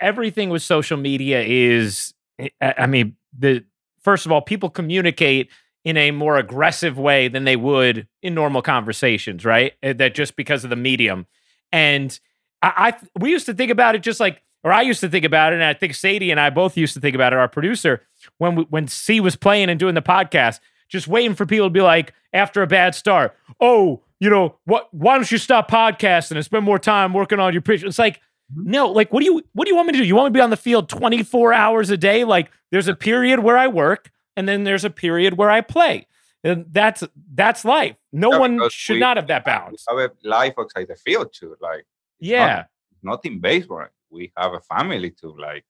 everything 0.00 0.48
with 0.48 0.62
social 0.62 0.96
media 0.96 1.42
is 1.42 2.14
I 2.60 2.86
mean, 2.86 3.16
the 3.38 3.64
first 4.02 4.24
of 4.24 4.32
all, 4.32 4.40
people 4.40 4.70
communicate 4.70 5.50
in 5.84 5.96
a 5.96 6.10
more 6.10 6.36
aggressive 6.36 6.98
way 6.98 7.28
than 7.28 7.44
they 7.44 7.56
would 7.56 8.06
in 8.22 8.34
normal 8.34 8.62
conversations, 8.62 9.44
right? 9.44 9.72
Uh, 9.82 9.92
That 9.92 10.14
just 10.14 10.36
because 10.36 10.64
of 10.64 10.70
the 10.70 10.76
medium. 10.76 11.26
And 11.72 12.18
I, 12.62 12.94
I 12.94 13.06
we 13.18 13.30
used 13.30 13.46
to 13.46 13.54
think 13.54 13.70
about 13.70 13.94
it 13.94 14.02
just 14.02 14.20
like 14.20 14.42
or 14.62 14.72
I 14.72 14.82
used 14.82 15.00
to 15.00 15.08
think 15.08 15.24
about 15.24 15.52
it, 15.52 15.56
and 15.56 15.64
I 15.64 15.72
think 15.74 15.94
Sadie 15.94 16.30
and 16.30 16.38
I 16.38 16.50
both 16.50 16.76
used 16.76 16.94
to 16.94 17.00
think 17.00 17.14
about 17.14 17.32
it, 17.32 17.38
our 17.38 17.48
producer, 17.48 18.02
when 18.38 18.56
we, 18.56 18.62
when 18.64 18.88
C 18.88 19.18
was 19.20 19.34
playing 19.34 19.70
and 19.70 19.80
doing 19.80 19.94
the 19.94 20.02
podcast, 20.02 20.60
just 20.90 21.08
waiting 21.08 21.34
for 21.34 21.46
people 21.46 21.66
to 21.66 21.70
be 21.70 21.80
like, 21.80 22.12
after 22.32 22.62
a 22.62 22.66
bad 22.66 22.94
start, 22.94 23.34
oh, 23.60 24.02
you 24.18 24.28
know, 24.28 24.56
what? 24.64 24.92
Why 24.92 25.14
don't 25.14 25.30
you 25.32 25.38
stop 25.38 25.70
podcasting 25.70 26.36
and 26.36 26.44
spend 26.44 26.64
more 26.64 26.78
time 26.78 27.14
working 27.14 27.40
on 27.40 27.52
your 27.54 27.62
pitch? 27.62 27.82
It's 27.82 27.98
like, 27.98 28.16
mm-hmm. 28.52 28.70
no, 28.70 28.88
like, 28.90 29.12
what 29.12 29.20
do 29.20 29.26
you 29.26 29.42
what 29.54 29.64
do 29.64 29.70
you 29.70 29.76
want 29.76 29.86
me 29.86 29.92
to 29.92 29.98
do? 29.98 30.04
You 30.04 30.14
want 30.14 30.26
me 30.26 30.36
to 30.36 30.38
be 30.38 30.42
on 30.42 30.50
the 30.50 30.56
field 30.58 30.88
twenty 30.90 31.22
four 31.22 31.54
hours 31.54 31.88
a 31.88 31.96
day? 31.96 32.24
Like, 32.24 32.50
there's 32.70 32.88
a 32.88 32.94
period 32.94 33.40
where 33.40 33.56
I 33.56 33.68
work, 33.68 34.10
and 34.36 34.46
then 34.46 34.64
there's 34.64 34.84
a 34.84 34.90
period 34.90 35.38
where 35.38 35.50
I 35.50 35.62
play. 35.62 36.06
And 36.44 36.66
that's 36.70 37.02
that's 37.34 37.64
life. 37.64 37.96
No 38.12 38.32
Yeah, 38.32 38.38
one 38.38 38.60
should 38.70 38.94
we- 38.94 39.00
not 39.00 39.16
have 39.16 39.26
that 39.28 39.44
balance. 39.44 39.84
We 39.94 40.02
have 40.02 40.10
a 40.24 40.28
life 40.28 40.54
outside 40.58 40.88
the 40.88 40.96
field 40.96 41.32
too. 41.32 41.56
Like 41.60 41.84
Yeah, 42.18 42.64
not 43.02 43.24
in 43.26 43.40
baseball. 43.40 43.86
We 44.10 44.32
have 44.36 44.52
a 44.54 44.60
family 44.60 45.10
too. 45.10 45.36
Like 45.38 45.64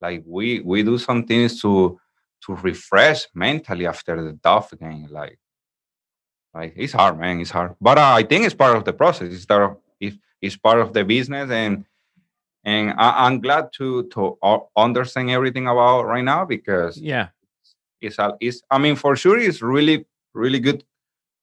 like 0.00 0.22
we 0.26 0.60
we 0.60 0.82
do 0.82 0.98
some 0.98 1.24
things 1.26 1.60
to 1.62 1.98
to 2.46 2.54
refresh 2.56 3.26
mentally 3.34 3.86
after 3.86 4.22
the 4.22 4.38
tough 4.42 4.72
game. 4.78 5.08
Like 5.10 5.38
like 6.54 6.74
it's 6.76 6.92
hard, 6.92 7.18
man. 7.18 7.40
It's 7.40 7.50
hard. 7.50 7.74
But 7.80 7.98
uh, 7.98 8.14
I 8.14 8.22
think 8.22 8.44
it's 8.44 8.54
part 8.54 8.76
of 8.76 8.84
the 8.84 8.92
process. 8.92 9.32
It's 9.32 9.46
part 9.46 9.62
of 9.62 9.76
it's, 10.00 10.16
it's 10.40 10.56
part 10.56 10.80
of 10.80 10.92
the 10.92 11.04
business 11.04 11.50
and 11.50 11.84
and 12.64 12.94
I, 12.98 13.26
I'm 13.26 13.40
glad 13.40 13.70
to 13.78 14.04
to 14.14 14.38
understand 14.76 15.30
everything 15.30 15.66
about 15.66 16.06
right 16.06 16.24
now 16.24 16.44
because 16.44 16.98
yeah. 16.98 17.28
it's 18.00 18.18
a, 18.18 18.36
it's 18.40 18.62
I 18.70 18.78
mean 18.78 18.96
for 18.96 19.16
sure 19.16 19.38
it's 19.38 19.62
really 19.62 20.06
really 20.32 20.60
good 20.60 20.84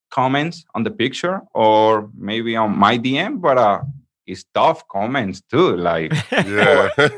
comments 0.10 0.66
on 0.76 0.84
the 0.84 0.92
picture 0.92 1.42
or 1.54 2.10
maybe 2.18 2.56
on 2.56 2.78
my 2.78 2.98
DM, 2.98 3.42
but 3.42 3.58
uh 3.58 3.82
it's 4.28 4.46
tough 4.54 4.88
comments 4.88 5.42
too. 5.42 5.76
Like, 5.76 6.14
Yeah. 6.32 6.90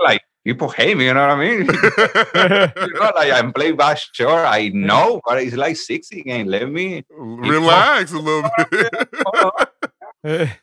Like 0.00 0.22
people 0.48 0.70
hate 0.70 0.96
me. 0.96 1.04
You 1.04 1.14
know 1.14 1.26
what 1.28 1.36
I 1.36 1.40
mean? 1.44 1.60
you 2.86 2.94
know, 2.94 3.12
like 3.14 3.32
I'm 3.32 3.52
playing 3.52 3.76
bass. 3.76 4.08
Sure, 4.12 4.46
I 4.46 4.68
know, 4.68 5.20
but 5.26 5.42
it's 5.42 5.54
like 5.54 5.76
60 5.76 6.22
games. 6.22 6.48
Let 6.48 6.70
me. 6.70 7.04
Relax 7.10 8.12
a 8.12 8.18
little 8.18 8.50
bit. 8.70 9.08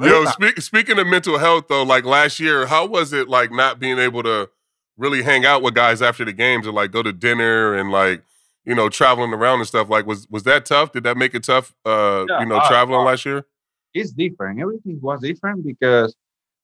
Yo, 0.00 0.24
speak, 0.24 0.60
speaking 0.60 0.98
of 0.98 1.06
mental 1.06 1.38
health 1.38 1.66
though, 1.68 1.84
like 1.84 2.04
last 2.04 2.40
year, 2.40 2.66
how 2.66 2.84
was 2.84 3.12
it 3.12 3.28
like 3.28 3.52
not 3.52 3.78
being 3.78 3.98
able 3.98 4.24
to 4.24 4.50
really 4.96 5.22
hang 5.22 5.46
out 5.46 5.62
with 5.62 5.74
guys 5.74 6.02
after 6.02 6.24
the 6.24 6.32
games 6.32 6.66
or 6.66 6.72
like 6.72 6.90
go 6.90 7.02
to 7.02 7.12
dinner 7.12 7.74
and 7.74 7.92
like 7.92 8.24
you 8.64 8.74
know 8.74 8.88
traveling 8.88 9.32
around 9.32 9.60
and 9.60 9.68
stuff? 9.68 9.88
Like, 9.88 10.04
was 10.04 10.26
was 10.28 10.42
that 10.42 10.66
tough? 10.66 10.90
Did 10.90 11.04
that 11.04 11.16
make 11.16 11.32
it 11.34 11.44
tough? 11.44 11.72
Uh, 11.86 12.24
Yeah, 12.28 12.40
you 12.40 12.46
know, 12.46 12.56
uh, 12.56 12.68
traveling 12.68 13.00
uh, 13.00 13.04
last 13.04 13.24
year. 13.24 13.46
It's 13.94 14.10
different. 14.10 14.58
Everything 14.58 14.98
was 15.00 15.20
different 15.20 15.64
because 15.64 16.16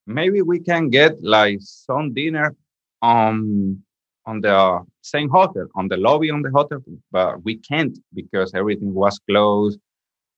maybe 0.09 0.41
we 0.41 0.59
can 0.59 0.89
get 0.89 1.21
like 1.23 1.59
some 1.61 2.13
dinner 2.13 2.55
um 3.01 3.83
on 4.25 4.41
the 4.41 4.81
same 5.01 5.29
hotel, 5.29 5.67
on 5.75 5.87
the 5.87 5.97
lobby 5.97 6.29
on 6.31 6.41
the 6.41 6.51
hotel, 6.51 6.79
but 7.11 7.43
we 7.43 7.57
can't 7.57 7.97
because 8.13 8.53
everything 8.55 8.93
was 8.93 9.19
closed. 9.29 9.79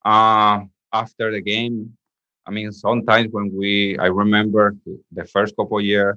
Uh, 0.05 0.61
after 0.93 1.31
the 1.31 1.41
game, 1.41 1.97
I 2.45 2.51
mean, 2.51 2.71
sometimes 2.71 3.29
when 3.31 3.51
we, 3.53 3.97
I 3.99 4.07
remember 4.07 4.75
the 5.11 5.25
first 5.25 5.55
couple 5.55 5.77
of 5.79 5.85
years, 5.85 6.15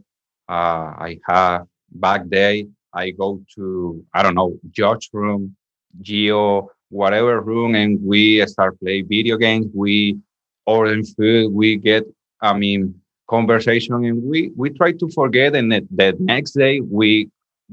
uh, 0.49 0.93
I 1.09 1.19
have 1.29 1.67
back 1.91 2.29
day. 2.29 2.69
I 2.93 3.11
go 3.11 3.43
to 3.57 4.05
I 4.15 4.23
don't 4.23 4.35
know 4.35 4.59
George 4.71 5.11
room, 5.13 5.57
Gio, 6.03 6.69
whatever 6.91 7.41
room, 7.41 7.75
and 7.75 8.01
we 8.03 8.45
start 8.47 8.79
play 8.81 9.03
video 9.03 9.37
games. 9.37 9.67
We 9.75 10.19
order 10.67 11.01
food. 11.03 11.53
We 11.53 11.77
get, 11.77 12.05
I 12.41 12.55
mean, 12.57 12.95
conversation, 13.29 13.95
and 13.95 14.23
we 14.23 14.51
we 14.57 14.71
try 14.71 14.93
to 14.93 15.09
forget. 15.09 15.55
And 15.55 15.73
the, 15.73 15.87
the 15.91 16.17
next 16.19 16.53
day 16.53 16.81
we 16.81 17.31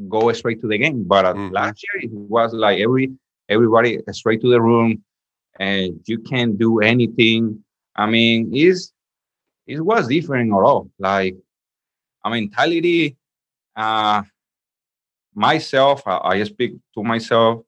go 0.10 0.32
straight 0.34 0.62
to 0.62 0.68
the 0.68 0.78
game. 0.78 1.04
But 1.04 1.26
Mhm. 1.36 1.52
last 1.52 1.84
year 1.84 2.04
it 2.06 2.12
was 2.12 2.54
like 2.54 2.80
every 2.80 3.12
everybody 3.49 3.99
straight 4.12 4.41
to 4.41 4.49
the 4.49 4.62
room, 4.62 5.04
and 5.60 5.99
you 6.06 6.20
can't 6.20 6.58
do 6.58 6.80
anything. 6.80 7.64
I 7.95 8.06
mean, 8.10 8.56
is 8.56 8.93
it 9.68 9.82
was 9.82 10.08
different 10.08 10.52
at 10.52 10.56
all. 10.56 10.89
Like 10.99 11.36
a 12.24 12.30
mentality. 12.30 13.18
Uh, 13.76 14.24
myself, 15.34 16.04
I, 16.06 16.18
I 16.18 16.43
speak 16.43 16.74
to 16.95 17.04
myself. 17.04 17.64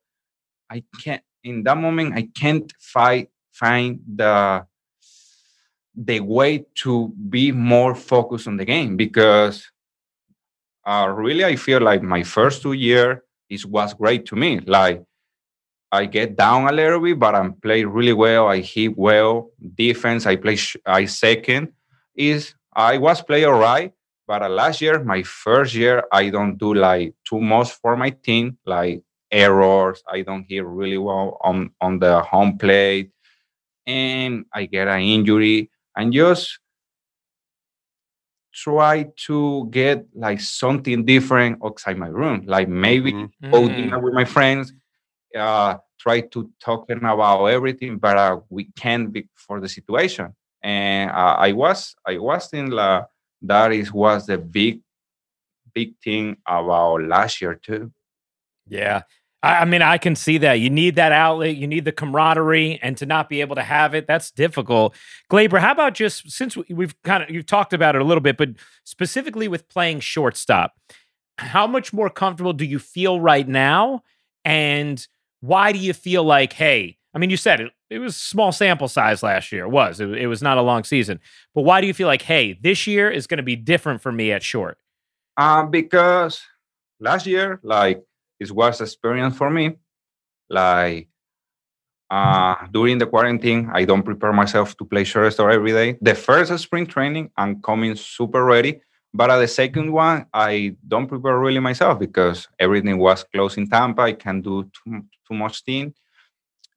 I 0.69 0.83
can't 1.01 1.21
in 1.43 1.63
that 1.63 1.77
moment. 1.77 2.13
I 2.15 2.27
can't 2.39 2.71
fight 2.79 3.29
find 3.51 3.99
the 4.15 4.65
the 5.95 6.19
way 6.19 6.65
to 6.75 7.13
be 7.29 7.51
more 7.51 7.93
focused 7.95 8.47
on 8.47 8.57
the 8.57 8.65
game 8.65 8.97
because 8.97 9.71
uh, 10.85 11.11
really 11.15 11.45
I 11.45 11.55
feel 11.55 11.81
like 11.81 12.01
my 12.01 12.23
first 12.23 12.61
two 12.61 12.73
year 12.73 13.23
is 13.49 13.65
was 13.65 13.93
great 13.93 14.25
to 14.27 14.35
me. 14.35 14.59
Like 14.59 15.03
I 15.91 16.05
get 16.05 16.35
down 16.35 16.67
a 16.67 16.71
little 16.71 16.99
bit, 16.99 17.19
but 17.19 17.35
I'm 17.35 17.53
play 17.53 17.83
really 17.85 18.13
well. 18.13 18.47
I 18.47 18.59
hit 18.61 18.97
well. 18.97 19.51
Defense, 19.75 20.25
I 20.25 20.35
play 20.35 20.55
sh- 20.55 20.77
I 20.85 21.05
second. 21.05 21.73
Is 22.15 22.55
I 22.73 22.97
was 22.97 23.21
play 23.21 23.43
all 23.45 23.59
right, 23.59 23.91
but 24.27 24.41
uh, 24.41 24.49
last 24.49 24.81
year, 24.81 25.03
my 25.03 25.23
first 25.23 25.75
year, 25.75 26.03
I 26.11 26.29
don't 26.29 26.57
do 26.57 26.73
like 26.73 27.13
too 27.27 27.39
much 27.39 27.71
for 27.71 27.95
my 27.95 28.09
team, 28.09 28.57
like 28.65 29.03
errors. 29.31 30.03
I 30.07 30.21
don't 30.21 30.45
hit 30.49 30.65
really 30.65 30.97
well 30.97 31.37
on 31.41 31.71
on 31.79 31.99
the 31.99 32.21
home 32.21 32.57
plate, 32.57 33.11
and 33.85 34.45
I 34.51 34.65
get 34.65 34.87
an 34.87 35.01
injury. 35.01 35.69
And 35.95 36.13
just 36.13 36.59
try 38.53 39.11
to 39.27 39.67
get 39.71 40.05
like 40.13 40.39
something 40.39 41.05
different 41.05 41.59
outside 41.63 41.97
my 41.97 42.07
room, 42.07 42.43
like 42.45 42.67
maybe 42.69 43.11
Mhm. 43.13 43.31
go 43.51 43.67
Mm. 43.67 43.75
dinner 43.75 43.99
with 43.99 44.13
my 44.13 44.25
friends, 44.25 44.73
uh, 45.35 45.77
try 45.99 46.21
to 46.21 46.51
talking 46.59 46.97
about 47.03 47.45
everything, 47.47 47.97
but 47.97 48.17
uh, 48.17 48.39
we 48.49 48.65
can't 48.75 49.11
be 49.11 49.27
for 49.35 49.59
the 49.59 49.67
situation. 49.69 50.35
And 50.61 51.09
uh, 51.11 51.35
I 51.39 51.51
was, 51.53 51.95
I 52.05 52.17
was 52.19 52.53
in 52.53 52.69
la. 52.71 53.05
That 53.41 53.73
is 53.73 53.91
was 53.91 54.27
the 54.27 54.37
big, 54.37 54.81
big 55.73 55.97
thing 56.03 56.37
about 56.47 57.01
last 57.03 57.41
year 57.41 57.55
too. 57.55 57.91
Yeah. 58.67 59.01
I, 59.43 59.65
mean, 59.65 59.81
I 59.81 59.97
can 59.97 60.15
see 60.15 60.37
that. 60.39 60.53
You 60.53 60.69
need 60.69 60.95
that 60.95 61.11
outlet, 61.11 61.57
you 61.57 61.67
need 61.67 61.83
the 61.83 61.91
camaraderie, 61.91 62.79
and 62.81 62.95
to 62.97 63.05
not 63.05 63.27
be 63.27 63.41
able 63.41 63.55
to 63.55 63.61
have 63.61 63.93
it, 63.93 64.07
that's 64.07 64.31
difficult. 64.31 64.95
Gleyber, 65.29 65.59
how 65.59 65.73
about 65.73 65.93
just 65.95 66.31
since 66.31 66.55
we- 66.55 66.65
we've 66.69 66.99
kind 67.03 67.23
of 67.23 67.29
you've 67.29 67.45
talked 67.45 67.73
about 67.73 67.95
it 67.95 68.01
a 68.01 68.05
little 68.05 68.21
bit, 68.21 68.37
but 68.37 68.51
specifically 68.85 69.49
with 69.49 69.67
playing 69.67 69.99
shortstop, 69.99 70.79
how 71.39 71.67
much 71.67 71.91
more 71.91 72.09
comfortable 72.09 72.53
do 72.53 72.63
you 72.63 72.79
feel 72.79 73.19
right 73.19 73.47
now? 73.47 74.03
And 74.45 75.05
why 75.41 75.73
do 75.73 75.79
you 75.79 75.93
feel 75.93 76.23
like, 76.23 76.53
hey, 76.53 76.97
I 77.13 77.19
mean, 77.19 77.29
you 77.29 77.37
said 77.37 77.59
it, 77.59 77.71
it 77.89 77.99
was 77.99 78.15
small 78.15 78.51
sample 78.51 78.87
size 78.87 79.21
last 79.21 79.51
year. 79.51 79.65
It 79.65 79.69
was. 79.69 79.99
It, 79.99 80.09
it 80.13 80.27
was 80.27 80.41
not 80.41 80.57
a 80.57 80.61
long 80.61 80.83
season. 80.83 81.19
But 81.53 81.61
why 81.61 81.81
do 81.81 81.87
you 81.87 81.93
feel 81.93 82.07
like, 82.07 82.23
hey, 82.23 82.57
this 82.61 82.87
year 82.87 83.11
is 83.11 83.27
going 83.27 83.37
to 83.37 83.43
be 83.43 83.55
different 83.55 84.01
for 84.01 84.11
me 84.11 84.31
at 84.31 84.41
short? 84.41 84.77
Um, 85.37 85.69
because 85.69 86.41
last 86.99 87.27
year, 87.27 87.59
like 87.61 88.03
it 88.39 88.51
was 88.51 88.81
experience 88.81 89.35
for 89.35 89.49
me. 89.49 89.77
Like 90.49 91.09
uh, 92.09 92.55
during 92.71 92.97
the 92.97 93.07
quarantine, 93.07 93.69
I 93.73 93.85
don't 93.85 94.03
prepare 94.03 94.33
myself 94.33 94.77
to 94.77 94.85
play 94.85 95.03
shortstop 95.03 95.51
every 95.51 95.71
day. 95.71 95.97
The 96.01 96.15
first 96.15 96.57
spring 96.59 96.85
training, 96.85 97.31
I'm 97.37 97.61
coming 97.61 97.95
super 97.95 98.43
ready. 98.45 98.81
But 99.15 99.29
at 99.29 99.39
the 99.39 99.47
second 99.47 99.91
one, 99.91 100.25
I 100.33 100.75
don't 100.87 101.07
prepare 101.07 101.37
really 101.37 101.59
myself 101.59 101.99
because 101.99 102.47
everything 102.59 102.97
was 102.97 103.23
closed 103.23 103.57
in 103.59 103.69
Tampa. 103.69 104.01
I 104.01 104.13
can't 104.13 104.43
do 104.43 104.69
too, 104.73 105.05
too 105.27 105.33
much 105.35 105.61
thing. 105.63 105.93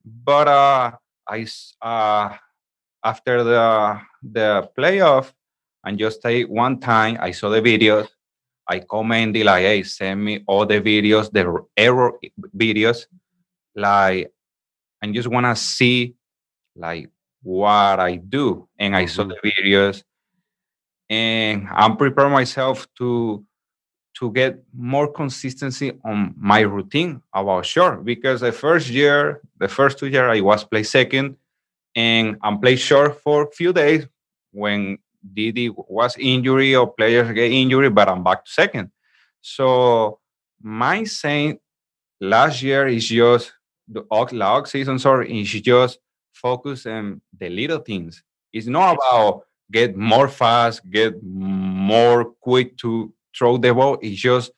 But 0.04 0.46
uh, 0.46 0.92
I 1.26 1.46
uh, 1.80 2.36
after 3.02 3.42
the 3.42 4.00
the 4.22 4.68
playoff, 4.76 5.32
and 5.84 5.98
just 5.98 6.20
take 6.20 6.48
one 6.48 6.78
time, 6.78 7.16
I 7.20 7.30
saw 7.30 7.48
the 7.48 7.62
videos. 7.62 8.08
I 8.68 8.80
commented 8.80 9.44
like, 9.46 9.62
hey, 9.62 9.82
send 9.84 10.24
me 10.24 10.42
all 10.46 10.66
the 10.66 10.80
videos, 10.80 11.30
the 11.30 11.64
error 11.76 12.12
videos, 12.56 13.06
like, 13.74 14.32
and 15.02 15.14
just 15.14 15.28
wanna 15.28 15.54
see 15.56 16.14
like 16.76 17.10
what 17.42 18.00
I 18.00 18.16
do. 18.16 18.68
And 18.78 18.96
I 18.96 19.06
saw 19.06 19.24
Mhm. 19.24 19.28
the 19.30 19.50
videos, 19.50 20.02
and 21.08 21.68
I'm 21.70 21.96
preparing 21.96 22.32
myself 22.32 22.86
to 22.98 23.44
to 24.18 24.32
get 24.32 24.58
more 24.72 25.12
consistency 25.12 25.92
on 26.02 26.34
my 26.38 26.60
routine 26.60 27.20
about 27.34 27.66
short 27.66 28.02
because 28.02 28.40
the 28.40 28.50
first 28.50 28.88
year, 28.88 29.42
the 29.58 29.68
first 29.68 29.98
two 29.98 30.06
year, 30.06 30.26
I 30.30 30.40
was 30.40 30.64
play 30.64 30.84
second 30.84 31.36
and 31.94 32.38
I'm 32.42 32.58
play 32.58 32.76
short 32.76 33.20
for 33.20 33.42
a 33.42 33.50
few 33.50 33.74
days 33.74 34.06
when 34.52 34.98
Didi 35.32 35.70
was 35.70 36.16
injury 36.18 36.74
or 36.74 36.92
players 36.92 37.32
get 37.32 37.50
injury, 37.50 37.90
but 37.90 38.08
I'm 38.08 38.22
back 38.22 38.44
to 38.44 38.50
second. 38.50 38.90
So 39.40 40.20
my 40.60 41.04
saying 41.04 41.58
last 42.20 42.62
year 42.62 42.86
is 42.86 43.08
just 43.08 43.52
the 43.88 44.04
the 44.10 44.66
season, 44.66 44.98
sorry, 44.98 45.40
is 45.40 45.50
just 45.50 45.98
focus 46.32 46.86
on 46.86 47.20
the 47.38 47.48
little 47.48 47.78
things. 47.78 48.22
It's 48.52 48.66
not 48.66 48.94
about 48.94 49.42
get 49.70 49.96
more 49.96 50.28
fast, 50.28 50.88
get 50.90 51.22
more 51.22 52.24
quick 52.40 52.76
to 52.78 53.12
throw 53.36 53.56
the 53.56 53.74
ball. 53.74 53.98
It's 54.02 54.20
just 54.20 54.52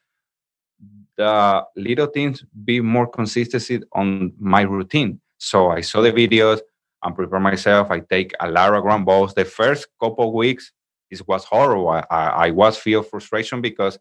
the 1.16 1.64
little 1.77 2.07
things 2.07 2.45
be 2.64 2.81
more 2.81 3.07
consistency 3.07 3.81
on 3.93 4.33
my 4.39 4.62
routine. 4.62 5.21
So 5.39 5.71
I 5.71 5.81
saw 5.83 6.01
the 6.01 6.12
videos, 6.12 6.61
I 7.03 7.11
prepare 7.11 7.41
myself. 7.41 7.91
I 7.91 8.01
take 8.01 8.33
a 8.41 8.51
lot 8.51 8.75
of 8.75 8.83
ground 8.83 9.07
balls. 9.07 9.35
The 9.35 9.45
first 9.45 9.89
couple 10.01 10.33
weeks, 10.33 10.73
it 11.11 11.27
was 11.27 11.45
horrible. 11.45 11.89
I, 11.89 12.05
I, 12.11 12.27
I 12.47 12.51
was 12.51 12.77
feel 12.77 13.03
frustration 13.03 13.61
because 13.61 13.99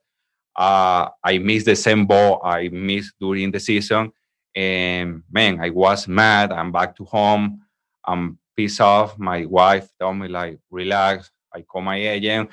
uh, 0.55 1.09
I 1.23 1.37
missed 1.37 1.67
the 1.67 1.75
same 1.75 2.05
ball 2.05 2.41
I 2.43 2.69
missed 2.69 3.13
during 3.19 3.51
the 3.51 3.59
season. 3.59 4.11
And 4.55 5.21
man, 5.31 5.59
I 5.61 5.69
was 5.69 6.07
mad. 6.07 6.51
I'm 6.51 6.71
back 6.71 6.95
to 6.97 7.05
home. 7.05 7.61
I'm 8.05 8.39
pissed 8.55 8.81
off. 8.81 9.19
My 9.19 9.45
wife 9.45 9.89
told 9.99 10.17
me 10.17 10.27
like, 10.27 10.59
relax. 10.71 11.31
I 11.53 11.61
call 11.61 11.81
my 11.81 11.97
agent. 11.97 12.49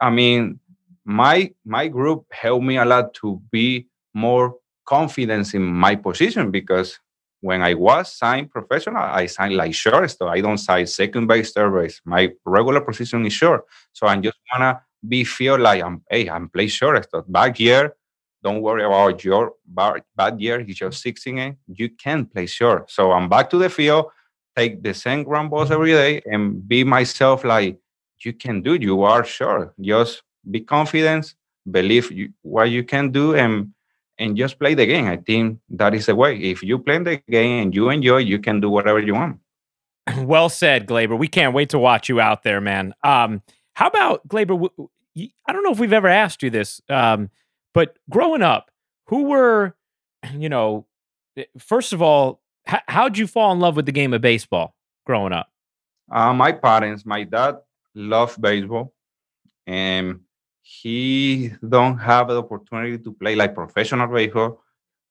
I 0.00 0.10
mean, 0.10 0.60
my 1.04 1.52
my 1.64 1.88
group 1.88 2.26
helped 2.30 2.64
me 2.64 2.78
a 2.78 2.84
lot 2.84 3.12
to 3.14 3.42
be 3.50 3.86
more 4.14 4.56
confidence 4.86 5.54
in 5.54 5.62
my 5.62 5.94
position 5.96 6.50
because 6.50 7.00
when 7.44 7.60
I 7.60 7.74
was 7.74 8.10
signed 8.10 8.50
professional, 8.50 9.02
I 9.02 9.26
signed 9.26 9.54
like 9.54 9.74
shortstop. 9.74 10.30
I 10.30 10.40
don't 10.40 10.56
sign 10.56 10.86
second 10.86 11.26
base, 11.26 11.52
third 11.52 11.74
base. 11.78 12.00
My 12.06 12.32
regular 12.46 12.80
position 12.80 13.26
is 13.26 13.34
short. 13.34 13.66
So 13.92 14.06
I 14.06 14.16
just 14.16 14.38
wanna 14.50 14.80
be 15.06 15.24
feel 15.24 15.58
like 15.58 15.82
I'm 15.82 16.02
hey, 16.08 16.30
I'm 16.30 16.48
play 16.48 16.68
shortstop. 16.68 17.26
Back 17.28 17.60
year, 17.60 17.96
don't 18.42 18.62
worry 18.62 18.84
about 18.84 19.22
your 19.22 19.52
bad, 19.66 20.04
bad 20.16 20.40
year. 20.40 20.60
It's 20.60 20.78
just 20.78 21.02
16 21.02 21.38
and 21.38 21.56
you 21.66 21.90
can 21.90 22.24
play 22.24 22.46
short. 22.46 22.90
So 22.90 23.12
I'm 23.12 23.28
back 23.28 23.50
to 23.50 23.58
the 23.58 23.68
field, 23.68 24.06
take 24.56 24.82
the 24.82 24.94
same 24.94 25.22
ground 25.22 25.50
balls 25.50 25.70
every 25.70 25.92
day 25.92 26.22
and 26.24 26.66
be 26.66 26.82
myself 26.82 27.44
like 27.44 27.78
you 28.24 28.32
can 28.32 28.62
do. 28.62 28.74
You 28.74 29.02
are 29.02 29.22
sure. 29.22 29.74
Just 29.78 30.22
be 30.50 30.60
confident, 30.60 31.34
believe 31.70 32.10
you, 32.10 32.32
what 32.40 32.70
you 32.70 32.84
can 32.84 33.10
do, 33.10 33.34
and 33.34 33.74
and 34.18 34.36
just 34.36 34.58
play 34.58 34.74
the 34.74 34.86
game. 34.86 35.06
I 35.06 35.16
think 35.16 35.58
that 35.70 35.94
is 35.94 36.06
the 36.06 36.14
way. 36.14 36.36
If 36.36 36.62
you 36.62 36.78
play 36.78 36.98
the 36.98 37.16
game 37.28 37.62
and 37.64 37.74
you 37.74 37.90
enjoy, 37.90 38.18
you 38.18 38.38
can 38.38 38.60
do 38.60 38.70
whatever 38.70 39.00
you 39.00 39.14
want. 39.14 39.38
Well 40.18 40.48
said, 40.50 40.86
Gleyber. 40.86 41.18
We 41.18 41.28
can't 41.28 41.54
wait 41.54 41.70
to 41.70 41.78
watch 41.78 42.08
you 42.08 42.20
out 42.20 42.42
there, 42.42 42.60
man. 42.60 42.94
Um, 43.02 43.42
how 43.74 43.88
about 43.88 44.26
Gleyber? 44.28 44.68
I 45.16 45.52
don't 45.52 45.62
know 45.62 45.72
if 45.72 45.78
we've 45.78 45.92
ever 45.92 46.08
asked 46.08 46.42
you 46.42 46.50
this, 46.50 46.80
um, 46.88 47.30
but 47.72 47.96
growing 48.10 48.42
up, 48.42 48.70
who 49.06 49.24
were, 49.24 49.74
you 50.34 50.48
know, 50.48 50.86
eh, 51.36 51.44
first 51.58 51.92
of 51.92 52.02
all, 52.02 52.42
h- 52.68 52.82
how'd 52.88 53.16
you 53.16 53.26
fall 53.26 53.52
in 53.52 53.60
love 53.60 53.76
with 53.76 53.86
the 53.86 53.92
game 53.92 54.12
of 54.12 54.20
baseball 54.20 54.74
growing 55.06 55.32
up? 55.32 55.48
Uh, 56.10 56.34
my 56.34 56.52
parents, 56.52 57.06
my 57.06 57.24
dad 57.24 57.56
loved 57.94 58.40
baseball, 58.40 58.92
and 59.66 60.20
he 60.66 61.52
don't 61.68 61.98
have 61.98 62.28
the 62.28 62.42
opportunity 62.42 62.96
to 62.96 63.12
play 63.12 63.36
like 63.36 63.54
professional 63.54 64.06
baseball. 64.08 64.62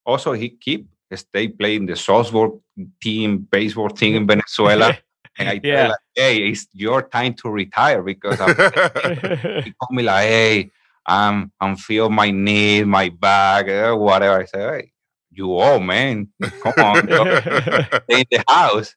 Also, 0.03 0.33
he 0.33 0.49
keep 0.49 0.87
stay 1.15 1.47
playing 1.47 1.85
the 1.85 1.93
softball 1.93 2.59
team, 2.99 3.37
baseball 3.51 3.89
team 3.89 4.15
in 4.15 4.25
Venezuela. 4.25 4.97
and 5.37 5.49
I 5.49 5.59
yeah. 5.63 5.75
tell 5.75 5.89
like, 5.89 5.99
hey, 6.15 6.37
it's 6.49 6.67
your 6.73 7.03
time 7.03 7.35
to 7.35 7.51
retire 7.51 8.01
because 8.01 8.39
he 9.63 9.73
told 9.77 9.91
me 9.91 10.01
like, 10.01 10.27
hey, 10.27 10.71
I'm 11.05 11.51
I'm 11.61 11.75
feel 11.75 12.09
my 12.09 12.31
knee, 12.31 12.83
my 12.83 13.09
back, 13.09 13.69
uh, 13.69 13.95
whatever. 13.95 14.41
I 14.41 14.45
say, 14.45 14.59
hey, 14.59 14.91
you 15.31 15.51
old 15.51 15.83
man, 15.83 16.29
come 16.41 16.73
on, 16.77 17.07
stay 17.07 18.21
in 18.21 18.25
the 18.31 18.43
house. 18.47 18.95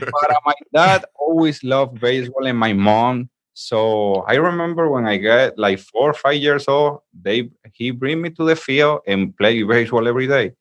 But 0.00 0.36
my 0.44 0.54
dad 0.74 1.04
always 1.14 1.62
loved 1.62 2.00
baseball, 2.00 2.46
and 2.46 2.58
my 2.58 2.72
mom. 2.72 3.28
So 3.54 4.24
I 4.26 4.34
remember 4.36 4.88
when 4.88 5.06
I 5.06 5.18
got 5.18 5.58
like 5.58 5.78
four 5.78 6.10
or 6.10 6.14
five 6.14 6.36
years 6.36 6.68
old, 6.68 7.00
they 7.12 7.50
he 7.74 7.90
bring 7.90 8.22
me 8.22 8.30
to 8.30 8.44
the 8.44 8.56
field 8.56 9.00
and 9.06 9.36
play 9.36 9.62
baseball 9.62 10.08
every 10.08 10.26
day. 10.26 10.52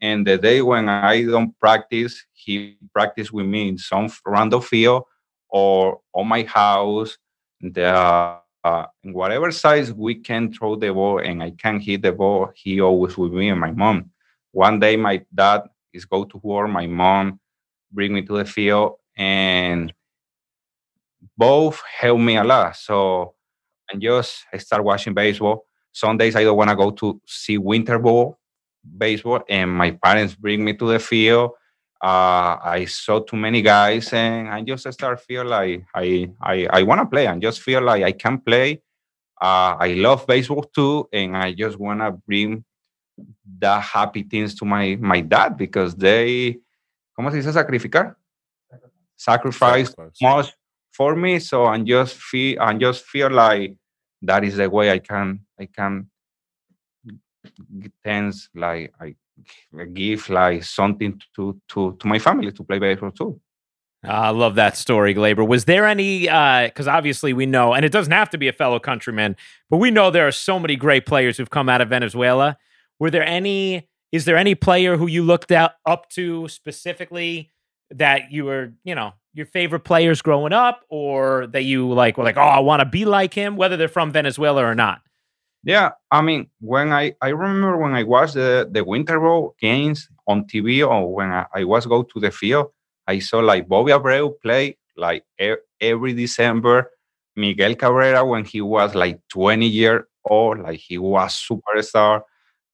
And 0.00 0.26
the 0.26 0.38
day 0.38 0.62
when 0.62 0.88
I 0.88 1.24
don't 1.24 1.58
practice, 1.58 2.24
he 2.32 2.78
practice 2.92 3.32
with 3.32 3.46
me 3.46 3.68
in 3.68 3.78
some 3.78 4.08
random 4.24 4.62
field 4.62 5.04
or 5.48 6.00
on 6.14 6.28
my 6.28 6.42
house. 6.44 7.18
The 7.60 8.38
uh, 8.64 8.86
in 9.02 9.12
whatever 9.12 9.50
size 9.50 9.92
we 9.92 10.14
can 10.14 10.52
throw 10.52 10.76
the 10.76 10.92
ball 10.92 11.18
and 11.18 11.42
I 11.42 11.50
can 11.50 11.80
hit 11.80 12.02
the 12.02 12.12
ball, 12.12 12.50
he 12.54 12.80
always 12.80 13.16
with 13.16 13.32
me 13.32 13.48
and 13.50 13.60
my 13.60 13.70
mom. 13.70 14.10
One 14.52 14.80
day 14.80 14.96
my 14.96 15.22
dad 15.34 15.62
is 15.92 16.04
go 16.04 16.24
to 16.24 16.38
war, 16.38 16.66
my 16.68 16.86
mom 16.86 17.40
bring 17.92 18.12
me 18.14 18.22
to 18.22 18.38
the 18.38 18.44
field 18.44 18.96
and 19.16 19.92
both 21.36 21.80
help 22.00 22.20
me 22.20 22.36
a 22.36 22.44
lot. 22.44 22.76
So 22.76 23.34
and 23.90 24.02
just 24.02 24.44
I 24.52 24.58
start 24.58 24.84
watching 24.84 25.14
baseball. 25.14 25.66
Some 25.92 26.16
days 26.16 26.36
I 26.36 26.44
don't 26.44 26.56
want 26.56 26.70
to 26.70 26.76
go 26.76 26.90
to 26.90 27.20
see 27.26 27.58
winter 27.58 27.98
ball 27.98 28.38
baseball, 28.96 29.40
and 29.48 29.70
my 29.70 29.90
parents 29.90 30.34
bring 30.34 30.64
me 30.64 30.74
to 30.74 30.88
the 30.88 30.98
field. 30.98 31.52
Uh, 32.00 32.56
I 32.62 32.86
saw 32.88 33.20
too 33.20 33.36
many 33.36 33.62
guys, 33.62 34.12
and 34.12 34.48
I 34.48 34.62
just 34.62 34.90
start 34.92 35.20
feel 35.20 35.44
like 35.44 35.84
I 35.94 36.30
I, 36.40 36.66
I 36.70 36.82
want 36.82 37.00
to 37.00 37.06
play, 37.06 37.26
and 37.26 37.42
just 37.42 37.60
feel 37.60 37.82
like 37.82 38.02
I 38.02 38.12
can 38.12 38.38
play. 38.38 38.82
Uh, 39.40 39.76
I 39.78 39.94
love 39.94 40.26
baseball 40.26 40.62
too, 40.62 41.08
and 41.12 41.36
I 41.36 41.52
just 41.52 41.78
want 41.78 42.00
to 42.00 42.12
bring 42.12 42.64
the 43.58 43.80
happy 43.80 44.22
things 44.22 44.54
to 44.56 44.64
my 44.64 44.96
my 45.00 45.20
dad 45.20 45.56
because 45.56 45.96
they, 45.96 46.60
¿cómo 47.18 47.30
se 47.30 47.38
dice 47.38 47.52
sacrificar? 47.52 48.14
Sacrifice, 49.16 49.88
Sacrifice. 49.88 50.22
much 50.22 50.57
for 50.98 51.14
me. 51.14 51.38
So 51.38 51.64
I 51.64 51.78
just 51.78 52.16
feel 52.16 52.60
I 52.60 52.74
just 52.74 53.04
feel 53.04 53.30
like 53.30 53.76
that 54.22 54.44
is 54.44 54.56
the 54.56 54.68
way 54.68 54.90
I 54.90 54.98
can 54.98 55.40
I 55.58 55.66
can 55.66 56.10
tends 58.04 58.50
like 58.54 58.92
I 59.00 59.14
give 59.94 60.28
like 60.28 60.64
something 60.64 61.20
to 61.36 61.60
to 61.68 61.96
to 62.00 62.06
my 62.06 62.18
family 62.18 62.50
to 62.52 62.64
play 62.64 62.80
baseball 62.80 63.12
too. 63.12 63.40
I 64.04 64.30
love 64.30 64.54
that 64.56 64.76
story, 64.76 65.12
Gleyber. 65.14 65.46
Was 65.46 65.64
there 65.64 65.84
any? 65.86 66.22
Because 66.22 66.86
uh, 66.86 66.98
obviously 66.98 67.32
we 67.32 67.46
know, 67.46 67.74
and 67.74 67.84
it 67.84 67.90
doesn't 67.90 68.12
have 68.12 68.30
to 68.30 68.38
be 68.38 68.48
a 68.48 68.52
fellow 68.52 68.78
countryman, 68.78 69.36
but 69.70 69.78
we 69.78 69.90
know 69.90 70.10
there 70.10 70.28
are 70.28 70.32
so 70.32 70.58
many 70.58 70.76
great 70.76 71.04
players 71.04 71.36
who've 71.36 71.50
come 71.50 71.68
out 71.68 71.80
of 71.80 71.88
Venezuela. 71.88 72.58
Were 72.98 73.10
there 73.10 73.24
any? 73.24 73.88
Is 74.10 74.24
there 74.24 74.36
any 74.36 74.54
player 74.54 74.96
who 74.96 75.06
you 75.06 75.22
looked 75.22 75.52
out 75.52 75.72
up 75.84 76.08
to 76.10 76.48
specifically 76.48 77.52
that 77.90 78.30
you 78.32 78.44
were, 78.44 78.72
you 78.84 78.94
know, 78.94 79.12
your 79.34 79.46
favorite 79.46 79.80
players 79.80 80.22
growing 80.22 80.52
up, 80.52 80.84
or 80.88 81.46
that 81.48 81.62
you 81.62 81.92
like 81.92 82.16
were 82.18 82.24
like, 82.24 82.36
oh, 82.36 82.40
I 82.40 82.60
want 82.60 82.80
to 82.80 82.86
be 82.86 83.04
like 83.04 83.34
him, 83.34 83.56
whether 83.56 83.76
they're 83.76 83.88
from 83.88 84.10
Venezuela 84.12 84.64
or 84.64 84.74
not? 84.74 85.00
Yeah, 85.64 85.90
I 86.10 86.22
mean, 86.22 86.48
when 86.60 86.92
I 86.92 87.14
I 87.20 87.28
remember 87.28 87.76
when 87.78 87.94
I 87.94 88.04
watched 88.04 88.34
the 88.34 88.68
the 88.70 88.84
Winter 88.84 89.18
ball 89.20 89.54
games 89.60 90.08
on 90.26 90.44
TV 90.44 90.86
or 90.86 91.12
when 91.14 91.30
I, 91.30 91.46
I 91.54 91.64
was 91.64 91.86
go 91.86 92.02
to 92.02 92.20
the 92.20 92.30
field, 92.30 92.68
I 93.06 93.18
saw 93.18 93.38
like 93.40 93.68
Bobby 93.68 93.92
Abreu 93.92 94.32
play 94.40 94.76
like 94.96 95.24
e- 95.40 95.54
every 95.80 96.12
December. 96.14 96.90
Miguel 97.36 97.76
Cabrera 97.76 98.24
when 98.26 98.44
he 98.44 98.60
was 98.60 98.94
like 98.96 99.20
20 99.28 99.66
years 99.66 100.02
old, 100.24 100.58
like 100.60 100.80
he 100.80 100.98
was 100.98 101.32
superstar. 101.48 102.22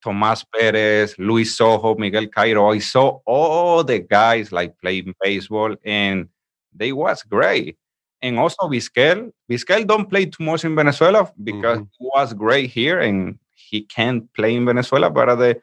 Tomas 0.04 0.44
Perez, 0.44 1.18
Luis 1.18 1.58
Sojo, 1.58 1.96
Miguel 1.98 2.28
Cairo. 2.28 2.70
I 2.70 2.78
saw 2.78 3.20
all 3.24 3.82
the 3.82 4.00
guys 4.00 4.52
like 4.52 4.78
playing 4.78 5.14
baseball 5.22 5.74
and 5.82 6.28
they 6.74 6.92
was 6.92 7.22
great 7.22 7.78
and 8.20 8.38
also 8.38 8.68
Vizquel. 8.68 9.32
Vizquel 9.50 9.86
don't 9.86 10.10
play 10.10 10.26
too 10.26 10.44
much 10.44 10.64
in 10.64 10.76
Venezuela 10.76 11.32
because 11.42 11.78
mm-hmm. 11.78 11.98
he 11.98 12.10
was 12.14 12.34
great 12.34 12.68
here 12.68 13.00
and 13.00 13.38
he 13.54 13.80
can't 13.82 14.30
play 14.34 14.54
in 14.54 14.66
Venezuela. 14.66 15.08
But 15.08 15.36
the 15.36 15.60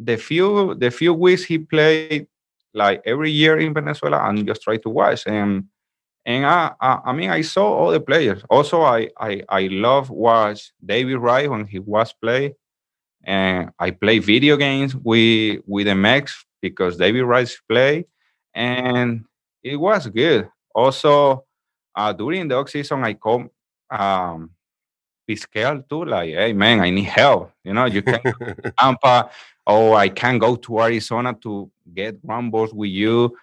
the 0.00 0.16
few 0.16 0.74
the 0.74 0.90
few 0.90 1.14
weeks 1.14 1.44
he 1.44 1.58
played 1.58 2.26
like 2.74 3.02
every 3.06 3.30
year 3.30 3.56
in 3.58 3.72
Venezuela 3.72 4.28
and 4.28 4.46
just 4.46 4.62
try 4.62 4.78
to 4.78 4.88
watch 4.90 5.26
and 5.28 5.64
and 6.26 6.44
I, 6.44 6.72
I, 6.80 6.98
I 7.06 7.12
mean 7.12 7.30
I 7.30 7.42
saw 7.42 7.66
all 7.66 7.92
the 7.92 8.00
players. 8.00 8.42
Also 8.50 8.82
I 8.82 9.10
I 9.18 9.42
I 9.48 9.68
love 9.70 10.10
watch 10.10 10.72
David 10.84 11.18
Wright 11.18 11.48
when 11.48 11.66
he 11.66 11.78
was 11.78 12.12
play 12.12 12.56
and 13.26 13.70
I 13.78 13.90
play 13.90 14.20
video 14.20 14.56
games 14.56 14.94
with 14.94 15.60
with 15.66 15.86
the 15.86 15.94
Mex 15.94 16.46
because 16.62 16.96
David 16.96 17.24
Wright's 17.24 17.60
play 17.68 18.06
and 18.54 19.24
it 19.62 19.76
was 19.76 20.06
good. 20.06 20.48
Also 20.74 21.44
uh, 21.94 22.12
during 22.12 22.46
the 22.48 22.56
off 22.56 22.70
season, 22.70 23.04
I 23.04 23.14
come 23.14 23.50
um, 23.90 24.50
too, 25.88 26.04
like, 26.04 26.30
hey, 26.30 26.52
man, 26.52 26.80
I 26.80 26.90
need 26.90 27.04
help. 27.04 27.52
You 27.64 27.74
know, 27.74 27.86
you 27.86 28.02
can 28.02 28.20
Tampa, 28.78 29.30
or 29.66 29.96
I 29.96 30.08
can 30.08 30.38
go 30.38 30.54
to 30.56 30.80
Arizona 30.80 31.34
to 31.42 31.70
get 31.92 32.22
balls 32.50 32.72
with 32.72 32.90
you. 32.90 33.36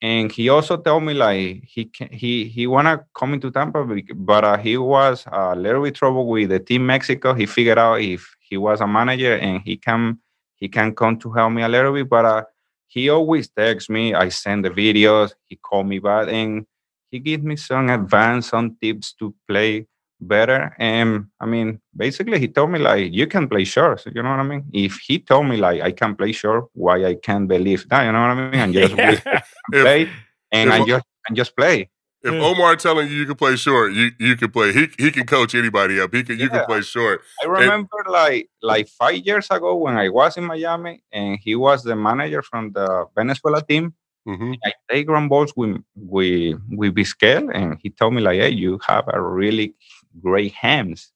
And 0.00 0.30
he 0.30 0.48
also 0.48 0.76
told 0.76 1.02
me 1.02 1.14
like 1.14 1.64
he 1.64 1.86
can, 1.86 2.08
he 2.12 2.44
he 2.44 2.68
wanna 2.68 3.04
come 3.14 3.34
into 3.34 3.50
Tampa, 3.50 3.84
but 4.14 4.44
uh, 4.44 4.56
he 4.56 4.76
was 4.76 5.24
a 5.26 5.56
little 5.56 5.82
bit 5.82 5.96
trouble 5.96 6.26
with 6.28 6.50
the 6.50 6.60
team 6.60 6.86
Mexico. 6.86 7.34
He 7.34 7.46
figured 7.46 7.78
out 7.78 8.00
if 8.00 8.36
he 8.38 8.56
was 8.56 8.80
a 8.80 8.86
manager 8.86 9.36
and 9.38 9.60
he 9.62 9.76
can 9.76 10.20
he 10.54 10.68
can 10.68 10.94
come 10.94 11.18
to 11.18 11.32
help 11.32 11.52
me 11.52 11.62
a 11.62 11.68
little 11.68 11.92
bit. 11.92 12.08
But 12.08 12.24
uh, 12.24 12.44
he 12.86 13.08
always 13.08 13.48
texts 13.48 13.90
me. 13.90 14.14
I 14.14 14.28
send 14.28 14.64
the 14.64 14.70
videos. 14.70 15.32
He 15.46 15.56
called 15.56 15.88
me 15.88 15.98
back 15.98 16.28
and 16.28 16.64
he 17.10 17.18
gave 17.18 17.42
me 17.42 17.56
some 17.56 17.88
advice, 17.88 18.46
some 18.46 18.76
tips 18.80 19.14
to 19.14 19.34
play 19.48 19.88
better. 20.20 20.74
And 20.78 21.26
I 21.40 21.46
mean, 21.46 21.80
basically, 21.96 22.38
he 22.38 22.48
told 22.48 22.70
me 22.70 22.78
like, 22.78 23.12
you 23.12 23.26
can 23.26 23.48
play 23.48 23.64
short. 23.64 24.04
You 24.06 24.22
know 24.22 24.30
what 24.30 24.40
I 24.40 24.44
mean? 24.44 24.64
If 24.72 24.98
he 25.06 25.18
told 25.18 25.46
me 25.46 25.56
like, 25.56 25.82
I 25.82 25.92
can 25.92 26.14
play 26.16 26.32
short, 26.32 26.66
why 26.72 27.04
I 27.04 27.14
can't 27.14 27.48
believe 27.48 27.88
that? 27.88 28.04
You 28.04 28.12
know 28.12 28.20
what 28.20 28.30
I 28.30 28.50
mean? 28.50 28.60
And 28.60 28.72
just 28.74 28.94
yeah. 28.96 29.42
play, 29.70 30.10
and 30.52 30.72
I 30.72 30.84
just 30.84 31.04
and 31.28 31.36
just 31.36 31.56
play. 31.56 31.90
If 32.20 32.34
Omar 32.34 32.74
telling 32.76 33.08
you 33.08 33.14
you 33.14 33.26
can 33.26 33.36
play 33.36 33.54
short, 33.54 33.92
you 33.92 34.10
you 34.18 34.36
can 34.36 34.50
play. 34.50 34.72
He 34.72 34.88
he 34.98 35.10
can 35.12 35.24
coach 35.24 35.54
anybody 35.54 36.00
up. 36.00 36.12
He 36.12 36.24
can 36.24 36.36
yeah. 36.36 36.44
you 36.44 36.50
can 36.50 36.64
play 36.64 36.80
short. 36.80 37.22
I 37.42 37.46
remember 37.46 37.88
and, 38.04 38.12
like 38.12 38.50
like 38.60 38.88
five 38.88 39.16
years 39.24 39.46
ago 39.50 39.76
when 39.76 39.96
I 39.96 40.08
was 40.08 40.36
in 40.36 40.44
Miami 40.44 41.00
and 41.12 41.38
he 41.40 41.54
was 41.54 41.84
the 41.84 41.94
manager 41.94 42.42
from 42.42 42.72
the 42.72 43.06
Venezuela 43.14 43.62
team. 43.62 43.94
Mm-hmm. 44.26 44.54
I 44.64 44.72
take 44.90 45.06
ground 45.06 45.30
balls 45.30 45.52
with 45.56 45.80
with 45.96 46.60
with 46.70 46.94
Vizquel, 46.96 47.54
and 47.54 47.78
he 47.80 47.90
told 47.90 48.14
me 48.14 48.20
like, 48.20 48.40
"Hey, 48.40 48.50
you 48.50 48.80
have 48.86 49.04
a 49.06 49.20
really 49.20 49.74
great 50.20 50.52
hands. 50.52 51.10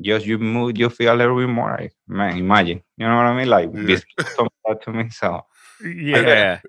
Just 0.00 0.24
you 0.24 0.38
move, 0.38 0.78
you 0.78 0.88
feel 0.88 1.14
a 1.14 1.16
little 1.16 1.36
bit 1.36 1.48
more. 1.48 1.76
Like, 1.78 1.94
man, 2.08 2.38
imagine, 2.38 2.82
you 2.96 3.06
know 3.06 3.16
what 3.16 3.26
I 3.26 3.36
mean? 3.36 3.48
Like 3.48 3.70
yeah. 3.74 3.98
Vizquel 4.18 4.48
that 4.66 4.82
to 4.84 4.92
me. 4.92 5.10
So 5.10 5.44
yeah." 5.84 6.60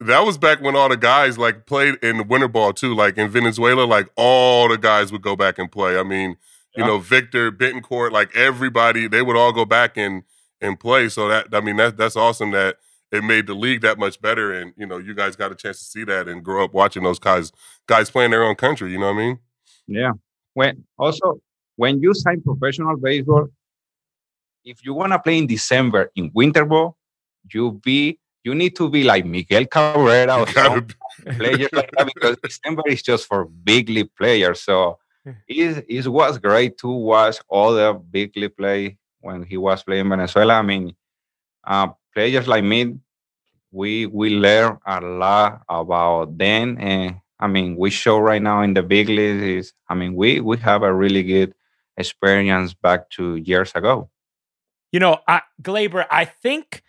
that 0.00 0.20
was 0.20 0.38
back 0.38 0.60
when 0.60 0.76
all 0.76 0.88
the 0.88 0.96
guys 0.96 1.38
like 1.38 1.66
played 1.66 1.96
in 2.02 2.18
the 2.18 2.22
winter 2.22 2.48
ball 2.48 2.72
too. 2.72 2.94
Like 2.94 3.18
in 3.18 3.28
Venezuela, 3.30 3.82
like 3.82 4.08
all 4.16 4.68
the 4.68 4.78
guys 4.78 5.10
would 5.10 5.22
go 5.22 5.34
back 5.34 5.58
and 5.58 5.70
play. 5.70 5.98
I 5.98 6.02
mean, 6.02 6.36
you 6.76 6.84
know, 6.84 6.98
Victor 6.98 7.50
Betancourt, 7.50 8.12
like 8.12 8.34
everybody, 8.36 9.08
they 9.08 9.22
would 9.22 9.36
all 9.36 9.52
go 9.52 9.64
back 9.64 9.96
and 9.96 10.22
and 10.60 10.78
play. 10.78 11.08
So 11.08 11.28
that 11.28 11.48
I 11.52 11.60
mean, 11.60 11.76
that 11.76 11.96
that's 11.96 12.16
awesome 12.16 12.52
that 12.52 12.76
it 13.10 13.24
made 13.24 13.46
the 13.46 13.54
league 13.54 13.80
that 13.80 13.98
much 13.98 14.20
better. 14.20 14.52
And 14.52 14.72
you 14.76 14.86
know, 14.86 14.98
you 14.98 15.14
guys 15.14 15.34
got 15.34 15.50
a 15.50 15.56
chance 15.56 15.78
to 15.80 15.84
see 15.84 16.04
that 16.04 16.28
and 16.28 16.44
grow 16.44 16.64
up 16.64 16.72
watching 16.72 17.02
those 17.02 17.18
guys 17.18 17.50
guys 17.88 18.10
playing 18.10 18.30
their 18.30 18.44
own 18.44 18.54
country. 18.54 18.92
You 18.92 18.98
know 18.98 19.06
what 19.06 19.20
I 19.20 19.26
mean? 19.26 19.38
Yeah. 19.88 20.12
When 20.58 20.84
also 20.98 21.40
when 21.76 22.00
you 22.02 22.12
sign 22.14 22.42
professional 22.42 22.96
baseball, 22.96 23.46
if 24.64 24.84
you 24.84 24.92
want 24.92 25.12
to 25.12 25.18
play 25.20 25.38
in 25.38 25.46
December 25.46 26.10
in 26.16 26.32
winter 26.34 26.64
ball, 26.64 26.96
you 27.54 27.80
be 27.84 28.18
you 28.42 28.54
need 28.56 28.74
to 28.74 28.90
be 28.90 29.04
like 29.04 29.24
Miguel 29.24 29.66
Cabrera 29.66 30.40
or 30.40 30.48
some 30.48 30.88
players 31.36 31.72
like 31.72 31.90
that 31.92 32.10
because 32.12 32.36
December 32.42 32.82
is 32.86 33.02
just 33.02 33.26
for 33.26 33.44
big 33.44 33.88
league 33.88 34.10
players. 34.16 34.60
So 34.62 34.98
it, 35.46 35.84
it 35.88 36.08
was 36.08 36.38
great 36.38 36.76
to 36.78 36.88
watch 36.88 37.36
all 37.48 37.74
the 37.74 37.94
big 37.94 38.36
league 38.36 38.56
play 38.56 38.98
when 39.20 39.44
he 39.44 39.56
was 39.56 39.84
playing 39.84 40.08
Venezuela. 40.08 40.54
I 40.54 40.62
mean, 40.62 40.96
uh, 41.64 41.88
players 42.12 42.48
like 42.48 42.64
me, 42.64 42.96
we 43.70 44.06
we 44.06 44.30
learn 44.30 44.78
a 44.84 45.00
lot 45.00 45.62
about 45.68 46.36
them, 46.36 46.78
and 46.80 47.20
I 47.40 47.46
mean, 47.46 47.76
we 47.76 47.90
show 47.90 48.18
right 48.18 48.42
now 48.42 48.62
in 48.62 48.74
the 48.74 48.82
big 48.82 49.08
leagues 49.08 49.72
I 49.88 49.94
mean, 49.94 50.14
we 50.14 50.40
we 50.40 50.56
have 50.58 50.82
a 50.82 50.92
really 50.92 51.22
good 51.22 51.54
experience 51.96 52.74
back 52.74 53.10
to 53.10 53.36
years 53.36 53.72
ago. 53.74 54.10
You 54.92 55.00
know, 55.00 55.18
I, 55.28 55.42
Gleyber, 55.62 56.06
I 56.10 56.24
think 56.24 56.82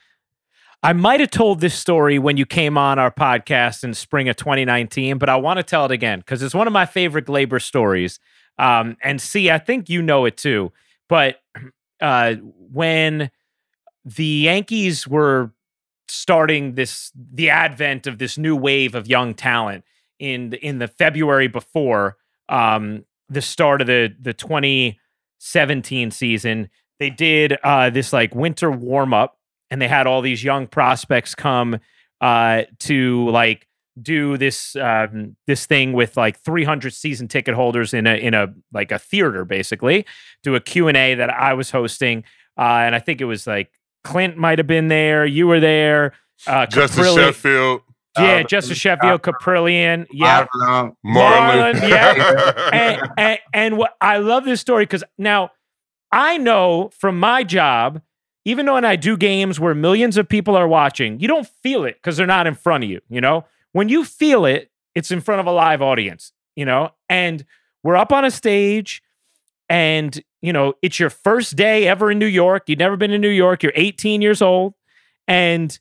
I 0.81 0.93
might 0.93 1.19
have 1.19 1.31
told 1.31 1.59
this 1.59 1.75
story 1.75 2.19
when 2.19 2.37
you 2.37 2.45
came 2.45 2.77
on 2.77 2.99
our 2.99 3.11
podcast 3.11 3.83
in 3.83 3.93
spring 3.93 4.29
of 4.29 4.37
2019, 4.37 5.17
but 5.17 5.27
I 5.27 5.35
want 5.35 5.57
to 5.57 5.63
tell 5.63 5.85
it 5.85 5.91
again 5.91 6.19
because 6.19 6.41
it's 6.41 6.55
one 6.55 6.67
of 6.67 6.73
my 6.73 6.85
favorite 6.85 7.25
Gleyber 7.25 7.61
stories. 7.61 8.19
Um, 8.57 8.97
and 9.03 9.21
see, 9.21 9.51
I 9.51 9.57
think 9.57 9.89
you 9.89 10.01
know 10.01 10.25
it 10.25 10.37
too. 10.37 10.71
But 11.09 11.41
uh, 12.01 12.35
when 12.35 13.29
the 14.05 14.25
Yankees 14.25 15.07
were 15.07 15.51
starting 16.07 16.75
this, 16.75 17.11
the 17.15 17.49
advent 17.49 18.07
of 18.07 18.17
this 18.17 18.37
new 18.37 18.55
wave 18.55 18.95
of 18.95 19.07
young 19.07 19.33
talent 19.33 19.83
in 20.19 20.51
the, 20.51 20.65
in 20.65 20.79
the 20.79 20.87
February 20.87 21.47
before 21.47 22.17
um, 22.49 23.05
the 23.29 23.41
start 23.41 23.81
of 23.81 23.87
the 23.87 24.13
the 24.19 24.33
2017 24.33 26.11
season, 26.11 26.69
they 26.99 27.09
did 27.09 27.57
uh, 27.63 27.89
this 27.89 28.13
like 28.13 28.35
winter 28.35 28.69
warm 28.69 29.13
up, 29.13 29.37
and 29.71 29.81
they 29.81 29.87
had 29.87 30.07
all 30.07 30.21
these 30.21 30.43
young 30.43 30.67
prospects 30.67 31.35
come 31.35 31.79
uh, 32.21 32.63
to 32.79 33.29
like 33.29 33.67
do 34.01 34.37
this 34.37 34.75
um, 34.75 35.35
this 35.47 35.65
thing 35.65 35.93
with 35.93 36.15
like 36.17 36.39
300 36.39 36.93
season 36.93 37.27
ticket 37.27 37.55
holders 37.55 37.93
in 37.93 38.07
a 38.07 38.15
in 38.15 38.33
a 38.33 38.53
like 38.71 38.91
a 38.91 38.99
theater 38.99 39.45
basically 39.45 40.05
do 40.43 40.55
a 40.55 40.59
Q&A 40.59 41.15
that 41.15 41.29
I 41.29 41.53
was 41.53 41.71
hosting 41.71 42.23
uh, 42.57 42.61
and 42.61 42.95
I 42.95 42.99
think 42.99 43.19
it 43.21 43.25
was 43.25 43.45
like 43.45 43.71
Clint 44.03 44.37
might 44.37 44.57
have 44.57 44.67
been 44.67 44.87
there 44.87 45.25
you 45.25 45.47
were 45.47 45.59
there 45.59 46.13
uh, 46.47 46.65
Justin 46.65 47.03
Caprilli, 47.03 47.15
Sheffield 47.15 47.81
yeah, 48.17 48.43
Justin 48.43 48.75
Sheffield, 48.75 49.21
Caprillion. 49.21 50.07
yeah, 50.11 50.47
Marlon, 50.55 50.95
Marlon, 51.05 51.89
yeah, 51.89 52.69
and, 52.73 53.11
and, 53.17 53.39
and 53.53 53.77
what 53.77 53.95
I 54.01 54.17
love 54.17 54.45
this 54.45 54.61
story 54.61 54.85
because 54.85 55.03
now 55.17 55.51
I 56.11 56.37
know 56.37 56.89
from 56.97 57.19
my 57.19 57.43
job, 57.43 58.01
even 58.45 58.65
though 58.65 58.73
when 58.73 58.85
I 58.85 58.95
do 58.95 59.15
games 59.15 59.59
where 59.59 59.75
millions 59.75 60.17
of 60.17 60.27
people 60.27 60.55
are 60.55 60.67
watching, 60.67 61.19
you 61.19 61.27
don't 61.27 61.47
feel 61.61 61.85
it 61.85 61.95
because 61.95 62.17
they're 62.17 62.25
not 62.25 62.47
in 62.47 62.55
front 62.55 62.83
of 62.83 62.89
you. 62.89 62.99
You 63.09 63.21
know, 63.21 63.45
when 63.73 63.89
you 63.89 64.03
feel 64.03 64.45
it, 64.45 64.71
it's 64.95 65.11
in 65.11 65.21
front 65.21 65.41
of 65.41 65.45
a 65.47 65.51
live 65.51 65.81
audience. 65.81 66.31
You 66.55 66.65
know, 66.65 66.91
and 67.09 67.45
we're 67.83 67.95
up 67.95 68.11
on 68.11 68.25
a 68.25 68.31
stage, 68.31 69.01
and 69.69 70.21
you 70.41 70.51
know 70.51 70.73
it's 70.81 70.99
your 70.99 71.09
first 71.09 71.55
day 71.55 71.87
ever 71.87 72.11
in 72.11 72.19
New 72.19 72.25
York. 72.25 72.63
You've 72.67 72.79
never 72.79 72.97
been 72.97 73.11
in 73.11 73.21
New 73.21 73.29
York. 73.29 73.63
You're 73.63 73.71
18 73.75 74.21
years 74.21 74.41
old, 74.41 74.73
and 75.27 75.77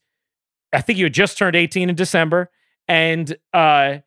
I 0.73 0.81
think 0.81 0.99
you 0.99 1.07
had 1.07 1.15
just 1.15 1.39
turned 1.39 1.57
18 1.57 1.89
in 1.89 1.95
December, 1.95 2.51
and 2.87 3.37
uh, 3.53 3.99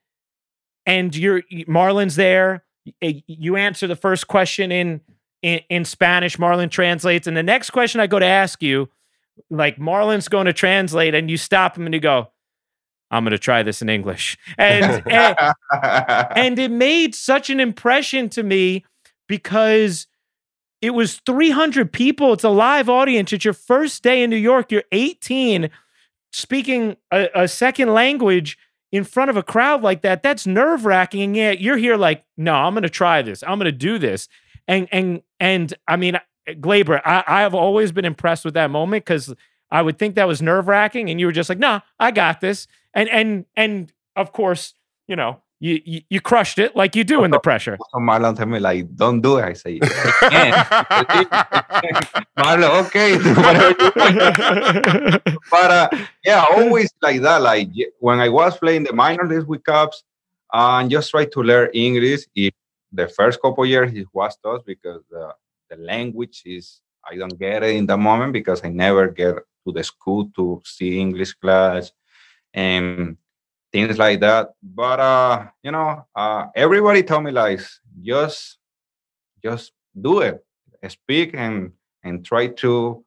and 0.86 1.16
you're 1.16 1.42
Marlon's 1.68 2.16
there. 2.16 2.64
You 3.00 3.56
answer 3.56 3.88
the 3.88 3.96
first 3.96 4.28
question 4.28 4.72
in, 4.72 5.02
in 5.42 5.62
in 5.70 5.86
Spanish. 5.86 6.38
Marlon 6.38 6.70
translates, 6.70 7.28
and 7.28 7.36
the 7.36 7.44
next 7.44 7.72
question 7.72 8.02
I 8.02 8.08
go 8.08 8.20
to 8.20 8.26
ask 8.26 8.62
you, 8.62 8.90
like 9.50 9.78
Marlon's 9.78 10.28
going 10.28 10.46
to 10.46 10.54
translate, 10.54 11.16
and 11.16 11.30
you 11.30 11.38
stop 11.38 11.78
him 11.78 11.86
and 11.86 11.94
you 11.94 12.02
go, 12.02 12.30
"I'm 13.10 13.24
going 13.24 13.32
to 13.32 13.40
try 13.40 13.64
this 13.64 13.82
in 13.82 13.90
English," 13.90 14.38
and 14.58 15.04
and, 15.08 15.38
and 16.36 16.60
it 16.60 16.72
made 16.72 17.16
such 17.16 17.50
an 17.50 17.60
impression 17.60 18.30
to 18.30 18.44
me 18.44 18.86
because 19.28 20.08
it 20.82 20.92
was 20.92 21.22
300 21.26 21.94
people. 21.94 22.34
It's 22.34 22.44
a 22.44 22.50
live 22.50 22.90
audience. 22.90 23.32
It's 23.32 23.46
your 23.46 23.54
first 23.54 24.02
day 24.02 24.24
in 24.24 24.30
New 24.30 24.36
York. 24.36 24.72
You're 24.72 24.84
18 24.92 25.70
speaking 26.32 26.98
a, 27.12 27.30
a 27.36 27.48
second 27.48 27.94
language 27.94 28.58
in 28.92 29.04
front 29.04 29.30
of 29.30 29.38
a 29.38 29.44
crowd 29.44 29.82
like 29.82 30.02
that, 30.02 30.24
that's 30.24 30.46
nerve 30.46 30.86
wracking. 30.86 31.22
And 31.22 31.36
yet 31.36 31.62
you're 31.62 31.78
here 31.78 31.96
like, 31.96 32.26
no, 32.38 32.54
I'm 32.54 32.74
going 32.74 32.84
to 32.84 32.90
try 32.90 33.22
this. 33.22 33.44
I'm 33.44 33.58
going 33.58 33.66
to 33.66 33.72
do 33.72 33.98
this. 33.98 34.28
And, 34.68 34.88
and, 34.92 35.22
and 35.40 35.74
I 35.88 35.96
mean, 35.96 36.20
Gleyber, 36.48 37.02
I, 37.06 37.24
I 37.28 37.42
have 37.42 37.54
always 37.54 37.92
been 37.92 38.06
impressed 38.06 38.44
with 38.44 38.54
that 38.56 38.70
moment 38.70 39.06
because 39.06 39.34
I 39.70 39.82
would 39.82 39.98
think 39.98 40.16
that 40.16 40.28
was 40.28 40.42
nerve 40.42 40.68
wracking. 40.68 41.10
And 41.10 41.20
you 41.20 41.26
were 41.26 41.32
just 41.32 41.50
like, 41.50 41.60
no, 41.60 41.82
I 42.00 42.12
got 42.12 42.42
this. 42.42 42.68
And, 42.94 43.08
and, 43.10 43.46
and 43.56 43.94
of 44.16 44.34
course, 44.34 44.74
you 45.08 45.16
know, 45.16 45.42
you, 45.62 45.80
you, 45.86 46.02
you 46.10 46.20
crushed 46.20 46.58
it 46.58 46.76
like 46.76 46.96
you 46.96 47.04
do 47.04 47.24
in 47.24 47.30
the 47.30 47.40
pressure. 47.50 47.78
So 47.92 48.00
Marlon 48.00 48.36
tell 48.36 48.48
me 48.48 48.58
like, 48.60 48.96
don't 48.96 49.22
do 49.22 49.38
it. 49.38 49.44
I 49.44 49.54
say, 49.54 49.80
I 49.84 51.26
Marlon, 52.38 52.86
okay, 52.86 53.18
but 55.52 55.72
uh, 55.72 55.90
yeah, 56.26 56.44
always 56.52 56.92
like 57.02 57.22
that. 57.22 57.44
Like 57.44 57.70
when 58.00 58.20
I 58.20 58.30
was 58.30 58.58
playing 58.58 58.86
the 58.86 58.94
minor 58.94 59.28
leagues 59.28 59.46
with 59.46 59.64
Cubs, 59.64 60.04
uh, 60.52 60.80
and 60.82 60.90
just 60.90 61.12
try 61.12 61.26
to 61.26 61.44
learn 61.44 61.70
English. 61.74 62.22
If 62.36 62.54
the 62.92 63.08
first 63.08 63.40
couple 63.40 63.64
years 63.66 63.94
it 63.94 64.08
was 64.12 64.36
tough 64.44 64.66
because 64.66 65.04
the, 65.12 65.36
the 65.70 65.78
language 65.78 66.42
is 66.44 66.82
I 67.08 67.16
don't 67.16 67.38
get 67.38 67.62
it 67.64 67.76
in 67.76 67.86
the 67.86 67.98
moment 67.98 68.34
because 68.34 68.66
I 68.66 68.70
never 68.70 69.10
get 69.10 69.36
to 69.36 69.72
the 69.72 69.84
school 69.84 70.32
to 70.36 70.60
see 70.66 71.00
English 71.00 71.34
class 71.34 71.92
and 72.52 73.16
things 73.72 73.98
like 73.98 74.20
that. 74.22 74.54
But 74.62 75.00
uh, 75.00 75.46
you 75.64 75.72
know, 75.72 76.06
uh, 76.16 76.48
everybody 76.56 77.04
told 77.04 77.24
me 77.24 77.32
like 77.32 77.62
just 78.02 78.58
just 79.44 79.72
do 80.00 80.20
it, 80.22 80.44
speak 80.88 81.32
and 81.34 81.72
and 82.04 82.26
try 82.26 82.48
to 82.48 83.04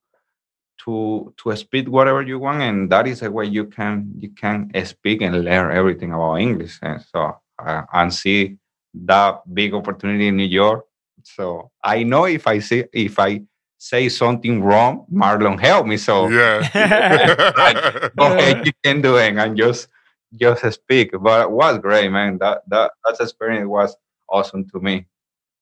to 0.84 1.34
to 1.36 1.56
speak 1.56 1.88
whatever 1.88 2.22
you 2.22 2.38
want, 2.38 2.62
and 2.62 2.90
that 2.90 3.06
is 3.06 3.22
a 3.22 3.30
way 3.30 3.46
you 3.46 3.66
can 3.66 4.12
you 4.18 4.30
can 4.30 4.70
speak 4.84 5.22
and 5.22 5.44
learn 5.44 5.76
everything 5.76 6.12
about 6.12 6.36
English. 6.36 6.78
And 6.82 7.02
so 7.02 7.36
uh, 7.58 7.82
and 7.92 8.12
see 8.12 8.56
that 8.94 9.42
big 9.52 9.74
opportunity 9.74 10.28
in 10.28 10.36
New 10.36 10.44
York. 10.44 10.84
So 11.22 11.70
I 11.82 12.02
know 12.02 12.24
if 12.24 12.46
I 12.46 12.58
see 12.58 12.84
if 12.92 13.18
I 13.18 13.42
say 13.78 14.08
something 14.08 14.62
wrong, 14.62 15.06
Marlon 15.12 15.60
help 15.60 15.86
me. 15.86 15.96
So 15.96 16.28
yeah, 16.28 18.10
okay, 18.18 18.62
you 18.64 18.72
can 18.82 19.00
do 19.00 19.16
it, 19.16 19.36
and 19.36 19.56
just 19.56 19.88
just 20.38 20.72
speak. 20.72 21.10
But 21.20 21.50
was 21.50 21.78
great, 21.78 22.10
man. 22.10 22.38
That 22.38 22.62
that 22.68 22.92
that 23.04 23.20
experience 23.20 23.68
was 23.68 23.96
awesome 24.28 24.68
to 24.70 24.80
me. 24.80 25.06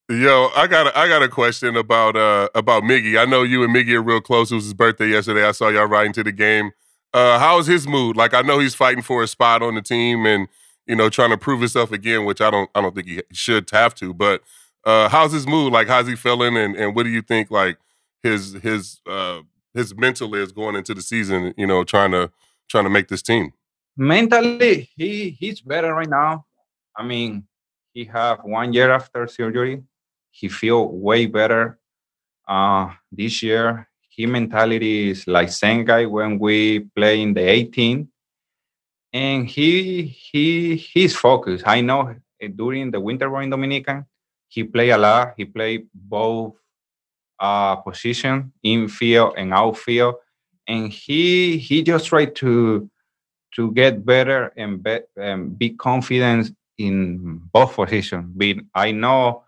Yo, 0.09 0.51
I 0.55 0.67
got 0.67 0.89
a, 0.89 0.99
I 0.99 1.09
got 1.09 1.23
a 1.23 1.29
question 1.29 1.77
about 1.77 2.17
uh 2.17 2.49
about 2.55 2.83
Miggy. 2.83 3.19
I 3.19 3.25
know 3.25 3.43
you 3.43 3.63
and 3.63 3.75
Miggy 3.75 3.95
are 3.95 4.03
real 4.03 4.21
close. 4.21 4.51
It 4.51 4.57
was 4.57 4.65
his 4.65 4.75
birthday 4.75 5.09
yesterday. 5.09 5.45
I 5.45 5.53
saw 5.53 5.69
y'all 5.69 5.87
riding 5.87 6.13
to 6.15 6.25
the 6.25 6.33
game. 6.33 6.73
Uh, 7.15 7.39
how's 7.39 7.67
his 7.67 7.87
mood? 7.87 8.17
Like 8.17 8.35
I 8.35 8.43
know 8.43 8.59
he's 8.59 8.75
fighting 8.75 9.03
for 9.03 9.23
a 9.23 9.29
spot 9.29 9.63
on 9.63 9.75
the 9.75 9.83
team 9.83 10.27
and 10.27 10.49
you 10.87 10.97
know 10.97 11.09
trying 11.09 11.31
to 11.31 11.39
prove 11.39 11.61
himself 11.61 11.93
again, 11.93 12.25
which 12.25 12.41
I 12.41 12.51
don't 12.51 12.69
I 12.75 12.81
don't 12.81 12.95
think 12.95 13.07
he 13.07 13.23
should 13.33 13.71
have 13.71 13.95
to. 13.97 14.13
But 14.13 14.43
uh, 14.85 15.09
how's 15.09 15.33
his 15.33 15.47
mood? 15.47 15.73
Like 15.73 15.89
how's 15.89 16.09
he 16.09 16.17
feeling? 16.17 16.57
And 16.57 16.77
and 16.77 16.97
what 16.97 17.05
do 17.05 17.11
you 17.11 17.23
think 17.23 17.51
like 17.51 17.79
his 18.23 18.55
his 18.55 19.01
uh 19.07 19.43
his 19.73 19.95
mental 19.95 20.35
is 20.35 20.53
going 20.53 20.75
into 20.75 20.95
the 20.95 21.03
season? 21.03 21.55
You 21.57 21.67
know, 21.67 21.85
trying 21.85 22.11
to 22.11 22.31
trying 22.69 22.85
to 22.85 22.91
make 22.91 23.09
this 23.09 23.23
team 23.23 23.53
mentally 23.97 24.89
he 24.97 25.31
he's 25.31 25.61
better 25.61 25.95
right 25.95 26.09
now. 26.09 26.47
I 26.97 27.03
mean 27.05 27.47
he 27.93 28.05
have 28.07 28.41
one 28.45 28.73
year 28.73 28.91
after 28.91 29.27
surgery. 29.27 29.83
He 30.31 30.49
feel 30.49 30.89
way 30.89 31.27
better. 31.27 31.79
Uh 32.47 32.91
this 33.11 33.43
year 33.43 33.89
he 34.09 34.27
mentality 34.27 35.11
is 35.11 35.27
like 35.27 35.51
same 35.51 35.85
guy 35.85 36.07
when 36.07 36.39
we 36.39 36.81
play 36.95 37.23
in 37.23 37.33
the 37.35 37.41
18 37.41 38.09
and 39.13 39.47
he 39.47 40.03
he 40.03 40.77
he's 40.77 41.15
focused. 41.17 41.65
I 41.67 41.81
know 41.81 42.15
eh, 42.41 42.49
during 42.55 42.91
the 42.91 43.01
winter 43.01 43.31
war 43.31 43.43
in 43.43 43.51
dominican 43.51 44.07
he 44.49 44.65
play 44.65 44.91
a 44.91 44.99
lot. 44.99 45.35
He 45.37 45.45
play 45.47 45.85
both 45.95 46.55
uh 47.41 47.77
position 47.77 48.53
infield 48.63 49.35
and 49.37 49.53
outfield. 49.53 50.17
And 50.67 50.93
he 50.93 51.59
he 51.59 51.83
just 51.83 52.07
tried 52.07 52.35
to 52.37 52.91
to 53.57 53.73
get 53.73 54.05
better 54.05 54.53
and 54.57 54.83
be, 54.83 55.01
be 55.57 55.71
confident 55.71 56.55
in 56.79 57.41
both 57.53 57.75
positions. 57.75 58.35
I 58.75 58.93
know, 58.93 59.45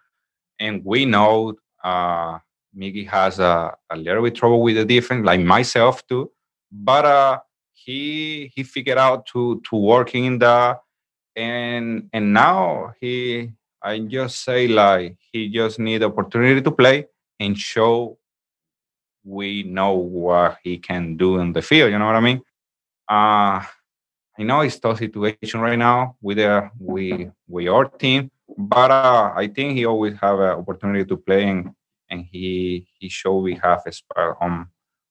and 0.58 0.84
we 0.84 1.04
know, 1.06 1.54
uh, 1.82 2.38
Miggy 2.76 3.08
has 3.08 3.38
a, 3.38 3.76
a 3.90 3.96
little 3.96 4.22
bit 4.22 4.34
trouble 4.34 4.60
with 4.60 4.76
the 4.76 4.84
defense, 4.84 5.24
like 5.24 5.40
myself 5.40 6.06
too. 6.06 6.30
But 6.70 7.04
uh, 7.04 7.38
he 7.72 8.50
he 8.54 8.62
figured 8.62 8.98
out 8.98 9.26
to 9.26 9.60
to 9.68 9.76
work 9.76 10.14
in 10.14 10.38
the 10.38 10.78
and 11.36 12.08
and 12.12 12.32
now 12.32 12.94
he 13.00 13.50
I 13.82 13.98
just 14.00 14.42
say 14.42 14.66
like 14.68 15.16
he 15.30 15.48
just 15.48 15.78
need 15.78 16.02
opportunity 16.02 16.62
to 16.62 16.70
play 16.70 17.06
and 17.38 17.56
show 17.56 18.18
we 19.24 19.62
know 19.62 19.94
what 19.94 20.58
he 20.62 20.78
can 20.78 21.16
do 21.16 21.38
in 21.38 21.52
the 21.52 21.62
field. 21.62 21.90
You 21.90 21.98
know 21.98 22.06
what 22.06 22.16
I 22.16 22.20
mean? 22.20 22.42
Uh, 23.08 23.62
I 24.38 24.42
know 24.42 24.60
it's 24.60 24.78
tough 24.78 24.98
situation 24.98 25.60
right 25.60 25.78
now 25.78 26.16
with 26.20 26.38
the 26.38 26.70
we 26.78 27.30
we 27.48 27.68
our 27.68 27.84
team, 27.84 28.30
but 28.58 28.90
uh, 28.90 29.32
I 29.34 29.48
think 29.48 29.76
he 29.76 29.86
always 29.86 30.14
have 30.20 30.38
an 30.40 30.58
opportunity 30.58 31.04
to 31.04 31.16
play 31.16 31.48
and 31.48 31.70
and 32.10 32.26
he 32.30 32.88
he 32.98 33.08
show 33.08 33.38
we 33.38 33.54
have 33.56 33.82
a 33.86 33.92
spot 33.92 34.36
on 34.40 34.68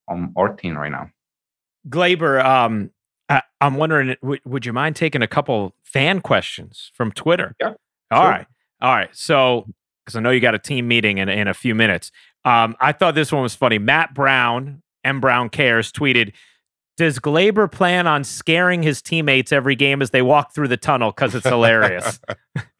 on 0.07 0.33
our 0.35 0.49
team 0.53 0.77
right 0.77 0.91
now. 0.91 1.09
Gleyber, 1.89 2.43
um, 2.43 2.91
I, 3.29 3.41
am 3.61 3.75
wondering, 3.75 4.15
w- 4.21 4.41
would 4.45 4.65
you 4.65 4.73
mind 4.73 4.95
taking 4.95 5.21
a 5.21 5.27
couple 5.27 5.75
fan 5.83 6.21
questions 6.21 6.91
from 6.93 7.11
Twitter? 7.11 7.55
Yeah. 7.59 7.73
All 8.11 8.23
sure. 8.23 8.29
right, 8.29 8.47
all 8.81 8.95
right. 8.95 9.09
So, 9.13 9.65
because 10.05 10.15
I 10.15 10.19
know 10.19 10.29
you 10.29 10.39
got 10.39 10.55
a 10.55 10.59
team 10.59 10.87
meeting 10.87 11.17
in 11.17 11.29
in 11.29 11.47
a 11.47 11.53
few 11.53 11.75
minutes. 11.75 12.11
Um, 12.45 12.75
I 12.79 12.91
thought 12.91 13.15
this 13.15 13.31
one 13.31 13.41
was 13.41 13.55
funny. 13.55 13.79
Matt 13.79 14.13
Brown, 14.13 14.81
M 15.03 15.21
Brown 15.21 15.49
cares, 15.49 15.91
tweeted. 15.91 16.33
Does 16.95 17.17
Gleyber 17.17 17.71
plan 17.71 18.05
on 18.05 18.23
scaring 18.23 18.83
his 18.83 19.01
teammates 19.01 19.51
every 19.51 19.75
game 19.75 20.01
as 20.01 20.11
they 20.11 20.21
walk 20.21 20.53
through 20.53 20.67
the 20.67 20.77
tunnel 20.77 21.11
because 21.11 21.33
it's 21.33 21.47
hilarious? 21.47 22.19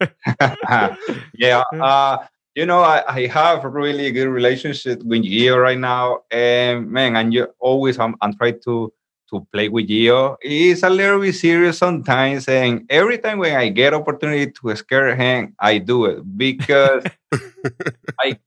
yeah, 1.34 1.64
uh, 1.80 2.18
you 2.54 2.64
know, 2.64 2.80
I, 2.80 3.02
I 3.08 3.26
have 3.26 3.64
a 3.64 3.68
really 3.68 4.10
good 4.12 4.28
relationship 4.28 5.02
with 5.02 5.24
Gio 5.24 5.60
right 5.60 5.78
now, 5.78 6.20
and 6.30 6.88
man, 6.88 7.16
and 7.16 7.34
you 7.34 7.48
always 7.58 7.98
I'm, 7.98 8.14
I'm 8.20 8.34
trying 8.34 8.60
to 8.64 8.92
to 9.30 9.46
play 9.52 9.68
with 9.68 9.88
Gio. 9.88 10.36
He's 10.42 10.84
a 10.84 10.90
little 10.90 11.20
bit 11.20 11.34
serious 11.34 11.78
sometimes, 11.78 12.46
and 12.48 12.86
every 12.90 13.18
time 13.18 13.38
when 13.38 13.56
I 13.56 13.68
get 13.70 13.94
opportunity 13.94 14.52
to 14.52 14.76
scare 14.76 15.16
him, 15.16 15.56
I 15.58 15.78
do 15.78 16.04
it 16.04 16.22
because 16.36 17.02
I 18.20 18.38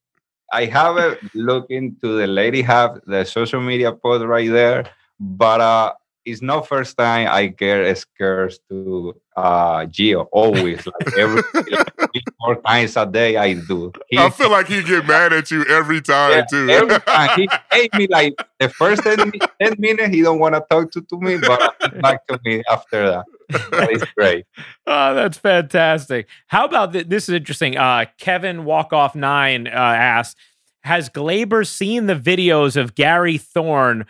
I 0.53 0.65
have 0.65 0.95
a 0.95 1.18
look 1.34 1.65
into 1.70 2.18
the 2.18 2.28
lady 2.28 2.61
have 2.61 3.01
the 3.05 3.26
social 3.26 3.59
media 3.59 3.91
post 3.91 4.24
right 4.24 4.49
there, 4.49 4.86
but 5.20 5.61
uh, 5.61 5.93
it's 6.28 6.41
not 6.41 6.68
first 6.68 6.97
time 6.97 7.28
I 7.32 7.47
get 7.47 7.97
scared 7.97 8.53
to 8.70 9.15
uh 9.36 9.86
Gio. 9.86 10.28
Always, 10.32 10.86
like 10.86 11.18
every 11.18 11.41
like, 11.53 12.24
four 12.39 12.61
times 12.61 12.97
a 12.97 13.05
day, 13.05 13.38
I 13.38 13.53
do. 13.53 13.93
He, 14.09 14.18
I 14.18 14.30
feel 14.30 14.51
like 14.51 14.68
he 14.68 14.84
get 14.84 15.07
mad 15.07 15.32
at 15.32 15.49
you 15.49 15.65
every 15.65 16.01
time 16.01 16.32
yeah, 16.32 16.45
too. 16.49 16.70
every 16.70 16.99
time 16.99 17.30
he 17.39 17.49
hate 17.72 17.93
me 17.93 18.07
like 18.09 18.34
the 18.59 18.68
first 18.70 19.03
10, 19.03 19.32
10 19.61 19.76
minutes 19.80 20.13
he 20.13 20.22
don't 20.22 20.39
want 20.39 20.55
to 20.55 20.65
talk 20.70 20.91
to, 20.91 21.01
to 21.01 21.20
me, 21.20 21.38
but 21.38 22.01
back 22.01 22.28
to 22.28 22.39
me 22.43 22.61
after 22.70 23.09
that. 23.09 23.26
That 23.72 23.91
is 23.91 24.03
great. 24.18 24.45
Oh, 24.86 25.13
that's 25.15 25.38
fantastic. 25.38 26.28
How 26.47 26.65
about 26.65 26.91
th- 26.91 27.07
this? 27.07 27.30
Is 27.30 27.36
interesting. 27.36 27.78
Uh, 27.78 28.05
Kevin 28.18 28.65
Walk 28.65 28.91
Off 28.91 29.15
Nine 29.15 29.68
uh, 29.68 29.72
asked, 29.72 30.36
"Has 30.84 31.09
Gleyber 31.09 31.65
seen 31.65 32.07
the 32.07 32.15
videos 32.15 32.76
of 32.76 32.95
Gary 32.95 33.38
Thorne?" 33.38 34.05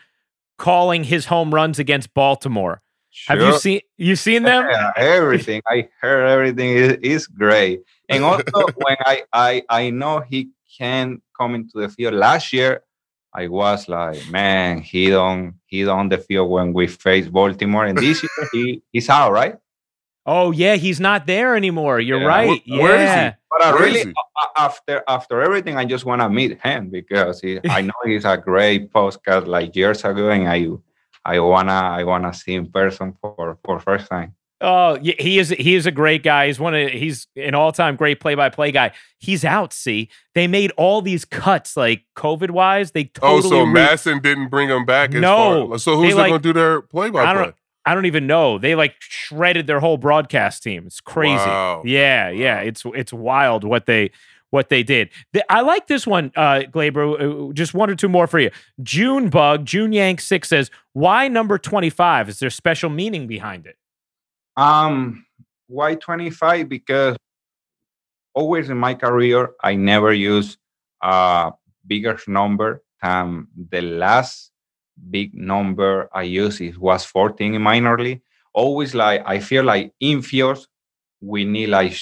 Calling 0.58 1.04
his 1.04 1.26
home 1.26 1.54
runs 1.54 1.80
against 1.80 2.14
Baltimore. 2.14 2.82
Sure. 3.12 3.36
Have 3.36 3.46
you 3.48 3.60
seen 3.60 3.82
you 3.98 4.16
seen 4.16 4.44
them? 4.44 4.68
Yeah, 4.72 4.92
everything. 4.96 5.62
I 5.68 5.90
heard 6.02 6.28
everything 6.28 6.70
is, 6.70 6.94
is 7.02 7.28
great. 7.28 7.82
And 8.10 8.24
also 8.24 8.44
when 8.76 8.98
I, 9.00 9.24
I 9.34 9.64
I 9.70 9.90
know 9.90 10.20
he 10.20 10.50
can 10.78 11.22
come 11.36 11.56
into 11.56 11.80
the 11.80 11.90
field 11.90 12.14
last 12.14 12.54
year, 12.54 12.84
I 13.34 13.48
was 13.48 13.90
like, 13.90 14.30
man, 14.30 14.82
he 14.82 15.10
don't 15.10 15.56
he 15.66 15.84
don't 15.84 16.10
the 16.10 16.18
field 16.18 16.50
when 16.50 16.74
we 16.74 16.88
face 16.88 17.28
Baltimore. 17.28 17.86
And 17.86 17.98
this 17.98 18.22
year 18.22 18.50
he 18.52 18.82
he's 18.92 19.10
out, 19.10 19.32
right? 19.32 19.56
Oh 20.30 20.52
yeah, 20.52 20.76
he's 20.76 21.00
not 21.00 21.26
there 21.26 21.56
anymore. 21.56 22.02
You're 22.02 22.20
yeah. 22.20 22.28
right. 22.28 22.48
Where, 22.48 22.60
yeah. 22.66 22.82
Where 22.82 22.96
is 22.98 23.34
he? 23.34 23.38
But 23.50 23.66
I 23.66 23.80
really 23.80 24.14
after 24.58 25.02
after 25.08 25.42
everything, 25.42 25.78
I 25.78 25.86
just 25.86 26.04
want 26.04 26.22
to 26.22 26.30
meet 26.30 26.62
him 26.62 26.90
because 26.90 27.40
he, 27.40 27.62
I 27.70 27.82
know 27.82 27.94
he's 28.04 28.26
a 28.26 28.38
great 28.38 28.92
postcard 28.92 29.48
like 29.48 29.74
years 29.76 30.04
ago, 30.04 30.30
and 30.30 30.48
I 30.48 30.68
I 31.24 31.40
wanna 31.40 31.72
I 31.72 32.04
wanna 32.04 32.34
see 32.34 32.56
him 32.56 32.66
in 32.66 32.72
person 32.72 33.16
for 33.22 33.58
for 33.64 33.80
first 33.80 34.10
time. 34.10 34.36
Oh, 34.60 34.98
he 35.00 35.40
is 35.40 35.50
he 35.50 35.76
is 35.76 35.86
a 35.86 35.92
great 35.92 36.24
guy. 36.24 36.48
He's 36.48 36.60
one 36.60 36.76
of 36.76 36.90
he's 36.90 37.28
an 37.36 37.56
all 37.56 37.72
time 37.72 37.96
great 37.96 38.20
play 38.20 38.36
by 38.36 38.50
play 38.50 38.72
guy. 38.72 38.92
He's 39.20 39.46
out. 39.46 39.72
See, 39.72 40.10
they 40.34 40.48
made 40.48 40.72
all 40.78 41.02
these 41.02 41.24
cuts 41.24 41.78
like 41.78 42.04
COVID 42.18 42.52
wise. 42.52 42.92
They 42.92 43.06
totally 43.06 43.40
oh, 43.46 43.50
so 43.50 43.64
re- 43.64 43.82
MASN 43.82 44.22
didn't 44.22 44.50
bring 44.50 44.68
them 44.68 44.84
back. 44.84 45.12
no, 45.12 45.70
far. 45.70 45.80
so 45.80 45.96
who's 45.96 46.10
they, 46.10 46.14
like, 46.16 46.32
gonna 46.32 46.42
do 46.42 46.54
their 46.54 46.82
play 46.82 47.12
by 47.12 47.34
play? 47.34 47.54
I 47.88 47.96
don't 47.96 48.06
even 48.06 48.28
know. 48.28 48.58
They 48.58 48.76
like 48.76 48.96
shredded 49.00 49.66
their 49.66 49.80
whole 49.80 49.96
broadcast 49.96 50.62
team. 50.62 50.86
It's 50.86 51.00
crazy. 51.00 51.36
Wow. 51.36 51.84
Yeah, 51.86 52.30
yeah. 52.30 52.60
It's 52.60 52.84
it's 52.94 53.14
wild 53.14 53.64
what 53.64 53.86
they 53.86 54.12
what 54.50 54.68
they 54.68 54.84
did. 54.84 55.10
The, 55.32 55.50
I 55.50 55.62
like 55.62 55.88
this 55.88 56.06
one, 56.06 56.34
uh, 56.36 56.64
Gleyber. 56.70 57.50
Uh, 57.50 57.54
just 57.54 57.74
one 57.74 57.90
or 57.90 57.96
two 57.96 58.10
more 58.10 58.28
for 58.28 58.40
you. 58.40 58.52
June 58.84 59.30
Bug, 59.30 59.64
June 59.64 59.94
Yank 59.94 60.20
Six 60.20 60.50
says, 60.50 60.70
"Why 60.92 61.30
number 61.30 61.58
twenty 61.58 61.90
five? 61.90 62.28
Is 62.28 62.40
there 62.40 62.50
special 62.50 62.90
meaning 62.90 63.26
behind 63.26 63.66
it?" 63.66 63.78
Um, 64.58 65.26
why 65.68 65.96
twenty 65.96 66.30
five? 66.30 66.68
Because 66.68 67.16
always 68.34 68.70
in 68.70 68.78
my 68.78 68.96
career, 68.96 69.52
I 69.64 69.76
never 69.76 70.12
use 70.12 70.58
a 71.02 71.54
bigger 71.86 72.20
number 72.28 72.84
than 73.02 73.48
the 73.70 73.82
last 73.82 74.52
big 75.10 75.34
number 75.34 76.10
I 76.14 76.24
use 76.24 76.62
it 76.62 76.78
was 76.78 77.06
14 77.06 77.54
in 77.56 77.62
minor. 77.62 77.98
Always 78.54 78.96
like 78.96 79.24
I 79.26 79.40
feel 79.40 79.64
like 79.64 79.94
in 80.00 80.22
fields 80.22 80.68
we 81.22 81.46
need 81.46 81.68
like 81.68 81.98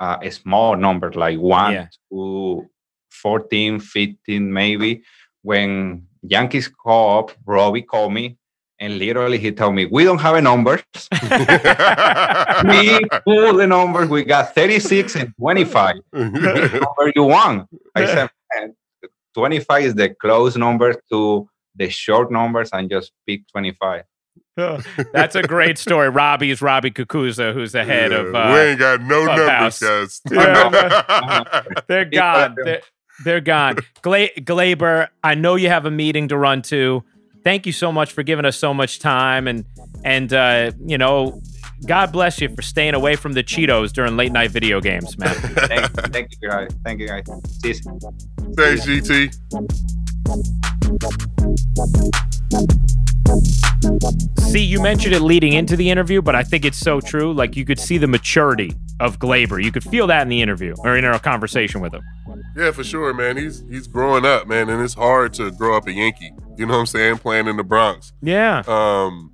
uh, 0.00 0.18
a 0.22 0.30
small 0.30 0.76
number 0.76 1.10
like 1.12 1.38
one 1.38 1.72
yeah. 1.72 1.86
to 2.10 2.66
14, 3.10 3.80
15 3.80 4.52
maybe. 4.52 5.02
When 5.42 6.06
Yankees 6.22 6.68
call 6.68 7.18
up, 7.18 7.32
Robbie 7.46 7.82
called 7.82 8.12
me 8.12 8.38
and 8.80 8.98
literally 8.98 9.38
he 9.38 9.52
told 9.52 9.74
me, 9.74 9.86
We 9.86 10.04
don't 10.04 10.18
have 10.18 10.36
a 10.36 10.40
number. 10.40 10.72
we 11.12 13.00
pull 13.24 13.54
the 13.54 13.66
numbers. 13.66 14.08
We 14.08 14.24
got 14.24 14.54
36 14.54 15.16
and 15.16 15.34
25. 15.38 15.96
number 16.12 17.12
you 17.14 17.24
want? 17.24 17.68
I 17.94 18.06
said, 18.06 18.30
25 19.34 19.84
is 19.84 19.94
the 19.94 20.10
close 20.10 20.56
number 20.56 20.94
to 21.10 21.48
the 21.76 21.88
short 21.88 22.30
numbers 22.30 22.70
and 22.72 22.90
just 22.90 23.12
pick 23.26 23.46
25. 23.48 24.04
That's 24.56 25.34
a 25.34 25.42
great 25.42 25.78
story. 25.78 26.08
Robbie's 26.08 26.62
Robbie 26.62 26.90
Cucuzza, 26.90 27.52
who's 27.52 27.72
the 27.72 27.84
head 27.84 28.12
yeah, 28.12 28.18
of. 28.18 28.34
Uh, 28.34 28.50
we 28.52 28.60
ain't 28.60 28.78
got 28.78 29.00
no 29.00 29.24
numbers, 29.24 29.78
guys. 29.80 30.20
Yeah, 30.30 31.62
they're 31.88 32.04
gone. 32.04 32.56
They're, 32.64 32.80
they're 33.24 33.40
gone. 33.40 33.78
Gla- 34.02 34.34
Gleyber, 34.38 35.08
I 35.22 35.34
know 35.34 35.56
you 35.56 35.68
have 35.68 35.86
a 35.86 35.90
meeting 35.90 36.28
to 36.28 36.36
run 36.36 36.62
to. 36.62 37.02
Thank 37.42 37.66
you 37.66 37.72
so 37.72 37.92
much 37.92 38.12
for 38.12 38.22
giving 38.22 38.44
us 38.44 38.56
so 38.56 38.72
much 38.72 39.00
time, 39.00 39.46
and 39.46 39.64
and 40.02 40.32
uh, 40.32 40.72
you 40.84 40.96
know, 40.96 41.40
God 41.86 42.10
bless 42.10 42.40
you 42.40 42.48
for 42.48 42.62
staying 42.62 42.94
away 42.94 43.16
from 43.16 43.34
the 43.34 43.44
Cheetos 43.44 43.92
during 43.92 44.16
late 44.16 44.32
night 44.32 44.50
video 44.50 44.80
games, 44.80 45.18
man. 45.18 45.34
thank, 45.34 45.90
thank 46.12 46.28
you, 46.40 46.48
guys. 46.48 46.70
Thank 46.84 47.00
you, 47.00 47.08
guys. 47.08 47.24
See 47.62 47.68
you. 47.68 48.00
Thanks, 48.54 48.86
GT. 48.86 50.00
See, 54.54 54.62
you 54.62 54.80
mentioned 54.80 55.14
it 55.14 55.20
leading 55.20 55.52
into 55.52 55.76
the 55.76 55.90
interview, 55.90 56.22
but 56.22 56.34
I 56.34 56.42
think 56.42 56.64
it's 56.64 56.78
so 56.78 57.00
true. 57.00 57.34
Like 57.34 57.56
you 57.56 57.64
could 57.64 57.78
see 57.78 57.98
the 57.98 58.06
maturity 58.06 58.72
of 59.00 59.18
Gleyber. 59.18 59.62
You 59.62 59.72
could 59.72 59.82
feel 59.82 60.06
that 60.06 60.22
in 60.22 60.28
the 60.28 60.40
interview 60.40 60.74
or 60.78 60.96
in 60.96 61.04
our 61.04 61.18
conversation 61.18 61.80
with 61.80 61.92
him. 61.92 62.02
Yeah, 62.56 62.70
for 62.70 62.84
sure, 62.84 63.12
man. 63.12 63.36
He's 63.36 63.64
he's 63.68 63.86
growing 63.86 64.24
up, 64.24 64.46
man, 64.46 64.68
and 64.68 64.80
it's 64.80 64.94
hard 64.94 65.34
to 65.34 65.50
grow 65.50 65.76
up 65.76 65.86
a 65.88 65.92
Yankee. 65.92 66.32
You 66.56 66.66
know 66.66 66.74
what 66.74 66.80
I'm 66.80 66.86
saying? 66.86 67.18
Playing 67.18 67.48
in 67.48 67.56
the 67.56 67.64
Bronx. 67.64 68.12
Yeah. 68.22 68.62
Um, 68.66 69.32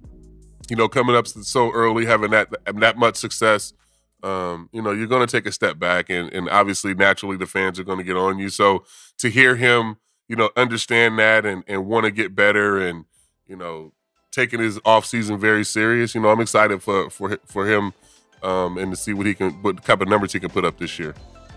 you 0.71 0.77
know, 0.77 0.89
coming 0.89 1.15
up 1.15 1.27
so 1.27 1.71
early, 1.73 2.07
having 2.07 2.31
that 2.31 2.49
that 2.81 2.97
much 2.97 3.17
success. 3.17 3.75
Um, 4.23 4.69
you 4.73 4.83
know, 4.83 4.91
you're 4.91 5.07
going 5.07 5.27
to 5.27 5.31
take 5.31 5.47
a 5.47 5.53
step 5.53 5.79
back, 5.79 6.09
and 6.09 6.33
and 6.33 6.49
obviously, 6.49 6.95
naturally, 6.95 7.37
the 7.37 7.47
fans 7.47 7.79
are 7.79 7.85
going 7.85 7.99
to 7.99 8.05
get 8.05 8.17
on 8.17 8.39
you. 8.39 8.49
So 8.49 8.85
to 9.19 9.29
hear 9.29 9.57
him 9.57 9.97
you 10.31 10.37
know, 10.37 10.49
understand 10.55 11.19
that 11.19 11.45
and, 11.45 11.65
and 11.67 11.87
want 11.87 12.05
to 12.05 12.13
get 12.13 12.37
better 12.37 12.79
and, 12.79 13.05
you 13.49 13.57
know, 13.57 13.93
taking 14.31 14.61
his 14.61 14.79
off 14.85 15.05
season 15.05 15.37
very 15.41 15.65
serious. 15.65 16.15
You 16.15 16.21
know, 16.21 16.29
I'm 16.29 16.41
excited 16.41 16.85
for 16.85 17.11
for 17.11 17.37
for 17.47 17.67
him 17.67 17.93
um, 18.41 18.79
and 18.79 18.93
to 18.93 18.97
see 18.97 19.13
what 19.13 19.27
he 19.27 19.35
can 19.35 19.51
what 19.61 19.83
type 19.83 20.01
of 20.01 20.07
numbers 20.07 20.33
he 20.33 20.39
can 20.39 20.51
put 20.51 20.65
up 20.65 20.79
this 20.79 21.01
year. 21.01 21.17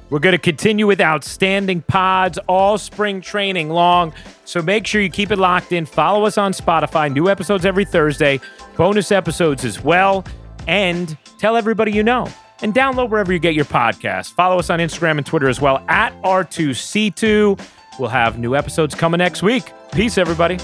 We're 0.09 0.17
going 0.17 0.33
to 0.33 0.39
continue 0.39 0.87
with 0.87 0.99
outstanding 0.99 1.83
pods 1.83 2.39
all 2.47 2.79
spring 2.79 3.21
training 3.21 3.69
long. 3.69 4.11
So 4.43 4.59
make 4.63 4.87
sure 4.87 5.01
you 5.01 5.09
keep 5.09 5.29
it 5.29 5.37
locked 5.37 5.71
in. 5.71 5.85
Follow 5.85 6.25
us 6.25 6.39
on 6.39 6.51
Spotify. 6.51 7.13
New 7.13 7.29
episodes 7.29 7.67
every 7.67 7.85
Thursday, 7.85 8.39
bonus 8.75 9.11
episodes 9.11 9.65
as 9.65 9.83
well. 9.83 10.25
And 10.67 11.15
tell 11.37 11.55
everybody 11.57 11.91
you 11.91 12.01
know. 12.01 12.27
And 12.63 12.73
download 12.73 13.09
wherever 13.09 13.31
you 13.31 13.39
get 13.39 13.53
your 13.53 13.65
podcast. 13.65 14.33
Follow 14.33 14.57
us 14.57 14.71
on 14.71 14.79
Instagram 14.79 15.17
and 15.17 15.25
Twitter 15.25 15.47
as 15.47 15.61
well 15.61 15.83
at 15.89 16.19
R2C2. 16.23 17.59
We'll 17.99 18.09
have 18.09 18.37
new 18.39 18.55
episodes 18.55 18.95
coming 18.95 19.19
next 19.19 19.43
week. 19.43 19.71
Peace, 19.91 20.17
everybody. 20.17 20.57